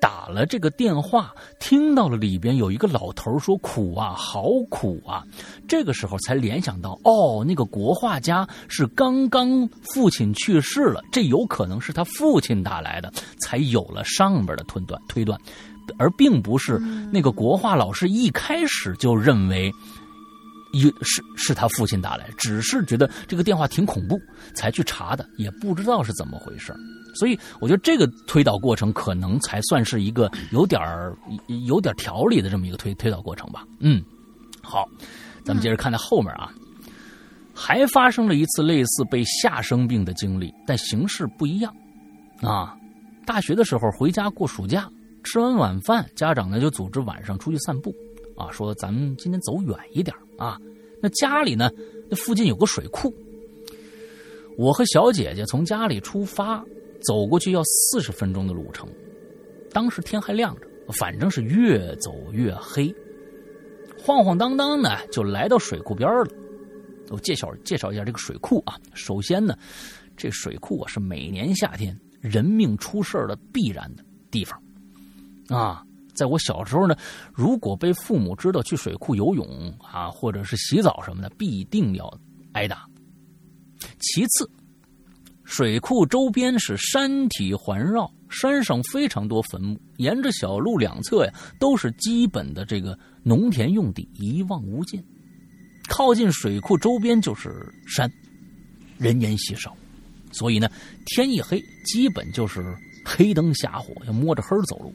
[0.00, 5.24] 打了这个电话，听到了里边有一个老头说：“苦啊，好苦啊！”
[5.66, 15.38] 这个时候才联想到，哦，那个国画家是刚刚父亲去世了，这有可能是他父亲打来的，才有了上边的推断推断，
[15.98, 16.78] 而并不是
[17.12, 19.72] 那个国画老师一开始就认为，
[20.74, 24.16] 有是是他父亲打来，只是觉得这个电话挺恐怖，
[24.54, 26.74] 才去查的，也不知道是怎么回事。
[27.14, 31.16] 所以我觉得这个推导过程可能才算是一个有点儿
[31.66, 33.66] 有点条理的这么一个推推导过程吧。
[33.80, 34.02] 嗯，
[34.62, 34.88] 好，
[35.44, 36.52] 咱们接着看到后面啊，
[37.54, 41.74] 还发生了一次类似被吓生病的经历，但形式不一样
[42.42, 42.76] 啊。
[43.26, 44.88] 大学的时候回家过暑假，
[45.24, 47.92] 吃完晚饭，家长呢就组织晚上出去散步
[48.36, 50.58] 啊，说咱们今天走远一点啊。
[51.02, 51.70] 那家里呢，
[52.08, 53.14] 那附近有个水库，
[54.56, 56.64] 我和小姐姐从家里出发。
[57.02, 58.88] 走过去要四十分钟的路程，
[59.72, 60.66] 当时天还亮着，
[60.98, 62.94] 反正是越走越黑。
[63.98, 66.26] 晃晃荡荡的就来到水库边了。
[67.10, 68.78] 我介绍介绍一下这个水库啊。
[68.94, 69.56] 首先呢，
[70.16, 74.60] 这水库啊是每年夏天人命出事的必然的地方
[75.48, 75.82] 啊。
[76.14, 76.96] 在我小时候呢，
[77.32, 82.12] 如果被父母知道去水库游泳啊，或者是洗澡什么的，必定要
[82.52, 82.86] 挨打。
[84.00, 84.50] 其次。
[85.48, 95.02] 水库周边是山体环绕，山上非常多坟墓，沿着小路两侧呀都是基本的这个农田用地，一望无尽。
[95.88, 98.12] 靠近水库周边就是山，
[98.98, 99.74] 人烟稀少，
[100.32, 100.70] 所以呢，
[101.06, 102.62] 天一黑基本就是
[103.02, 104.94] 黑灯瞎火，要摸着黑走路。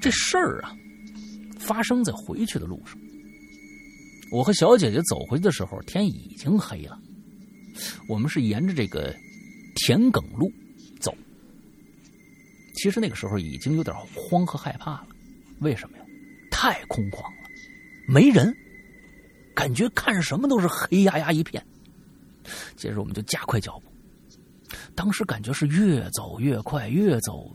[0.00, 0.72] 这事儿啊，
[1.58, 2.96] 发生在回去的路上。
[4.30, 6.96] 我和小姐姐走回去的时候，天已经黑了。
[8.08, 9.14] 我们是沿着这个
[9.74, 10.50] 田埂路
[11.00, 11.14] 走，
[12.74, 15.06] 其实那个时候已经有点慌和害怕了。
[15.60, 16.04] 为什么呀？
[16.50, 17.48] 太空旷了，
[18.06, 18.54] 没人，
[19.54, 21.64] 感觉看什么都是黑压压一片。
[22.76, 27.50] 接着我们就加快脚步，当时感觉是越走越快，越走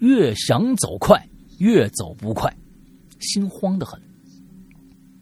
[0.00, 1.24] 越想走快，
[1.58, 2.52] 越走不快，
[3.20, 4.00] 心慌的很。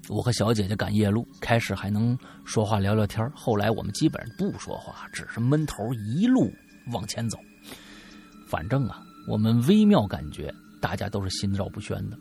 [0.09, 6.51] 我和小姐姐赶夜路，开始还能说话聊聊天后来我们基本上不说话，只是闷头一路
[6.93, 7.39] 往前走。
[8.49, 12.19] 反正啊，我们微妙感觉大家都是心照不宣的。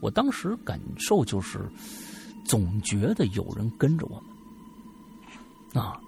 [0.00, 1.60] 我当时感受就是，
[2.46, 5.82] 总觉得有人跟着我们。
[5.84, 6.00] 啊，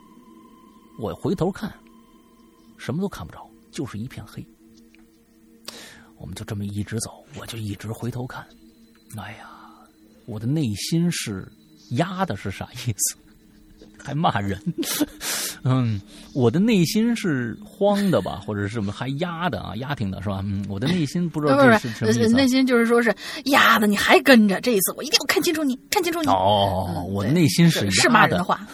[0.99, 1.73] 我回头看，
[2.79, 4.45] 什么都看不着，就是一片黑。
[6.17, 8.47] 我们就这么一直走，我就一直回头看。
[9.19, 9.51] 哎呀！
[10.27, 11.47] 我的内心是
[11.93, 13.17] 压的，是啥意思？
[14.03, 14.61] 还骂人？
[15.63, 15.99] 嗯，
[16.35, 20.41] 我的内心是慌的吧，或者是什么还压的啊，压挺的是吧？
[20.45, 22.35] 嗯，我的内心不知道 这是什么意思。
[22.35, 23.15] 内心就是说是
[23.47, 26.29] 压的，你还跟着，这一次我一定要看清楚你，看清楚你。
[26.29, 28.67] 哦，我内心是是骂人的话。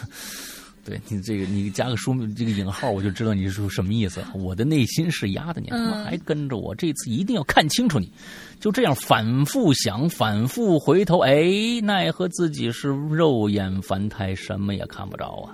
[0.83, 4.19] 对你这个，你加个书这个引号，我就知道你是什么意思。
[4.33, 8.11] 我的内心是压的，你他妈还跟着我，这次一定要看清楚你。
[8.59, 15.53] 就这样反复想，反复回头，哎，奈何自己是肉眼凡胎，什么也看不着啊。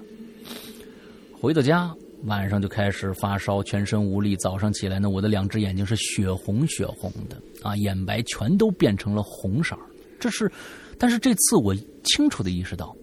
[1.40, 1.94] 回到家，
[2.24, 4.36] 晚上就开始发烧，全身无力。
[4.38, 9.78] 早上起来呢，我的两只眼睛是血红血红的啊，眼白全都变成了红色
[10.20, 10.50] 这是，
[10.98, 12.96] 但是这次我清楚的意识到。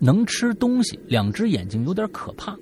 [0.00, 2.56] 能吃东西，两只眼睛有点可怕。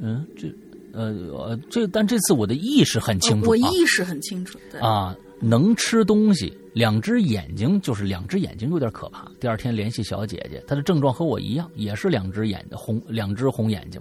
[0.00, 0.48] 嗯，这，
[0.92, 4.58] 呃呃，这，但这次我的意识很清楚，我意识很清楚。
[4.80, 9.30] 啊，能吃东西，两只眼睛就是两只眼睛有点可怕。
[9.40, 14.00] 第二天联系小姐姐，她的症状和我一样，也是两只眼红，两只红眼睛。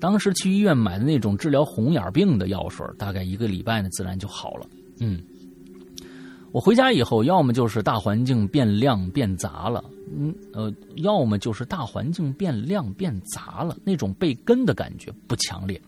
[0.00, 4.66] 当时去医院买的那种治疗红眼病的药水，大概一个礼拜呢，自然就好了。
[5.00, 5.20] 嗯，
[6.52, 15.80] 我回家以后，要么就是大环境变亮变杂了，嗯呃，要么就是大环境变亮变杂了，那种被跟的感觉不强烈。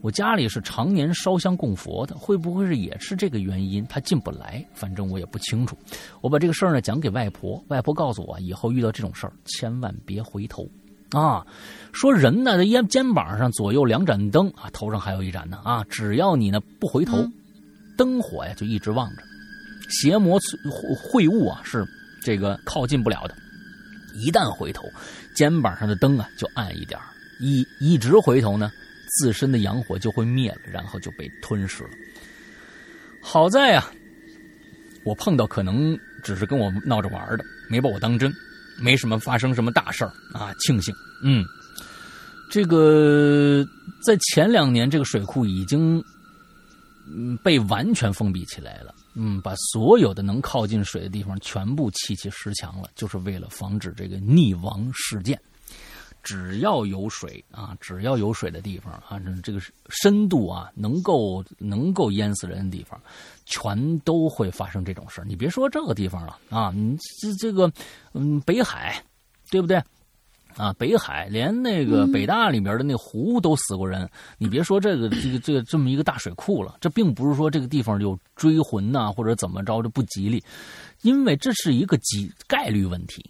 [0.00, 3.86] 我家里是常年烧香供佛的，会不会是也是这个原因？
[3.86, 5.78] 他进不来，反正我也不清楚。
[6.20, 10.68] 我把这个事儿呢讲给外婆，外婆告诉我，以后遇到这种事儿千万别回头，
[11.12, 11.46] 啊，
[11.92, 17.24] 说人呢在肩肩膀上左右两盏灯啊，头上还有一盏呢啊，只要你呢不回头，
[17.96, 19.22] 灯火呀就一直望着，
[19.88, 21.86] 邪魔秽物啊是
[22.22, 23.34] 这个靠近不了的。
[24.14, 24.90] 一旦回头，
[25.34, 27.00] 肩膀上的灯啊就暗一点
[27.40, 28.70] 一一直回头呢。
[29.20, 31.90] 自身的阳火就会灭了，然后就被吞噬了。
[33.20, 33.90] 好在呀，
[35.04, 35.94] 我碰到可能
[36.24, 38.32] 只是跟我闹着玩的，没把我当真，
[38.78, 40.94] 没什么发生什么大事儿啊，庆幸。
[41.22, 41.44] 嗯，
[42.50, 43.62] 这个
[44.02, 46.02] 在前两年，这个水库已经
[47.06, 55.38] 嗯被完全封闭起来了，嗯，把所有的能靠近水的地方全部砌起石墙了，就是为了防止这个溺亡事件。
[56.22, 63.00] 只要有水啊，只要有水的地方啊，这个深度啊，能够能够淹死人的地方，
[63.44, 67.68] 全都会发生这种事你别说这个地方了啊，你这这个
[68.12, 69.02] 嗯，北海，
[69.50, 69.82] 对不对？
[70.56, 74.08] 啊，北海连那个北大里面的那湖都死过人。
[74.38, 80.42] 你别说这个这个这个这么一个大水库了，这并不是说这个地方有追魂呐，或者怎么着就不吉利，
[81.02, 83.24] 因为这是一个几概率问题。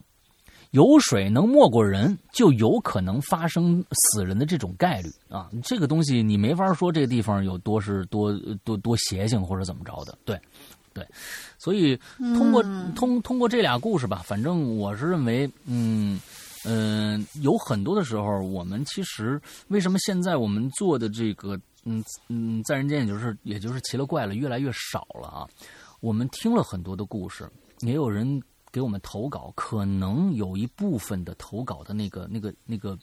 [0.73, 5.51] 有水能没过人，就有可能发生死人的这种概率啊！
[5.63, 8.33] 这个东西你没法说这个地方有多是多
[8.65, 10.41] 多多邪性或者怎么着的，对，
[10.95, 11.07] 对，
[11.59, 12.63] 所以通过
[12.97, 16.19] 通通过这俩故事吧，反正我是认为，嗯
[16.65, 25.49] 嗯，有很多的时候，我们其实为什么现在我们做的这个，嗯嗯，在人间也就是也就是奇了怪了，越来越少了啊！
[26.01, 28.43] 我们听了很多的故事，也有人。
[28.75, 32.99] 给我们投稿，可能有一部分的投稿的那个、那个、那个，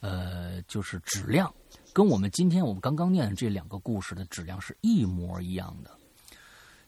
[0.00, 1.54] 呃，就是质量，
[1.92, 5.90] 跟我们今天我们刚刚念的这两个故事的质量是一模一样的。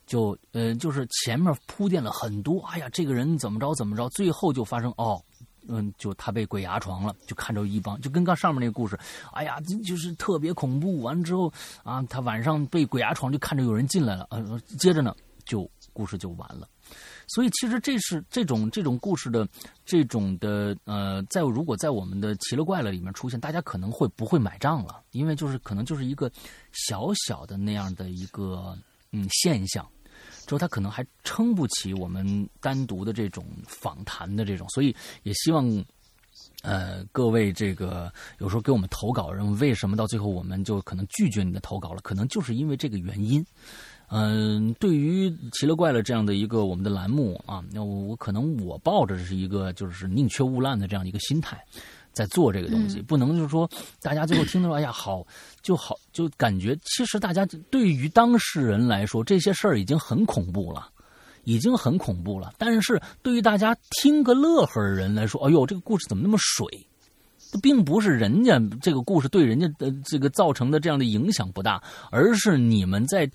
[0.07, 5.23] 就呃，就是前面铺垫了很多，哎呀，这个人怎么着怎么着，最后就发生哦，
[5.69, 8.99] 嗯，就他被鬼压床了，就看着一帮，就跟刚上面那个故事，
[9.33, 11.01] 哎呀，就是特别恐怖。
[11.03, 11.53] 完之后
[11.83, 15.15] 啊，他晚上被鬼压床，就看着有人进来了，呃，接着呢，
[15.45, 16.69] 就故事就完了。
[17.29, 19.49] 所以，其实这是这种这种故事的
[19.85, 25.03] 这种的呃，在如果在我们的奇了怪了里面出现，大家可能会不会买账了？
[25.11, 26.31] 因为就是可能就是一个
[26.71, 28.79] 小小的那样的一个
[29.11, 29.85] 嗯现象，
[30.47, 34.67] 之后他可能还撑不起我们单独的这种访谈的这种。
[34.71, 34.95] 所以
[35.25, 35.85] 也希望
[36.63, 42.01] 呃各位这个有时候给我们投稿人，为什么到最后我们就可能拒绝你的投稿了？
[42.01, 43.45] 可能就是因为这个原因。
[44.09, 51.61] 嗯，对于奇了怪了这样的一个我们的栏目啊，那我可能我抱着是一个就是宁缺毋滥的这样一个心态，
[52.17, 53.69] 在做这个东西，不能就是说
[54.01, 55.23] 大家最后听到说哎呀好
[55.61, 60.89] 就好就感觉其实大家对于当事人来说这些事儿已经很恐怖了，
[61.45, 66.67] 已经很恐怖了，但是对于大家听个乐呵的人来说，哎呦这个故事怎么那么水？
[67.63, 73.31] 并不是人家这个故事对人家的这个造成的这样的影响不大，而是你们在。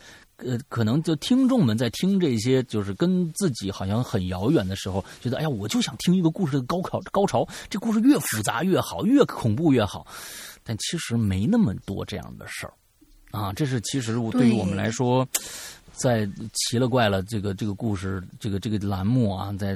[0.45, 10.05] 呃，可能就听众们在听这些，就是跟自己好像很遥远的时候，觉得哎呀，我就想听一个故事的高考，高潮，这故事越复杂越好，越恐怖越好。
[10.63, 12.73] 但其实没那么多这样的事儿
[13.31, 15.27] 啊，这是其实对于我们来说，
[15.93, 19.75] 在奇了怪了这个这个故事这个这个栏目啊，在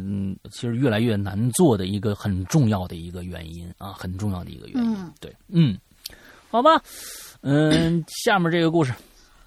[0.51, 5.11] 其实越来越难做的一个很重要的一个原因啊，很重要的一个原因。
[5.19, 5.77] 对，嗯，
[6.51, 6.81] 好吧，
[7.41, 8.93] 嗯，下面这个故事。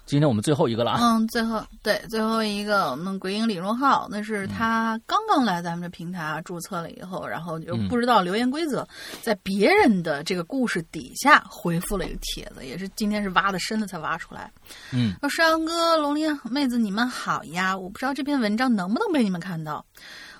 [0.09, 0.99] 今天我们最后一个了啊！
[0.99, 8.83] 嗯，最后对最后一个，我们鬼影李荣浩，那是他刚刚来咱们这平台啊，注册了以后，然后就不知道留言规则，
[9.21, 14.51] 在别人的这个故事底下回复了一个帖子，也是今天是挖的深了才挖出来。
[14.91, 17.77] 嗯，说山羊哥、龙鳞妹子，你们好呀！
[17.77, 19.85] 我不知道这篇文章能不能被你们看到。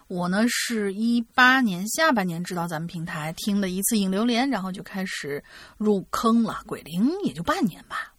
[0.08, 5.44] 我呢是一八年下半年知道咱们平台，听了一次影流连，然后就开始
[5.78, 6.62] 入坑了。
[6.66, 8.12] 鬼灵也就半年吧。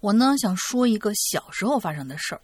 [0.00, 2.40] 我呢想说一个小时候发生的事儿。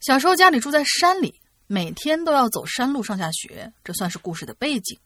[0.00, 4.98] 小时候家里住在山里，每天都要走山路上下学，这算是故事的背景。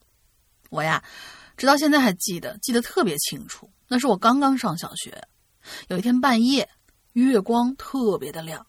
[0.69, 1.03] 我呀，
[1.57, 3.71] 直到现在还记得，记得特别清楚。
[3.89, 5.23] 那是我刚刚上小学，
[5.89, 6.69] 有一天半夜，
[7.15, 8.65] 月光特别的亮，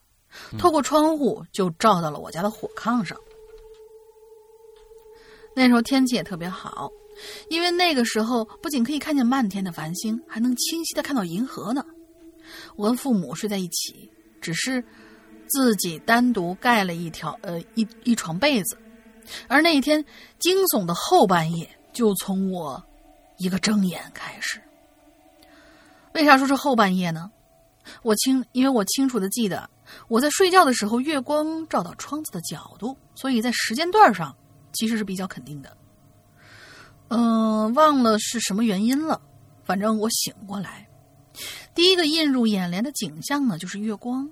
[0.57, 3.17] 透过窗户就照到了我家的火炕上。
[5.55, 6.89] 那时候天气也特别好，
[7.49, 11.85] 因为那个时候不仅可以看见漫天的繁星，还能清晰的看到银河呢。
[12.76, 14.11] 我跟父母睡在一起，
[14.41, 14.84] 只是
[15.48, 18.77] 自己单独盖了一条呃一一床被子。
[19.48, 20.03] 而那一天
[20.39, 22.84] 惊悚的后半夜，就从我
[23.38, 24.61] 一个睁眼开始。
[26.14, 27.31] 为啥说是后半夜呢？
[28.03, 29.69] 我清，因为我清楚的记得
[30.07, 34.35] 我在睡觉的时候，月光照到窗子的角度，所以在时间段上
[34.73, 35.77] 其实是比较肯定的。
[37.10, 39.22] 嗯，忘了是什么原因了。
[39.64, 40.88] 反正我醒过来，
[41.73, 44.30] 第一个映入眼帘的景象呢，就是月光。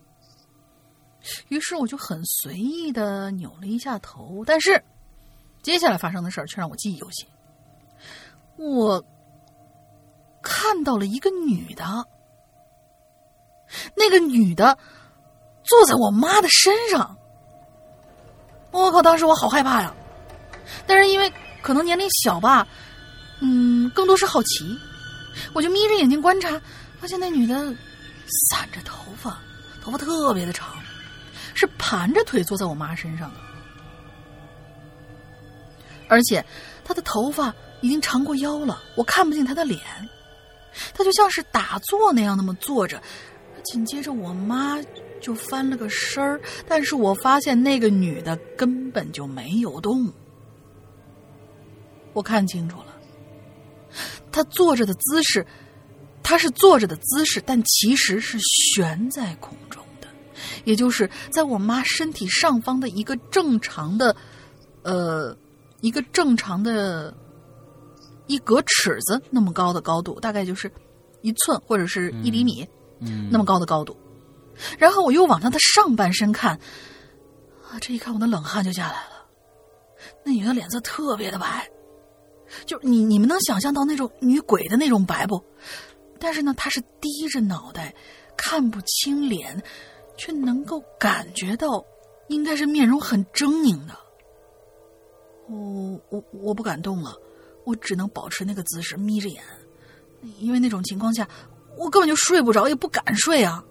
[1.48, 4.84] 于是我就很随意的扭了一下头，但是
[5.62, 7.28] 接下来发生的事儿却让我记忆犹新。
[8.58, 9.04] 我
[10.42, 12.06] 看到了一个女的，
[13.96, 14.78] 那个女的
[15.64, 17.18] 坐在我妈的身上。
[18.72, 19.02] 我靠！
[19.02, 19.94] 当时我好害怕呀，
[20.88, 21.32] 但是因为。
[21.62, 22.66] 可能年龄小吧，
[23.42, 24.80] 嗯，更多是好奇。
[25.54, 26.50] 我就眯着眼睛观察，
[27.00, 27.56] 发现那女的
[28.50, 29.40] 散着头发，
[29.82, 30.76] 头发特别的长，
[31.56, 33.40] 是盘着腿坐在我妈身上的，
[36.08, 36.44] 而且
[36.84, 39.80] 她的头发已经长过腰了，我看不见她的脸，
[40.94, 43.02] 她就像是打坐那样那么坐着。
[43.62, 44.78] 紧接着我妈
[45.22, 50.12] 就翻了个身儿，但是我发现那个女的根本就没有动。
[52.14, 52.96] 我看清楚了，
[54.32, 55.46] 他坐着的姿势，
[56.22, 60.08] 他是坐着的姿势，但其实是悬在空中的，
[60.64, 64.16] 也就是在我妈身体上方的一个正常的，
[64.84, 65.36] 呃，
[65.82, 67.14] 一个正常的，
[68.28, 70.72] 一格尺子那么高的高度，大概就是
[71.22, 72.68] 一寸或者是一厘米，
[73.00, 73.98] 嗯，那么高的高度。
[74.78, 76.60] 然后我又往她的上半身看，
[77.70, 79.26] 啊，这一看我的冷汗就下来了。
[80.24, 81.68] 那女的脸色特别的白。
[82.66, 85.40] 就你你们能想象到那种女鬼的那种白不？
[86.20, 87.94] 但是呢，他是低着脑袋，
[88.36, 89.62] 看不清脸，
[90.18, 91.84] 却能够感觉到，
[92.28, 93.94] 应该是面容很狰狞的。
[95.48, 97.16] 我我我不敢动了，
[97.66, 99.44] 我只能保持那个姿势，眯着眼，
[100.40, 101.28] 因为那种情况下，
[101.78, 103.64] 我根本就睡不着，也不敢睡啊。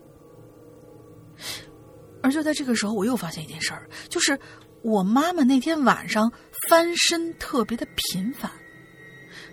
[2.20, 4.36] 而就在这个时候，我又发现一件事儿，就是
[4.82, 6.32] 我妈妈那天晚上
[6.68, 8.50] 翻身特别的频繁。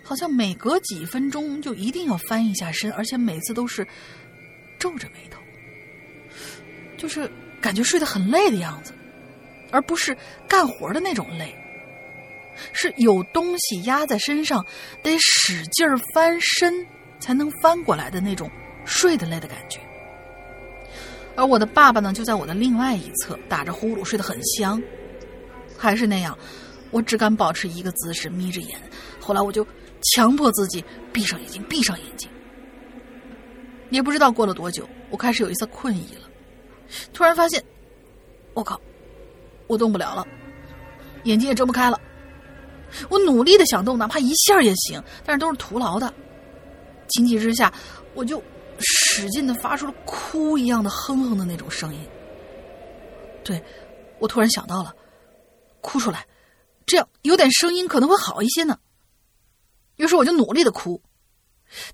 [0.08, 3.84] 好像每隔几分钟就一定要翻一下身，而且每次都是
[4.78, 5.40] 皱着眉头，
[6.96, 7.28] 就是
[7.60, 8.92] 感觉睡得很累的样子，
[9.72, 10.16] 而不是
[10.48, 11.52] 干活的那种累，
[12.72, 14.64] 是有东西压在身上，
[15.02, 15.84] 得使劲
[16.14, 16.86] 翻身
[17.18, 18.48] 才能翻过来的那种
[18.84, 19.80] 睡得累的感觉。
[21.34, 24.80] 而我的爸爸呢，就在我的另外一侧打着呼噜，睡得很香，
[25.76, 26.38] 还是那样，
[26.92, 28.80] 我只敢保持一个姿势，眯着眼。
[29.18, 29.66] 后来我就。
[30.02, 32.28] 强迫自己闭上眼睛，闭上眼睛。
[33.90, 36.28] 也不知道过了多久，我开始有一丝困意了。
[37.12, 37.62] 突然发现，
[38.54, 38.80] 我靠，
[39.66, 40.26] 我动不了了，
[41.24, 42.00] 眼睛也睁不开了。
[43.08, 46.12] 我努力的想动，哪怕一下也行，但是都是徒劳的。
[47.08, 47.72] 情急之下，
[48.14, 48.42] 我就
[48.80, 52.00] 使劲的发出了哭一样的哼哼的那种声音。
[53.44, 53.62] 对，
[54.18, 54.94] 我突然想到了，
[55.80, 56.26] 哭出来，
[56.86, 58.78] 这样有点声音可能会好一些呢。
[59.96, 61.00] 于是我就努力的哭，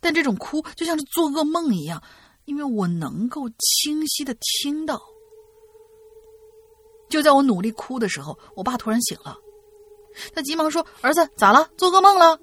[0.01, 2.03] 但这种哭就像是做噩梦一样，
[2.45, 5.01] 因为我能够清晰的听到。
[7.09, 9.37] 就在我努力哭的时候，我爸突然醒了，
[10.35, 11.69] 他急忙说：“儿子，咋了？
[11.77, 12.39] 做噩梦了？”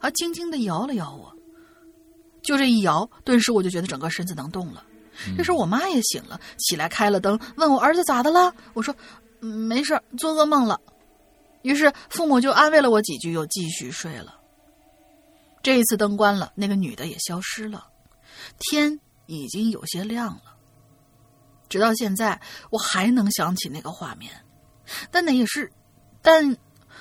[0.00, 1.32] 啊，轻轻的摇了摇我，
[2.42, 4.84] 就这一摇，顿时我就觉得整个身子能动了。
[5.36, 8.54] 这时候我妈也醒了，起来开了灯，问我儿子咋的了？
[8.72, 8.94] 我说
[9.38, 10.80] ：“没事做噩梦了。”
[11.62, 14.39] 于是父母就安慰了我几句，又继续睡了。
[15.62, 17.86] 这一次灯关了，那个女的也消失了，
[18.58, 20.56] 天已经有些亮了。
[21.68, 24.32] 直到现在，我还能想起那个画面，
[25.10, 25.70] 但那也是，
[26.22, 26.56] 但，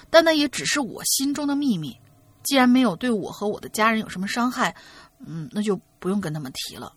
[0.10, 1.98] 但那也只是我心中的秘密。
[2.44, 4.76] 既然没有对我和我的家人有什么伤害，
[5.26, 6.94] 嗯，那就不用跟他们提了。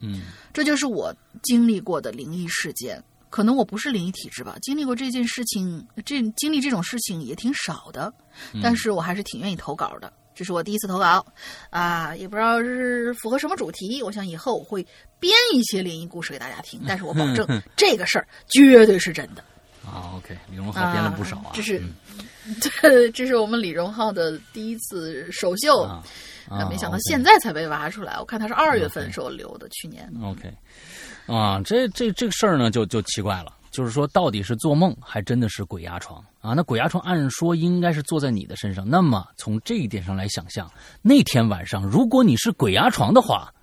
[0.00, 0.22] 嗯，
[0.52, 3.02] 这就是我经历过的灵异事件。
[3.28, 8.12] 可能我不是灵异体质吧，经历过这件事情，这经历这种事情也挺少的，
[8.60, 10.12] 但是我还是挺愿意投稿的。
[10.34, 11.24] 这是我第一次投稿，
[11.70, 14.02] 啊，也不知道是符合什么主题。
[14.02, 14.86] 我想以后我会
[15.18, 17.46] 编一些灵异故事给大家听， 但是我保证
[17.76, 19.44] 这个事儿绝对是真的。
[19.84, 21.50] 啊，OK，李荣浩编了不少啊。
[21.52, 21.82] 这是，
[22.60, 26.02] 这这是我们李荣浩的第一次首秀，啊，
[26.68, 28.16] 没想到现在才被挖出来。
[28.18, 30.08] 我看他是二月份时候留的，去年。
[30.22, 30.52] OK，
[31.26, 36.54] 啊，这这这个事儿呢，就就奇怪了就是说到底是做梦还真的是鬼压床啊？
[36.54, 40.70] 那鬼压床按说应该是坐在你的身上，那么从这一点上来想象，
[41.02, 43.54] 那天晚上如果你是鬼压床的话，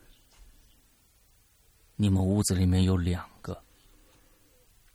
[1.96, 3.60] 你们屋子里面有两个，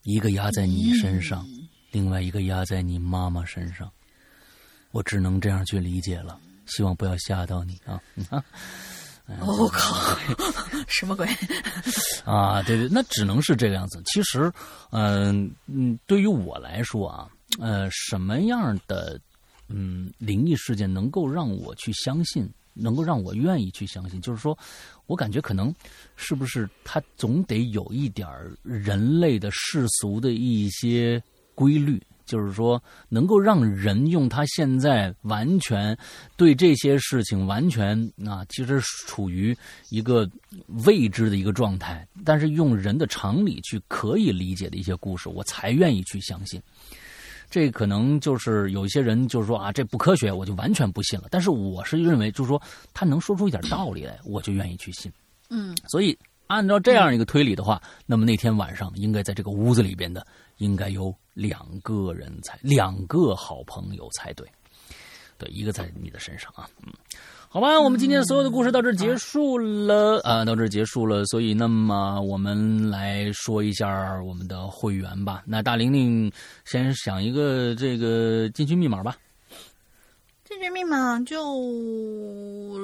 [0.05, 1.47] 一个压在你身上，
[1.91, 3.91] 另外一个压在你妈妈身上，
[4.93, 6.41] 我只能这样去理解了。
[6.67, 8.01] 希望不要吓到你啊！
[8.31, 8.43] 啊，
[9.41, 10.17] 我、靠，
[10.89, 11.27] 什么鬼？
[12.25, 14.03] 啊，对对，那只能是这个样子。
[14.07, 14.53] 其实，
[14.91, 17.29] 嗯、嗯，对于我来说啊，
[17.59, 19.21] 呃，什么样的
[19.69, 24.21] 嗯灵异事件能够让我去相信，能够让我愿意去相信？
[24.21, 24.57] 就是说
[25.07, 25.75] 我感觉可能
[26.17, 31.23] 是不是它总得有一点儿人类的世俗的一些
[31.55, 32.01] 规律。
[32.24, 35.97] 就是说，能够让人用他现在完全
[36.36, 39.57] 对这些事情完全啊，其实处于
[39.90, 40.28] 一个
[40.85, 46.61] 未知的一个状态，但是用人的常理去可以理解的一些故事，我才愿意去相信。
[47.51, 51.27] 这可能就是有一些人就是说啊，这不科学，我就完全不信了。
[51.31, 52.61] 但是我是认为，就是说
[52.94, 55.12] 他能说出一点道理来，我就愿意去信。
[55.51, 60.27] 嗯，所以按照这样一个推理的话，那么那天晚上应该在这个屋子里边的
[60.63, 64.47] 应该有两个人才，两个好朋友才对。
[65.39, 66.93] 对，一个在你的身上啊，嗯，
[67.49, 71.25] 好吧，我们今天所有的故事到这儿结束了啊，到这儿结束了。
[71.27, 75.43] 所以，那么我们来说一下我们的会员吧。
[75.45, 76.31] 那大玲玲
[76.65, 79.17] 先想一个这个进群密码吧。
[80.45, 81.59] 进群密码就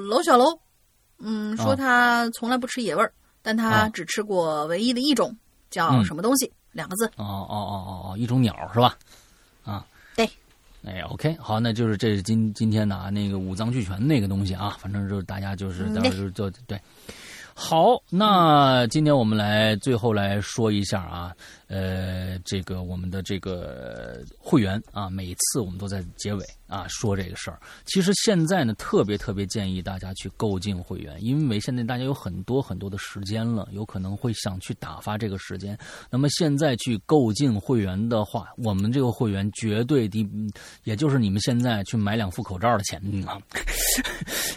[0.08, 0.58] 楼小楼，
[1.20, 5.36] 嗯，说他从来不吃野味儿，但他啊只吃过唯一的一种，
[5.70, 6.50] 叫嗯什么东西？
[6.78, 7.06] 两个字。
[7.16, 8.96] 哦哦哦哦哦，一种鸟是吧？
[9.64, 9.84] 啊，
[10.16, 10.28] 对。
[10.86, 16.80] 哎，OK，好，那就是这是今今天的啊那个五脏俱全那个东西啊，反正就是大家就是嗯到时候就对。
[17.60, 21.34] 好，那今天我们来最后来说一下啊，
[21.66, 27.58] 呃，这个我们的这个会员啊，每次我们都在结尾啊说这个事儿。
[27.84, 35.76] 其实现在呢，特别特别建议大家去购进会员，因为现在大家有很多很多的时间了，有可能会想去打发这个时间。
[36.08, 40.24] 那么现在去购进会员的话，我们这个会员绝对的，
[40.84, 43.36] 也就是你们现在去买两副口罩的钱嗯啊。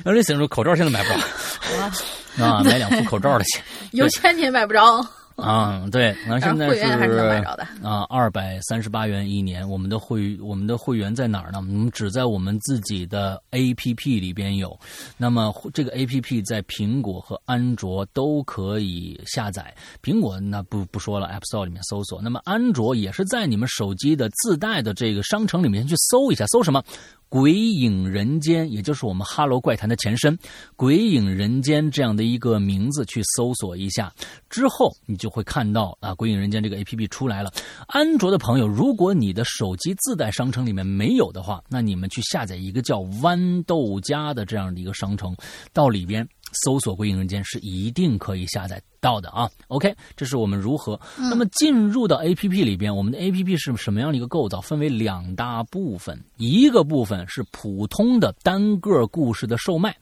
[0.05, 1.91] 让 人 想说口罩现在买不着
[2.37, 3.63] 啊， 买两副口罩的钱。
[3.91, 5.05] 有钱你也买不着，
[5.35, 7.63] 啊，对，那现在是能买着的。
[7.87, 9.67] 啊，二百三十八元一年。
[9.67, 11.57] 我们的会我们的会员在哪儿呢？
[11.57, 14.77] 我们只在我们自己的 A P P 里边有。
[15.17, 19.73] 那么这个 A P P 在苹果和安卓都可以下载。
[20.03, 22.21] 苹果那不不说了，App Store 里面搜索。
[22.21, 26.83] 那么安卓也是在你们手机的自带的这个商城里面去搜一下，搜什么？
[27.31, 30.37] 鬼影人间，也就是我们哈喽怪谈的前身，
[30.75, 34.11] 鬼影人间这样的一个名字去搜索一下，
[34.49, 37.49] 之后你就会看到啊，鬼影人间这个 A P P 出来了。
[37.87, 45.33] 安卓的朋友，如果你的手机自带商城里面没有的话，那你们去下载一个叫豌豆荚的这样的一个商城，
[45.71, 49.49] 到里边搜索“鬼影人间”是一定可以下载到的啊。
[49.67, 50.99] OK，这是我们如何。
[51.17, 54.61] 那么进入到 A P P 里边，我们的 A P P 是什么样的一个构造？
[54.61, 59.97] 分为两大部分，一个部分是普通的单个故事的售卖，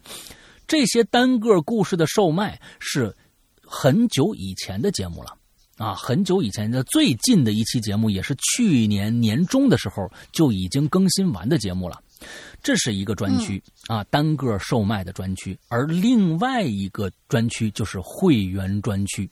[0.67, 3.15] 这些单个故事的售卖是
[3.63, 5.35] 很久以前的节目了。
[5.77, 12.01] 啊，很久以前的最近的一期节目，也是去年年中的时候就已经更新完的节目了。
[12.63, 19.29] 这是一个专区、啊，单个售卖的专区，而另外一个专区就是会员专区。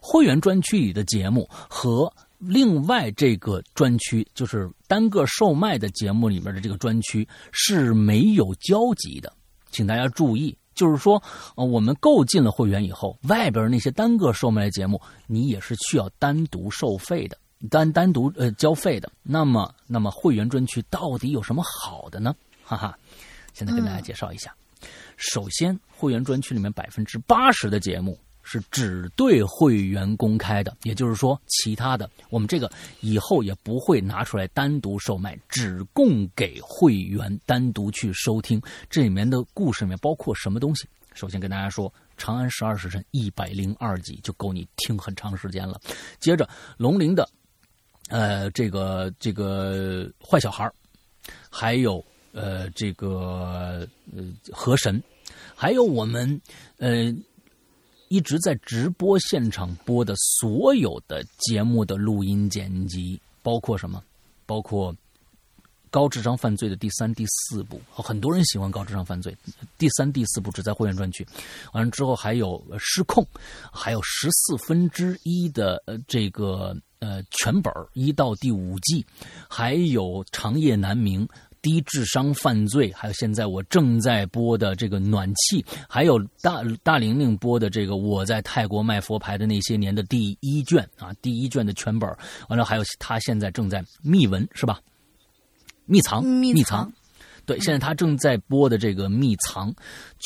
[0.00, 9.32] 会员专区里的节目和另外这个专区，就是单个售卖的节目里面的这个专区是没有交集的，
[9.70, 10.56] 请大家注意。
[10.74, 11.22] 就是说，
[11.54, 17.36] 呃，我们购进了会员以后，外边那些单个售卖的节目，你也是需要单独收费的，
[17.70, 19.10] 单单独呃交费的。
[19.22, 22.34] 那么，那么会员专区到底有什么好的呢？
[22.64, 22.98] 哈哈，
[23.52, 24.54] 现在跟大家介绍一下。
[25.16, 32.70] 首先，会员专区里面百分之八十的节目是只对会员公开的，也就是说，其他的我们这个
[33.00, 38.60] 以后也不会拿出来单独售卖，只供给会员单独去收听。
[38.90, 40.88] 这里面的故事里面包括什么东西？
[41.14, 45.80] 首先跟大家说，《长安十二时辰》一百零二集就够你听很长时间了。
[46.18, 46.48] 接着，
[46.78, 47.28] 龙鳞的，
[48.08, 50.70] 呃，这个这个坏小孩
[51.50, 55.02] 还有呃这个呃河神，
[55.54, 56.40] 还有我们
[56.78, 57.14] 呃
[58.08, 64.02] 一直在直播现场播的所有的节目的录音剪辑，包括什么？
[64.44, 64.94] 包括
[65.88, 69.34] 高智商犯罪的第三、第四部，很多人喜欢高智商犯罪。
[69.78, 71.26] 第三、第四部只在会员专区，
[71.72, 73.26] 完了之后还有失控，
[73.72, 79.04] 还有十四分之一的呃这个呃全本一到第五季，
[79.46, 81.26] 还有《长夜难明》。
[81.60, 92.10] 低智商犯罪，还有现在我正在播的这个暖气，还有大大玲玲播的这个我在泰国卖佛牌的那些年的第一卷啊，第一卷的全本
[92.48, 94.80] 完了还有他现在正在密文是吧？
[95.84, 96.92] 密藏，密藏。
[97.44, 99.72] 对，现在他正在播的这个《密藏》，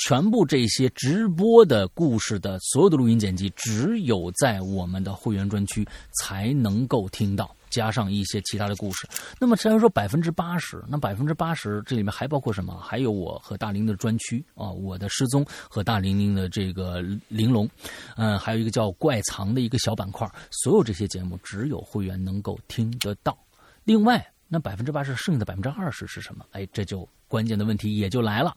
[0.06, 5.86] 全部这些直播的故事的所有的录音剪辑，只有在我们的会员专区
[6.20, 9.08] 才能够听到，加上一些其他的故事。
[9.40, 12.78] 那么，虽然说百分之八十，那百分之八十这里面还包括什么？
[12.78, 17.68] 还有我和大玲的专区啊，我的失踪和大玲玲的这个玲珑，
[18.16, 20.30] 嗯，还有一个叫怪藏的一个小板块。
[20.50, 23.36] 所有这些节目，只有会员能够听得到。
[23.84, 24.24] 另外。
[24.48, 26.44] 那百分之八十剩下的百分之二十是什么？
[26.52, 28.56] 哎，这就关键的问题也就来了。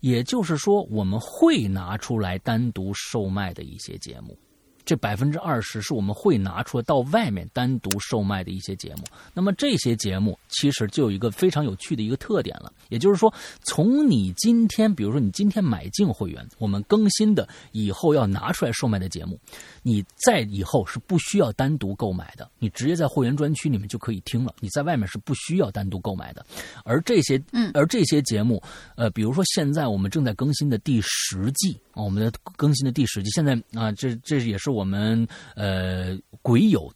[0.00, 4.36] 也就是说，我们会拿出来单独售卖的一些节目。
[4.84, 9.04] 这百分之二十是我们会拿出来到外面单独售卖的一些节目。
[9.32, 13.32] 那么这些节目其实就有一个非常有趣的一个特点了，也就是说，
[13.62, 19.40] 从你今天，比如说你今天买进会员，我们更新的以后要拿出来售卖的节目，
[19.86, 24.52] 你在以后是不需要单独购买的，你直接在会员专区里面就可以听了。
[24.58, 26.44] 你在外面是不需要单独购买的。
[26.84, 28.60] 而这些，嗯，而这些节目，
[28.96, 34.64] 呃，比如说现在我们正在更新的第十季啊，我们的更新的第十季，现在啊，这这也是。
[34.74, 36.92] 我们呃，鬼友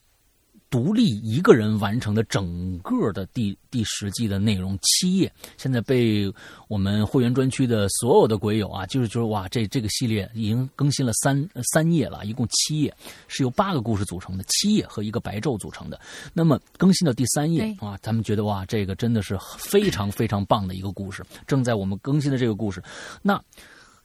[0.71, 6.31] 独立一个人完成的整个的第第十季的内容七页，现在被
[6.69, 12.95] 我们会员专区的所有的鬼友啊，就是就是哇，这这个系列已经更新了三三页了，一共七页，
[13.29, 15.99] 是由八个故事组成的，七页和一个白昼组成的。
[16.35, 22.83] 那么更新到第三页啊，咱们觉得哇，这个真的是非常非常棒的一个故事，正在我们更新的这个故事，
[23.23, 23.43] 那。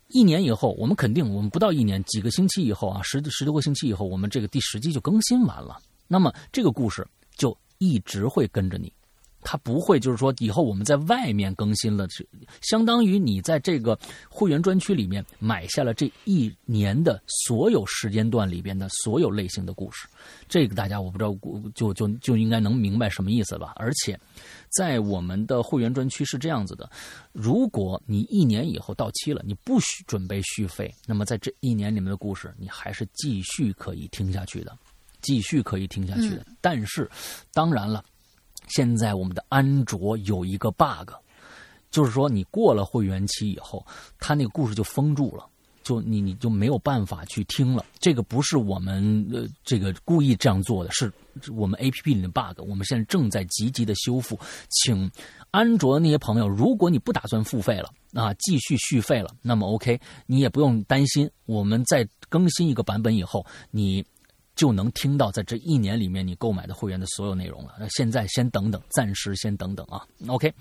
[0.10, 5.80] 一年以后，我们肯定，我们不到一年，几个星期以后啊，十十多个星期以后，我们这个第十季就更新完了。
[6.14, 7.04] 那么这个故事
[7.36, 8.94] 就一直会跟着你。
[9.46, 12.26] 它不会，就是说，以后我们在外面更新了，是
[12.62, 14.00] 相当于你在这个
[14.30, 20.08] 会员专区里面买下了这一年的所有时间段里边的所有类型的故事。
[20.48, 21.36] 这个大家我不知道，
[21.76, 23.74] 就就就应该能明白什么意思吧？
[23.76, 24.18] 而且，
[24.70, 26.90] 在我们的会员专区是这样子的：
[27.34, 34.74] 如果你一年以后到期了，你不许准备续费，那么在这一年里面的故事，你还是继续可以听下去的，
[35.24, 36.46] 继续可以听下去的。
[36.62, 37.10] 但是，
[37.52, 38.06] 当然了。
[38.70, 41.12] 现在我们的安卓有一个 bug，
[41.92, 43.86] 就是说你过了会员期以后，
[44.18, 45.46] 它那个故事就封住了，
[45.84, 47.86] 就你你就没有办法去听了。
[48.00, 51.12] 这个不是我们呃这个故意这样做的，是
[51.52, 52.62] 我们 A P P 里的 bug。
[52.62, 54.40] 我们现在正在积极的修复，
[54.70, 55.12] 请
[55.52, 64.04] 安卓的那些朋友，如果你不打算付费了啊，继续续费了，那么 OK，你也不用担心，我们在更新一个版本以后，你。
[64.56, 67.74] 就能听到在这一年里面你购买的会员的所有内容了。
[67.80, 70.06] 那现在先等等，暂时先等等啊。
[70.28, 70.54] OK，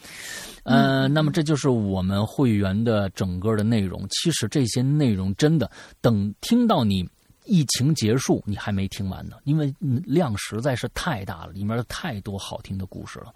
[0.62, 4.06] 呃，那么这就是我们会员的整个的内容。
[4.08, 5.70] 其实这些内容真的
[6.00, 7.06] 等听到你
[7.44, 13.34] 疫情结束，你还没听完呢，因为量实在是太大了，里面太多好听的故事了。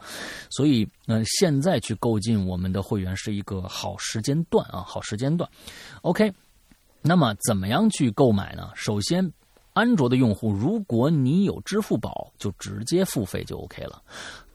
[0.48, 5.48] 所以，嗯，现在去购进我们的会员是一个好时间段啊，好时间段。
[6.00, 6.32] OK，
[7.02, 8.70] 那么怎么样去购买呢？
[8.74, 9.30] 首先。
[9.76, 14.02] 安卓的用户，如果你有支付宝，就直接付费就 OK 了。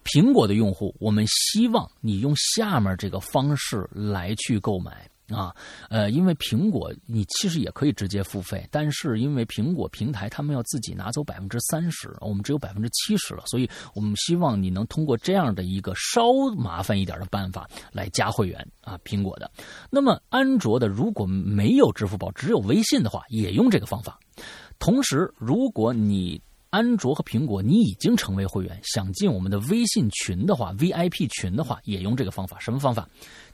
[0.04, 5.56] 苹果的用户，我们希望你用下面这个方式来去购买啊。
[5.92, 16.24] 呃，因为苹果你其实也可以直接付费，但是因为苹果平台他们要自己拿走百分之三十，我们只有百分之七十了，所以我们希望你能通过这样的一个稍
[16.58, 18.98] 麻烦一点的办法来加会员啊。
[19.06, 19.52] 苹果的，
[19.92, 24.20] 那么安卓的如果没有支付宝，只有微信的话，也用这个方法。
[24.82, 26.42] 同时，如果你
[26.72, 32.60] 安卓和苹果你已经成为会员，想进我们的微信群的话，VIP 群的话，也用这个方法。
[32.60, 33.08] 什么方法？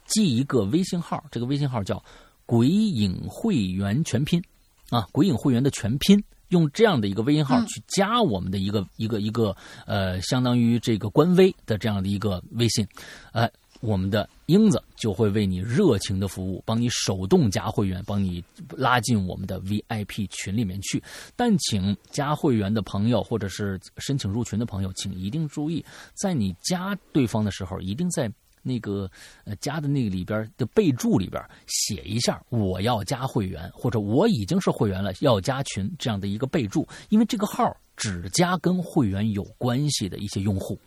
[0.05, 2.01] 记一个微信号，这个微信号叫
[2.47, 4.41] “鬼影会员全拼”，
[4.89, 9.53] 啊，“鬼影会员”的全拼，用这样的一个微信号去加我们的一个一个一个
[9.85, 12.87] 呃，相当于这个官微的这样的一个微信，
[13.33, 13.49] 呃。
[13.79, 21.03] 我们的英子就会为你热情的服务，帮你手动加会员，帮你拉进我们的 VIP 群里面去。
[21.35, 25.83] 但请加会员的朋友或者是申请入群的朋友，请一定注意，
[26.13, 28.31] 在你加对方的时候，一定在
[28.63, 29.09] 那个
[29.43, 37.75] 呃加的那个里边的备注里边写一下“我要加会员”或者“我已经是会员了，要加群”这样的一个备注，因为这个号。
[37.97, 40.79] 只加跟会员有关系的一些用户，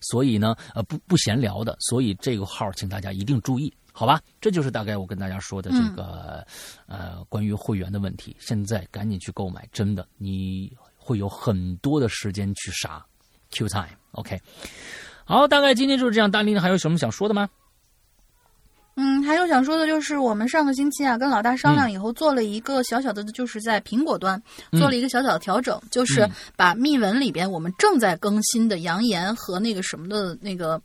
[0.00, 4.20] 所以呢，呃，不不闲聊的，所以这个号请大家一定注意，好吧？
[4.40, 6.46] 这就是大概我跟大家说的这个，
[6.86, 8.36] 呃，关于会员的问题。
[8.38, 13.04] 现在赶紧去购买，真的，你会有很多的时间去杀。
[13.50, 14.38] Q time，OK。
[15.24, 16.30] 好，大概今天就是这样。
[16.30, 17.48] 大林还有什么想说的吗？
[19.00, 24.42] 嗯，还有想说的就是，我们上个星期啊，跟老大商量以后，做了一个小小的，就是在苹果端
[24.72, 30.82] 做了一个小小的调整，就是把密文里边我们正在更新的扬言和那个什么的那个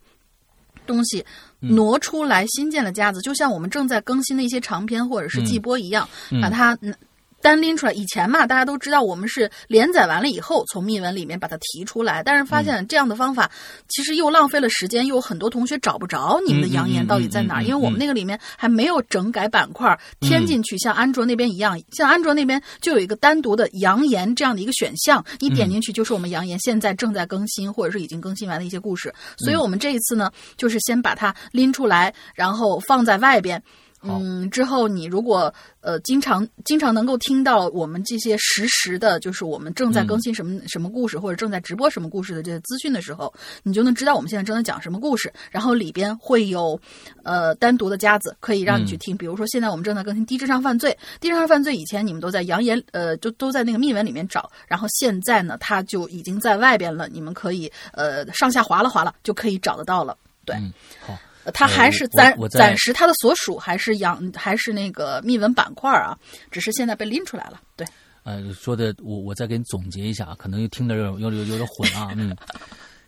[0.85, 1.25] 东西
[1.59, 6.07] 挪出来，新建的架子，就像我们正在更新的一些长篇或者是季播一样，
[6.39, 6.77] 把它。
[7.43, 13.51] 单拎出来，以前嘛，大家都知道我们是连载完了以后从密文里面把它提出来，但是发现这样的方法
[13.89, 33.61] 其实又浪费了时间，又有很多同学找不着你们的扬言到底在哪儿，因为我们那个里面还没有整改板块添进去，像安卓那边一样，像安卓那边就有一个单独的扬言这样的一个选项，你点进去就是我们扬言现在正在更新或者是已经更新完的一些故事，所以我们这一次呢，就是先把它拎出来，然后放在外边。
[34.03, 45.31] 嗯，之后你如果呃经常经常能够听到我们这些实时的，就是我们正在更新什么、什么故事，或者正在直播什么故事的这些资讯的时候，你就能知道我们现在正在讲什么故事。
[45.49, 46.79] 然后里边会有
[47.23, 60.17] 呃单独的夹子可以让你去听，比如说现在我们正在更新低智商犯罪，低智商犯罪以前你们都在扬言呃就都在那个密文里面找，然后现在呢它就已经在外边了，你们可以呃上下滑了滑了就可以找得到了。
[60.45, 60.55] 对，
[60.99, 61.17] 好。
[61.51, 66.17] 它还是暂暂时它的所属还是养还是那个密文板块啊，
[66.51, 67.59] 只是现在被拎出来了。
[67.75, 67.85] 对，
[68.23, 72.35] 呃，说的我我再给你总结一下，可能又听得有有有有点混啊，嗯。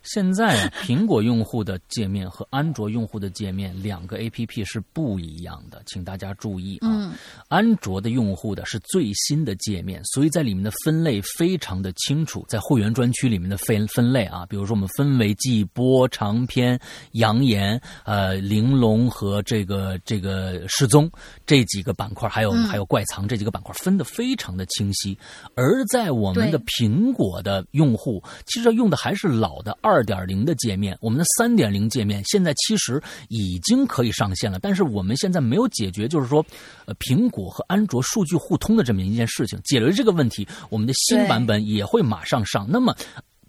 [0.06, 7.12] 现在啊，苹果用户的界面和安卓用户的界面两个 A P P 是不一样的，请大家注意啊。
[7.48, 16.80] 安卓的用户的是最新的界面，所以在里面的分类非常的清楚，在会员专区里面的分分类啊，比如说我们分为季播、长篇、
[17.14, 21.10] 扬言、呃玲珑和这个这个失踪
[21.48, 25.18] 这几个板块，还有还有怪藏这几个板块分的非常的清晰。
[25.56, 29.95] 而在我们的苹果的用户，其实用的还是老的二。
[29.96, 36.46] 二点零的界面，我们的三点零界面现在其实已经可以上线了，但是我们现在没有解决，就是说，
[36.86, 39.58] 呃，苹果和安卓数据互通的这么一件事情。
[39.64, 42.68] 解决这个问题，我们的新版本也会马上上。
[42.70, 42.94] 那么，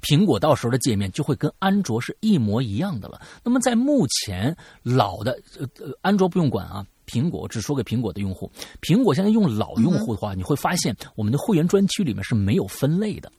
[0.02, 3.20] 苹果到时候的界面就会跟安卓是一模一样的了。
[3.42, 5.66] 那么，在目前老的呃
[6.00, 8.48] 安卓不用管啊，苹果只说给苹果的用户。
[8.80, 13.34] 苹果现在用老用户的话，你会发现我们的会员专区里面是没有分类的，就。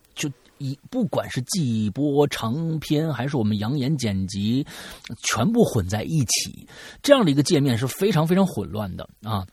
[0.58, 4.66] 一不管是季播长篇还是我们扬言剪辑，
[5.24, 6.68] 全部混在一起，
[7.02, 9.46] 这样的一个界面是非常非常混乱的啊。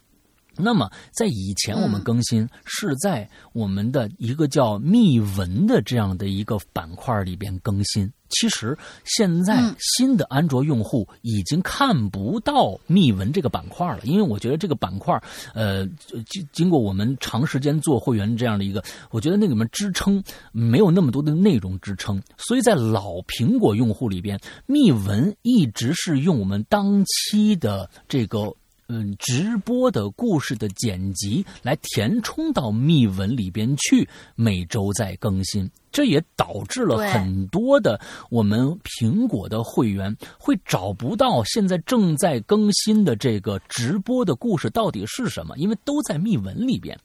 [0.57, 8.11] 那么在以前我们更新是在我们的一个叫密文的这样的一个板块里边更新。
[8.31, 15.23] 其实现在新的安卓用户已经看不到密文这个板块了，因为我觉得这个板块，
[15.55, 15.87] 呃，
[16.29, 20.21] 经经过我们长时间做会员这样的一个，我觉得那里面支撑
[20.51, 28.53] 没有那么多的内容支撑，所以在老苹果用户里边，密文一直是用我们当期的这个。
[28.89, 37.98] 嗯，直播的故事的剪辑来填充到密文里边去，每周在更新，这也导致了很多的
[38.31, 46.98] 我们苹果的会员会找不到现在正在更新的这个直播的故事到底是什么，因为都在密文里边。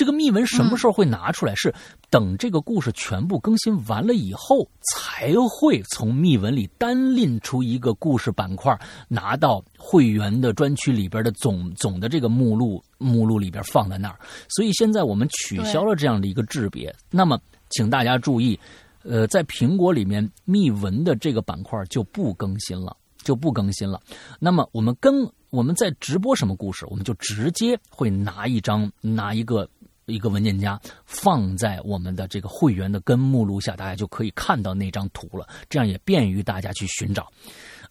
[0.00, 1.54] 这个密文什么时候会拿出来？
[1.54, 1.70] 是
[2.08, 8.74] 等这个故事全部更新完了以后，才会从密文里单拎出一个故事板块，
[9.08, 14.18] 拿到会员的专区里边的总总的这个目录目录里边放在那儿。
[14.48, 16.90] 所以现在我们取消了这样的一个质别。
[17.10, 18.58] 那么，请大家注意，
[19.02, 24.00] 呃，在苹果里面密文的这个板块就不更新了，就不更新了。
[24.38, 29.68] 那么我们跟我们在直播什么故事，我们就直接会拿一张拿一个。
[30.10, 35.48] 一个文件夹放在我们的这个会员的根目录下，大家就可以看到那张图了。
[35.68, 37.30] 这样也便于大家去寻找。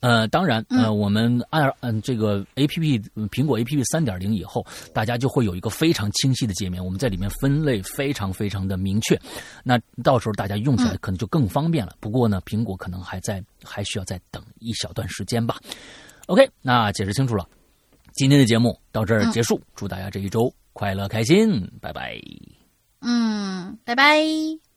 [0.01, 6.83] 呃，当然，呃，我们按嗯这个 A P P 苹果 A P P 三点零以后，大家就会有一个非常清晰的界面。
[6.83, 9.19] 我们在里面分类非常非常的明确。
[9.61, 11.93] 那到时候大家用起来可能就更方便了。
[11.99, 15.57] 不过呢，苹果可能还在还需要再等一小段时间吧。
[16.27, 17.45] OK，那解释清楚了。
[18.13, 20.53] 今天的节目到这儿结束，祝大家这一周。
[20.79, 22.17] 快乐开心，拜拜。
[23.01, 24.68] 嗯，拜拜。